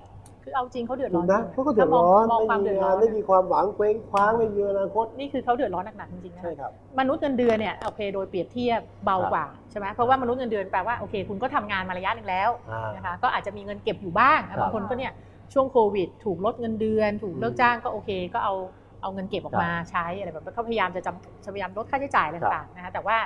[0.44, 15.14] คือเอาจริงเขาเดือดถูร้อกนนะจริงเขาก็เดือดร้อนถ้ามองไม่ความมีเดือดร้งาอนนไม่มีความหวังเคว้งคว้างไม่มีอนาคตนี่คือเขาเดือดร้อนหนักๆจริงๆนะใช่ครับมนุษย์เงินเดือนเนี่ยโอเคโดยเปรียบเทียบเบากว่าใช่ไหมเพราะว่ามนุษย์เงินเดือนแปลว่าโอเค คุณก็ทำงานมาระยะหนึ่งแล้วอ่านะคะก็อาจจะมีเงินเก็บอยู่บ้างครับบางคนก็เนี่ย
[15.54, 18.54] ช่วงโควิด ถูกลดเงินเดือน ถูกเลิกจ้างก็โอเคก็เอา
[19.02, 23.18] เอาเงินเก็บออกมาใช้อะไรแบบนั้นเขาพยายามจะจำพยายามลดค่าใช้จ่ายอะไรต่างๆนะคะแต่ว่า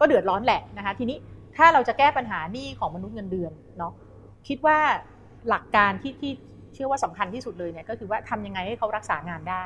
[0.00, 1.18] ก็เดือดร้อนแหละนะคะทีนี้
[1.56, 3.92] ถ้าเราจะแก้ปัญหาหนี้ของมนุษย์เงินเดือนเนาะ
[4.48, 4.78] คิดว่า
[5.48, 6.32] หลักการที่ที่
[6.74, 9.64] เชื่อว่าสำคัญที่สุดเลยเนี่ยก็คือว่าทำยังไงให้เขารักษางานได้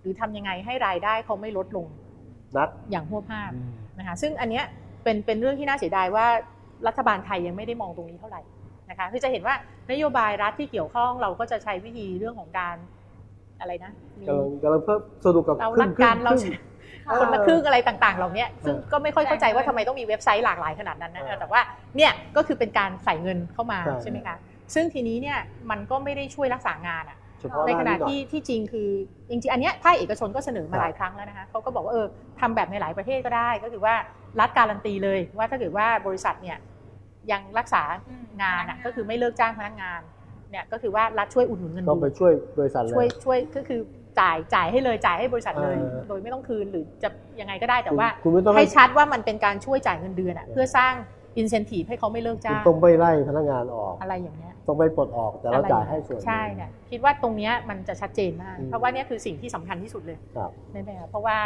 [0.00, 1.86] หรือทำยังไงให้รายได้เขาไม่ลดลง
[2.56, 3.50] นัดอย่างหัวภาพ
[3.98, 4.64] นะคะซึ่งอันเนี้ย
[5.02, 6.26] เป็นเป็นเรื่องที่น่าเสียดายว่า
[6.86, 8.40] รัฐบาลไทยยังไม่ได้มองตรงนี้เท่าไหร่
[8.90, 9.54] นะคะคือจะเห็นว่า
[9.92, 12.76] นโยบายรัฐที่เกี่ยวข้องเราก็จะใช้วิธีเรื่องของการ
[13.60, 16.32] อะไรนะมีกำลังกำลังเพิ่มสนุกกับเราครังกกันคงเรา
[17.08, 21.60] คงค่ะคนละครึ่งอะไรต่างๆ เหล่านี้ซึ่งเออก็ไม่ค่อยเข้าใจว่าทำไมต้องมีเว็บไซต์หลากหลายขนาดนั้นนะเออแต่ว่า
[21.96, 24.36] เนี่ยก็คือเป็นการใส่เงินเข้ามาใช่ใช่ไหมคะ
[24.74, 25.38] ซึ่งทีนี้เนี่ย
[25.70, 28.88] มันก็ไม่ได้ช่วยรักษางานอะเฉพาะในขณะด้าหอยที่ที่จริงคือ
[29.30, 32.06] จริงๆอันเนี้ยภาคเอกชนก็เสนอมาหลายครั้งแล้วนะคะเขาก็บอกว่าเออ
[32.40, 33.94] ทำแบบในหลายประเทศก็ได้ ก็คือว่า
[34.40, 36.58] รัฐการันตีเลยว่าถ้าเกิดว่าบริษัทเนี่ย
[37.32, 37.82] ยังรักษา
[38.42, 40.00] งานอะก็คือไม่เลิกจ้างพนักงาน
[40.50, 43.80] เนี่ยก็คือว่ารัฐช่วยอุดหนุนเงินก็เดืไปอนช่วยบริษัทเลยช่วยช่วยก็คือ
[44.19, 47.09] จ่ายจ่ายให้เลยจ่ายให้บริษัทเลย เออ โดยไม่ต้องคืนหรือจะ
[47.39, 50.93] ยังไงก็ได้แต่ว่า คุณไม่ต้อง ให้ชัดว่ามันเป็นการช่วยจ่ายเงินเดือนอ่ะเพื่อสร้าง
[51.37, 61.37] อินเซนティブให้เขาไม่เลิก คุณ จ้าง ต้องไม่ไล่พนักงานออก อะไรอย่างเงี้ย ต้องไม่ปลดออกแต่เรา อะไร จ่ายให้ส่วนหนึ่ง ใช่เนี่ยคิดว่าตรงเนี้ยมันจะชัดเจนมาก อืม เพราะว่าเนี่ยคือสิ่งที่สำคัญที่สุดเลย ครับ ใช่ไหมคะเพราะว่า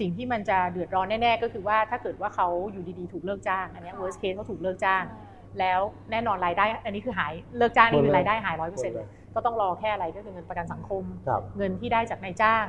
[0.00, 5.04] สิ่งที่มันจะเดือดร้อนแน่ๆก็คือว่าถ้าเกิดว่าเขาอยู่ดีๆถูกเลิกจ้าง อันเนี้ย worst case เขาถูกเลิกจ้าง
[5.60, 12.65] แล้วแน่นอนรายได้ อันนี้คือหายเลิกจ้างนี่คือรายได้หายร้อยเปอร์เซ็นต์เลย ก็ต้องรอแค่อะไรก็คือเงินประกันสังคมครับเงินที่ได้จากนายจ้าง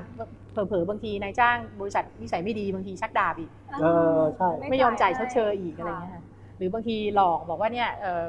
[0.53, 3.51] เผลอๆบางทีนายจ้าง บริษัทนิสัยไม่ดีบางทีชักดาบอีก
[3.83, 3.87] เอ
[4.17, 6.23] อใช่ไม่ยอมจ่ายชดเชยอีกอะไรเงี้ยค่ะ
[6.59, 8.25] หรือบางทีหลอกบอกว่าเนี่ยเอ่อ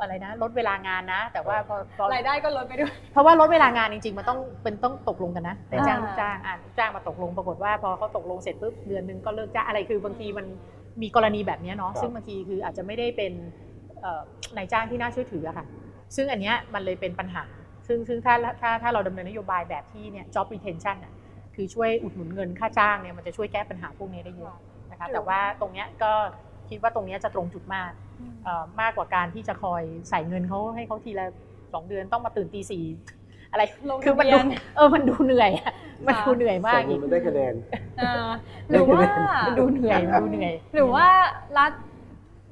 [0.00, 10.46] อะไรนะลดเวลางานนะ แต่ว่าพอพอรายได้ก็ลดไปด้วยเพราะว่าลดเวลางานจริงๆ มันต้องเป็นต้องตกลงกันนะนายจ้างอ่าลูกจ้างอะลูกจ้างมาตกลงปรากฏว่าพอเขาตกลงเสร็จปุ๊บเดือนหนึงก็เลิกจ้างอะไรคือบางทีมัน
[11.02, 13.32] มีกรณีแบบเนี้ยเนาะซึ่งบางทีคืออาจจะไม่ได้เป็น
[14.00, 14.22] เอ่อ
[14.56, 15.66] นายจ้างที่น่าเชื่อถืออะค่ะ
[16.16, 17.42] ซึ่งอันเนี้ยมันเลยเป็นปัญหา
[17.90, 21.12] ซึ่งซึ่งถ้าถ้าถ้าเราดำเนินนโยบายแบบที่เนี่ย job retention อะ
[21.54, 24.56] คือช่วยอุดหนุนเงินค่าจ้างเนี่ยมันจะช่วยแก้ปัญหาพวกนี้ได้เยอะ
[24.90, 26.12] นะคะแต่ว่าตรงเนี้ยก็
[26.68, 27.92] คิดว่าตรงเนี้ยจะตรงจุดมาก
[28.44, 31.26] เอ่อมากกว่าการที่จะคอยใส่เงินเขาให้เขาทีละ
[31.72, 32.84] สองเดือนต้องมาตื่นตีสี่
[33.50, 35.72] อะไรลงคือมันทะเบีดูยนเออมันดูเหนื่อยอะ
[36.06, 37.54] มันดูเหนื่อยมากส่งอีเงิกนมันได้คะแนน
[37.98, 38.26] เออ
[38.70, 39.02] หรือว่า
[39.46, 41.06] มันดูเหนื่อยมันดูเหนื่อย หรือว่า
[41.58, 41.72] รัฐ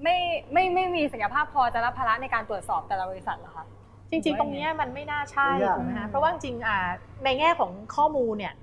[0.02, 0.16] ไม่
[0.52, 3.66] ไม่ไม่มีศักยภาพพอจะรับภาระในการตรวจสอบแต่ละบริษัทเหรอคะ
[4.10, 6.78] จริง ๆ ตรงเนี้ยมันไม่น่าใช่ไม่ยากถูกไหมอืคะมเพราะว่าจริงๆอ่า
[7.24, 8.54] ในแง่ของข้อมูลเนี่ย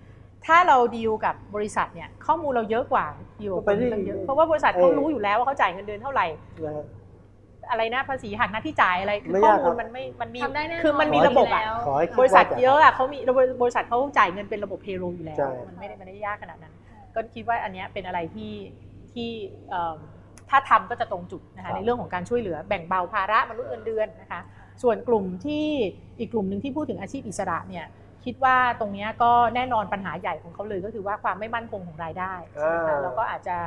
[0.45, 3.05] ถ้าเราดีลกับบริษัทเนี่ยข้อมูลเราเยอะกว่า
[3.41, 6.27] ดีลกับไปที่คนตั้งเยอะเพราะว่าบริษัทเขาเออรู้อยู่แล้วว่าเขาจ่ายเงินเดือนเท่าไหร่
[6.65, 6.85] นะฮะ
[7.69, 13.17] อะไรนะภาษีหักหน้าที่จ่ายอะไรคือไม่ข้อยากมูครัลบมันไม่มันมีทำได้แน่นอนคือมันมีระบบอะแล้วขอให้คิดบริษัทว่าจะเยอะอะเขามี
[13.61, 16.73] บริษัทเขาจ่ายเงินเป็นระบบเพโลอยู่แล้วใช่มันไม่ได้มันไม่ได้ยากขนาดนั้น
[17.15, 18.53] ก็คิดว่าอันเนี้ยเป็นอะไรที่
[19.13, 19.29] ที่
[19.69, 19.97] เอิ่ม
[20.49, 24.41] ถ้าทำก็จะตรงจุดนะคะในเรื่องของการช่วยเหลือแบ่งเบาภาระมนุษย์เงินเดือนนะคะ
[24.84, 25.65] ส่วนกลุ่มที่
[26.19, 27.86] อีกกลุ่มหนึ่งที่พูดถึงอาชีพอิสระเนี่ย
[28.26, 33.57] คิดว่าตรงเนี้ยก็แน่นอนปัญหาใหญ่ของเขาเลยก็คือว่าความไม่มั่นคงของรายได้ใช่ไหมคะอ่าแล้วก็อาจจะ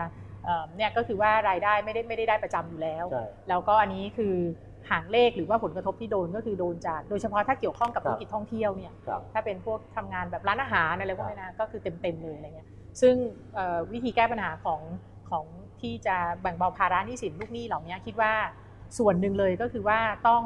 [0.45, 4.35] เอิ่มเนี่ยก็คือว่ารายได้ไม่ได้ไม่ได้ได้ประจำอยู่แล้วใช่แล้วก็อันนี้คือ
[4.91, 12.69] หางเลขหรือว่าผลกระทบที่โดนก็คือโดนจากโดยเฉพาะถ้าเกี่ยวข้องกับครัธุบรกิจท่องเที่ยวเนี่ยครับถ้าเป็นพวกทำงานแบบร้านอาหารอะไรพวกนี้นะก็คือเต็มๆเลยอะไรเงี้ย
[13.01, 13.15] ซึ่ง
[13.55, 14.81] เอ่อวิธีแก้ปัญหาของ
[15.31, 15.45] ของ
[15.81, 18.33] ที่จะแบ่งเบาภาระหนี้สินลูกหนี้เหล่านี้คิดว่า
[18.99, 19.99] ส่วนหนึ่งเลยก็คือว่า
[20.29, 20.43] ต้อง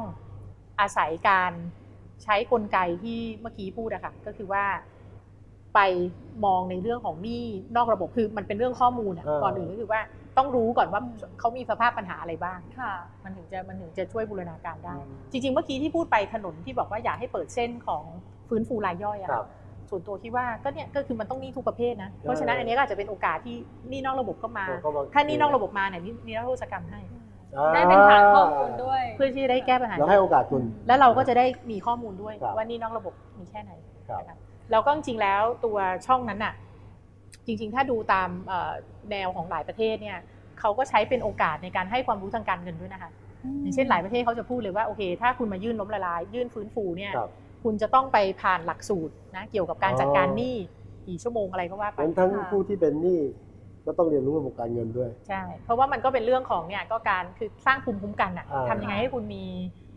[0.79, 1.51] อาศัยการ
[2.23, 4.65] ใช้กลไกที่เมื่อกี้พูดอะค่ะก็คือว่า
[5.75, 5.79] ไป
[6.45, 7.45] มองในเรื่องของหนี้
[7.75, 10.01] นอกระบบคือมันเป็นเรื่องข้อมูลอะเออก่อนอื่นก็คือว่า
[10.37, 11.01] ต้องรู้ก่อนว่า
[11.39, 12.93] เขามีสภาพปัญหาอะไรบ้างค่ะ
[13.23, 14.95] มันถึงจะมันถึงจะช่วยบูรณาการได้
[15.31, 18.03] จริง ๆ เมื่อกี้ที่พูดไปถนนที่บอกว่าอยากให้เปิดเส้นของ
[18.49, 19.47] ฟื้นฟูรายย่อยอะครับ
[19.89, 23.55] ส่วนตัวคิดว่าก็เนี่ยก็คือมันต้องหนี้ทุกประเภทนะเพราะฉะนั้นอันนี้ก็อาจจะเป็นโอกาสที่
[23.89, 27.22] หนี้นอกระบบก็มาก็มถ้าหนี้นอกระบบมาเนี่ยนี่นี่รัฐโทษกรรมให้อ่า
[27.73, 33.71] ได้เป็นฐานข้อมูลด้วย เพื่อที่จะได้แก้ปัญหาเราให้โอกาสคุณ แล้วเราก็จะได้มีข้อมูลด้วยครับว่าหนี่นอกระบบมีแค่ไหน
[34.09, 34.37] ครับนะคะ
[34.71, 35.77] แล้วก็จริงๆแล้วตัว
[36.07, 36.53] ช่องนั้นน่ะ
[37.45, 38.71] จริง ๆ ถ้าดูตามเอ่อ
[39.11, 40.17] แนวของหลายประเทศเนี่ย
[40.59, 43.11] เขาก็ใช้เป็นโอกาสในการให้ความรู้ทางการเงินด้วยนะคะ
[43.61, 47.29] อย่างเช่นหลายประเทศเขาจะพูดเลยว่าโอเค ถ้าคุณมายื่นล้มละลาย ยื่นฟื้นฟูเนี่ยครับ
[47.63, 50.55] คุณจะต้องไปผ่านหลักสูตรนะเกี่ยวกับการอ๋อจัดการหนี้
[51.07, 53.19] กี่ชั่วโมงอะไรก็ว่าไปงั้นทั้งค่ะผู้ที่เป็นหนี้
[53.85, 59.43] ก็ต้องเรียนรู้ระบบการเงินด้วย ใช่ เพราะว่ามันก็เป็นเรื่องของเนี่ยก็การคือสร้างภูมิคุ้มกันอะอ่าทำยังไงให้คุณมี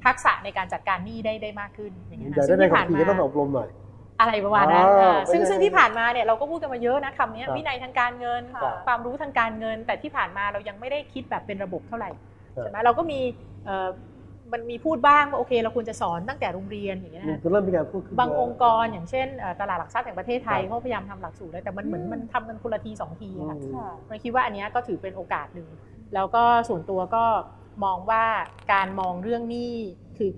[0.05, 3.68] ทักษะในการจัดการหนี้ได้ได้มากขึ้นอย่างเงี้ยอยากนะได้ซึ่งใบที่ขับผ่านขี่ก็ต้องมาอบรมหน่อย
[4.20, 12.11] อะไรประมาณนั้นอ๋อเออไม่ซึ่งใช่ซึ่งที่ผ่านมาเนี่ยเราก็พูดกันมาเยอะนะคำเนี้ยครับวินัยทางการเงินครับความรู้ทางการเงิน แต่ที่ผ่านมาเรายังไม่ได้คิดแบบเป็นระบบเท่าไหร่
[12.57, 13.20] ครับใช่ไหมเราก็มี
[13.64, 13.89] เอ่อ
[14.53, 25.69] มันมีพูดบ้างว่าโอเคเราควรจะสอนตั้งแต่โรงเรียนอย่างเงี้ยมันนะก็เริ่มมีการพูดขึ้นบางเยะองค์กรอย่างเช่นเอ่อตลาดหลักทรัพย์แห่งประเทศไทยครับเขาพยายามทำหลักสูตรแล้วแต่มันเหมือนอืมมันทำกันคนละทีสองทีอะค่ะอืมค่ะมันคิดว่าอันเนี้ยก็ถือเป็นโอกาสหนึ่ง
[26.15, 27.25] แล้วก็ส่วนตัวก็
[27.85, 28.25] มองว่า
[28.73, 29.75] การมองเรื่องหนี้
[30.19, 30.31] คือ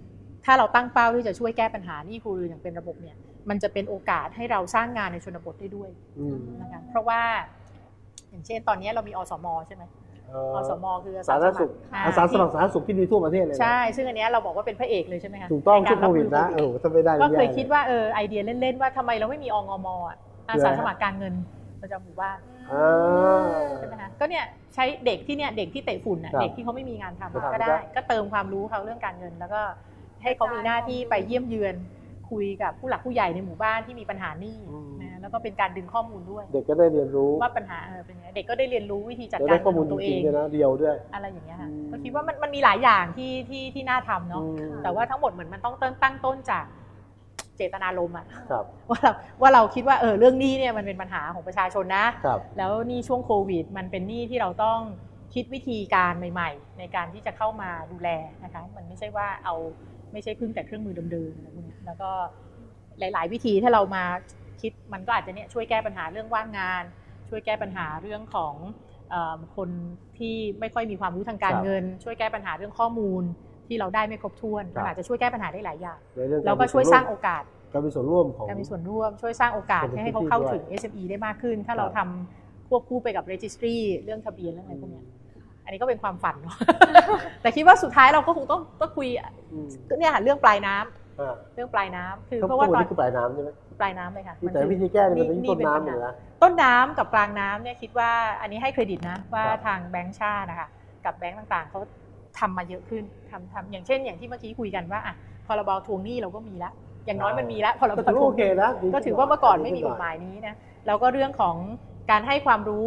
[0.45, 3.17] ถ้าเราตั้งเป้าที่จะช่วยแก้ปัญหาหนี้ครัวเรือนอย่างเป็นระบบเนี่ย
[3.49, 7.21] มันจะเป็นโอกาสให้เราสร้างงานในชนบทได้ด้วยอืมนะคะเพราะว่า
[8.31, 20.17] อย่างเช่นตอนนี้เรามีอสมใช่ไหมเอ่ออสมคืออาสาสาธารณสมัสุคขรอ่าอาสาสมัครสาธารณสุขที่มีทั่วประเทศเลยนะใช่ ซึ่งอันเนี้ยเราบอกว่าเป็นพระเอกเลยใช่ไหมคะถูกต้องในช่วงโควิดนะรับโอ้มืโหถ้าไม่ได้ก็เคยแคิดว่าเออไอเดียเล่นๆว่าทำไมเราไม่มีองมอะ
[20.49, 21.35] อาสาสมัครการเงิน
[21.83, 22.39] ประจำหมู่บ้าน
[22.71, 22.87] อ่า
[23.79, 29.63] ใช่ไหมคะก็เนี่ยใช้เด็กที่เนี่ยเด็กที่เตะฝุ่นน่ะครับเด็กที่เขาไม่มีงานทำครับก็ได้ ก็เติมความรู้เขาเรื่องการเงิน แล้วก็
[30.23, 31.75] ให้เขามีหน้าที่ไปเยี่ยมเยือน
[32.31, 46.65] คุยกับผู้หลักผู้ใหญ่ในหมู่บ้านที่มีปัญหาหนี้อืม นะแล้วก็เป็นการดึงข้อมูลด้วย เด็กก็ได้เรียนรู้ว่าปัญหาเออเป็นยังไงเด็กก็ได้เรียนรู้วิธีจัดแล้วการได้ข้อมูลขจองตัวเอริงงๆด้วยนะเรียวด้วย อะไรอย่างเงี้ยค่ะอืมก็คิดว่ามันมันมีหลายอย่างที่ที่ที่น่าทำเนาะอืมแต่ว่าทั้งหมดเหมือนมันต้องตั้งตั้งต้นจาก
[47.57, 54.79] เจตนารมณ์อะครับว่าเราว่าเราคิดว่าเออเรื่องหนี้เนี่ยมันเป็นปัญหาของประชาชนนะครับแล้วหนี่ช่วงโควิด มันเป็นหนี้ที่เราต้อง
[55.35, 58.09] คิดวิธีการใหม่ ๆ ในการที่จะเข้ามาดูแล
[58.45, 59.55] นะคะมันไม่ใช่ว่าเอา
[60.13, 62.11] ไม่ใช่พึ่งแต่เครื่องมือเดิมๆอะไรพวกเนี้ยแล้วก็
[62.99, 64.05] หลาย ๆ วิธีถ้าเรามา
[64.63, 66.85] คิดมันก็อาจจะเนี่ยช่วยแก้ปัญหาเรื่องว่างงาน
[67.29, 68.55] ช่วยแก้ปัญหาเรื่องของ
[69.11, 69.71] เอ่อคน
[70.19, 73.23] ที่ไม่ค่อยมีความรู้ทางการครับเงิน ช่วยแก้ปัญหาเรื่องข้อมูล
[73.67, 77.43] ที่เราได้ไม่ครบถ้วนครับมันอาจจะช่วยแก้ปัญหาได้หลายอย่างในเรื่องแล้วก็ช่วยสร้างโอกาส
[77.73, 85.05] การมีส่วนร่วมของการมีส่วนร่วม ช่วยสร้างโอกาสคนในให้เขาพื้นที่เข้าด้วยถึง SME ได้มากขึ้น ถ้าเราครับทำควบคู่ไปกับ registry เรื่องทะเบียนเรื่องอะไรพวกเนี้ย
[85.65, 86.57] อันนี้ก็เป็นความฝันเนาะ
[87.43, 89.09] แต่คิดว่าสุดท้ายเราก็คงต้องต้องคุย
[89.53, 91.08] อืมก็เนี่ยค่ะเรื่องปลายน้ำอ่า
[91.55, 93.51] เรื่องปลายน้ำคือเขาเพราะพูดว่าตอนนี่คือปลายน้ำใช่ไหม
[93.81, 98.11] ปลายน้ำเลยค่ะแต่มันคือวิธีแก้เนี่ยมันเป็นที่ต้นเป็น้ำปัญอยู่หานะต้นน้ำกับกลางน้ำเนี่ยคิดว่า
[98.41, 100.69] อันนี้ให้เครดิตนะว่าครับทางแบงก์ชาตินะคะ
[101.05, 101.81] กับแบงก์ต่างๆเขา
[102.39, 105.15] ทำมาเยอะขึ้นทำทำอย่างเช่น อย่างที่เมื่อกี้คุยกันว่าอะ
[105.47, 106.73] พรบทวงหนี้เราก็มีแล้ว
[107.07, 110.55] อย่างน้อยมันมีแล้วพรบก็ถือทว่าวโองหเคนี้นะดีก็ถือว่าเมื่อก่อนไม่มีกฎหมายนี้นะ
[110.87, 111.57] แล้วก็เรื่องของ
[112.11, 112.87] การให้ความรู้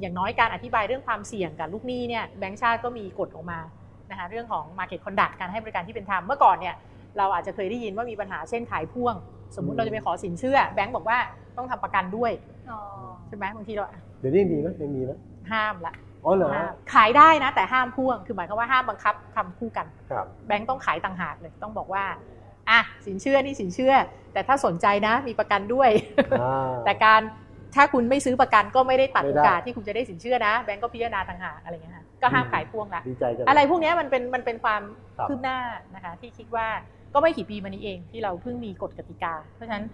[0.00, 3.58] อย่างน้อยการอธิบายเรื่องความเสี่ยงกับลูกหนี้เนี่ยแบงก์ชาติก็มีกฎออกมา
[4.10, 6.74] นะคะเรื่องของ Market Conduct การให้บริการที่เป็นธรรมเมื่อก่อนเนี่ย
[7.18, 9.14] เราอาจจะเคยได้ยินว่ามีปัญหาเช่นขายพ่วง
[9.56, 11.18] สมมุติเราจะไปขอสินเชื่อ แบงก์บอกว่า
[11.56, 12.32] ต้องทำประกันด้วย
[12.70, 12.78] อ๋อ
[13.28, 13.84] ใช่ไหมบางทีเรา
[14.20, 15.12] เดี๋ยวนี้ยังมีไหมยังมีไหม
[15.52, 15.94] ห้ามละ
[16.24, 22.04] อ๋อเหรอห้ามขายได้นะ แต่ห้ามพ่วงคือหมายความว่าห้ามบังคับทำคู่กันครับแบงก์ต้องขายต่างหากเลยต้องบอกว่า
[22.70, 23.94] อะสินเชื่อนี่สินเชื่อ
[24.32, 25.90] แต่ถ้าสนใจนะมีประกันด้วย
[26.40, 27.22] อ่าแต่การ
[27.74, 34.82] ถ้าคุณไม่ซื้อประกันก็ไม่ได้ตัดไม่โอได้กาสที่คุณจะได้สินเชื่อนะ แบงก์ก็พิจารณาต่างหากอะไรเงี้ยค่ะก็ห้ามขายพ่วงละดีใจจังอะไรพวกเนี้ยมันเป็นมันเป็นความ
[35.18, 35.58] ครับคืบหน้า
[35.94, 36.68] นะคะ ที่คิดว่า
[37.14, 39.84] ก็ไม่กี่ปีมานี้เองที่เราเพิ่งมีกฎกติกา เพราะฉะนั้น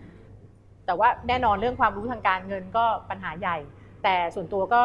[0.86, 3.58] แต่ว่าแน่นอนเรื่องความรู้ทางการเงินก็ปัญหาใหญ่
[4.04, 4.80] แต่ส่วนตัวก็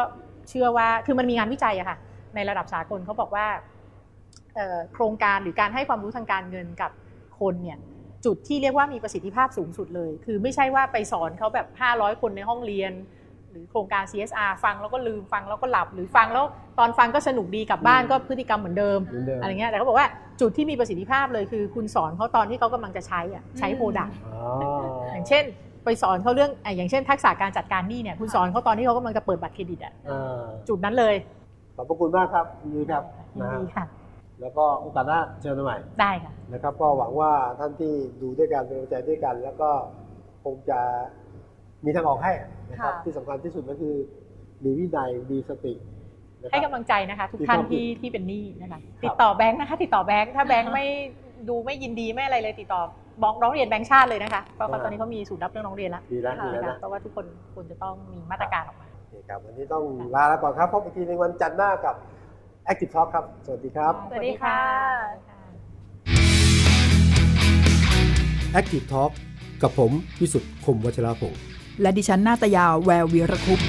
[0.48, 1.98] เชื่อว่าคือมันมีงานวิจัยอะค่ะ
[2.34, 3.46] ในระดับสากลเขาบอกว่า
[4.92, 6.90] โครงการหรือการให้ความรู้ทางการเงินกับ
[7.40, 7.78] คนเนี่ย
[8.24, 12.92] จุดที่เรียกว่ามีประสิทธิภาพสูงสุดเลย คือไม่ใช่ว่าไปสอนเขาแบบ 500 คนในห้องเรียน
[13.50, 16.44] หรือโครงการ CSR ฟังแล้วก็ลืมฟังแล้วก็หลับ หรือฟังแล้ว
[16.78, 20.08] ตอนฟังก็สนุกดีกลับบ้านก็พฤติกรรมเหมือนเดิมเหมือนเดิมอะไรเงี้ยแต่เขาบอกว่า
[20.40, 24.40] จุดที่มีประสิทธิภาพเลยคือคุณสอนเขาตอนที่เขากำลังจะใช้อะใช้โปรดักอ๋อ
[25.12, 25.44] อย่างเช่น
[25.84, 31.14] ไปสอนเขาเรื่องอะอย่างเช่น ทักษะการจัดการหนี้เนี่ยคุณสอนเขาตอนที่เขากำลังจะเปิดบัตรเครดิตอะอ่าจุดนั้นเลย
[31.76, 33.02] ขอบพระคุณมากครับยินดีครับ
[33.34, 33.86] ยินนะฮะดีค่ะ
[34.40, 37.92] แล้วก็โอกาสหน้าเชิญมาใหม่ได้ค่ะนะครับ ก็หวังว่าท่านที่
[38.22, 39.70] ดูด้วยกันเป็นกำลังใจด้วยกัน แล้วก็
[40.44, 40.80] คงจะ
[41.84, 42.32] มีทางออกให้
[42.70, 43.94] นะครับค่ะที่สำคัญที่สุดก็คือ
[44.64, 45.74] มีวินัยมีสติ
[46.42, 50.86] นะคให้รับกำลังใจนะคะ ทุกที่ท่านชอบที่ที่เป็นหนี้นะคะ ติดต่อแบงค์นะคะ ติดต่อแบงค์ถ้าแบงค์ไม่
[51.48, 52.82] ดูไม่ยินดีไม่อะไรเลยติดต่อ
[53.22, 61.94] บอกร้องเรียนแบงค์ชาติเลยนะคะเพราะเขาตอนนี้เขามีศูนย์รับเรื่องร้องเรียนแล้วดีแล้วดีแล้วนะคะนะเพราะว่าทุกคนควรจะต้องมีมาตรการออกมาโอเคครับวันนี้ต้องลาแล้วก่อนครับพบอีกทีในวันจันทร์หน้ากับ
[62.70, 64.58] Active Talk ครับ สวัสดีครับ สวัสดีค่ะ
[68.60, 69.10] Active Talk
[69.62, 69.90] กับผม
[70.20, 71.49] วิสุทธ์คมวัชราภงศ์
[71.80, 73.60] และดิฉันนาตยาแวววีรคุป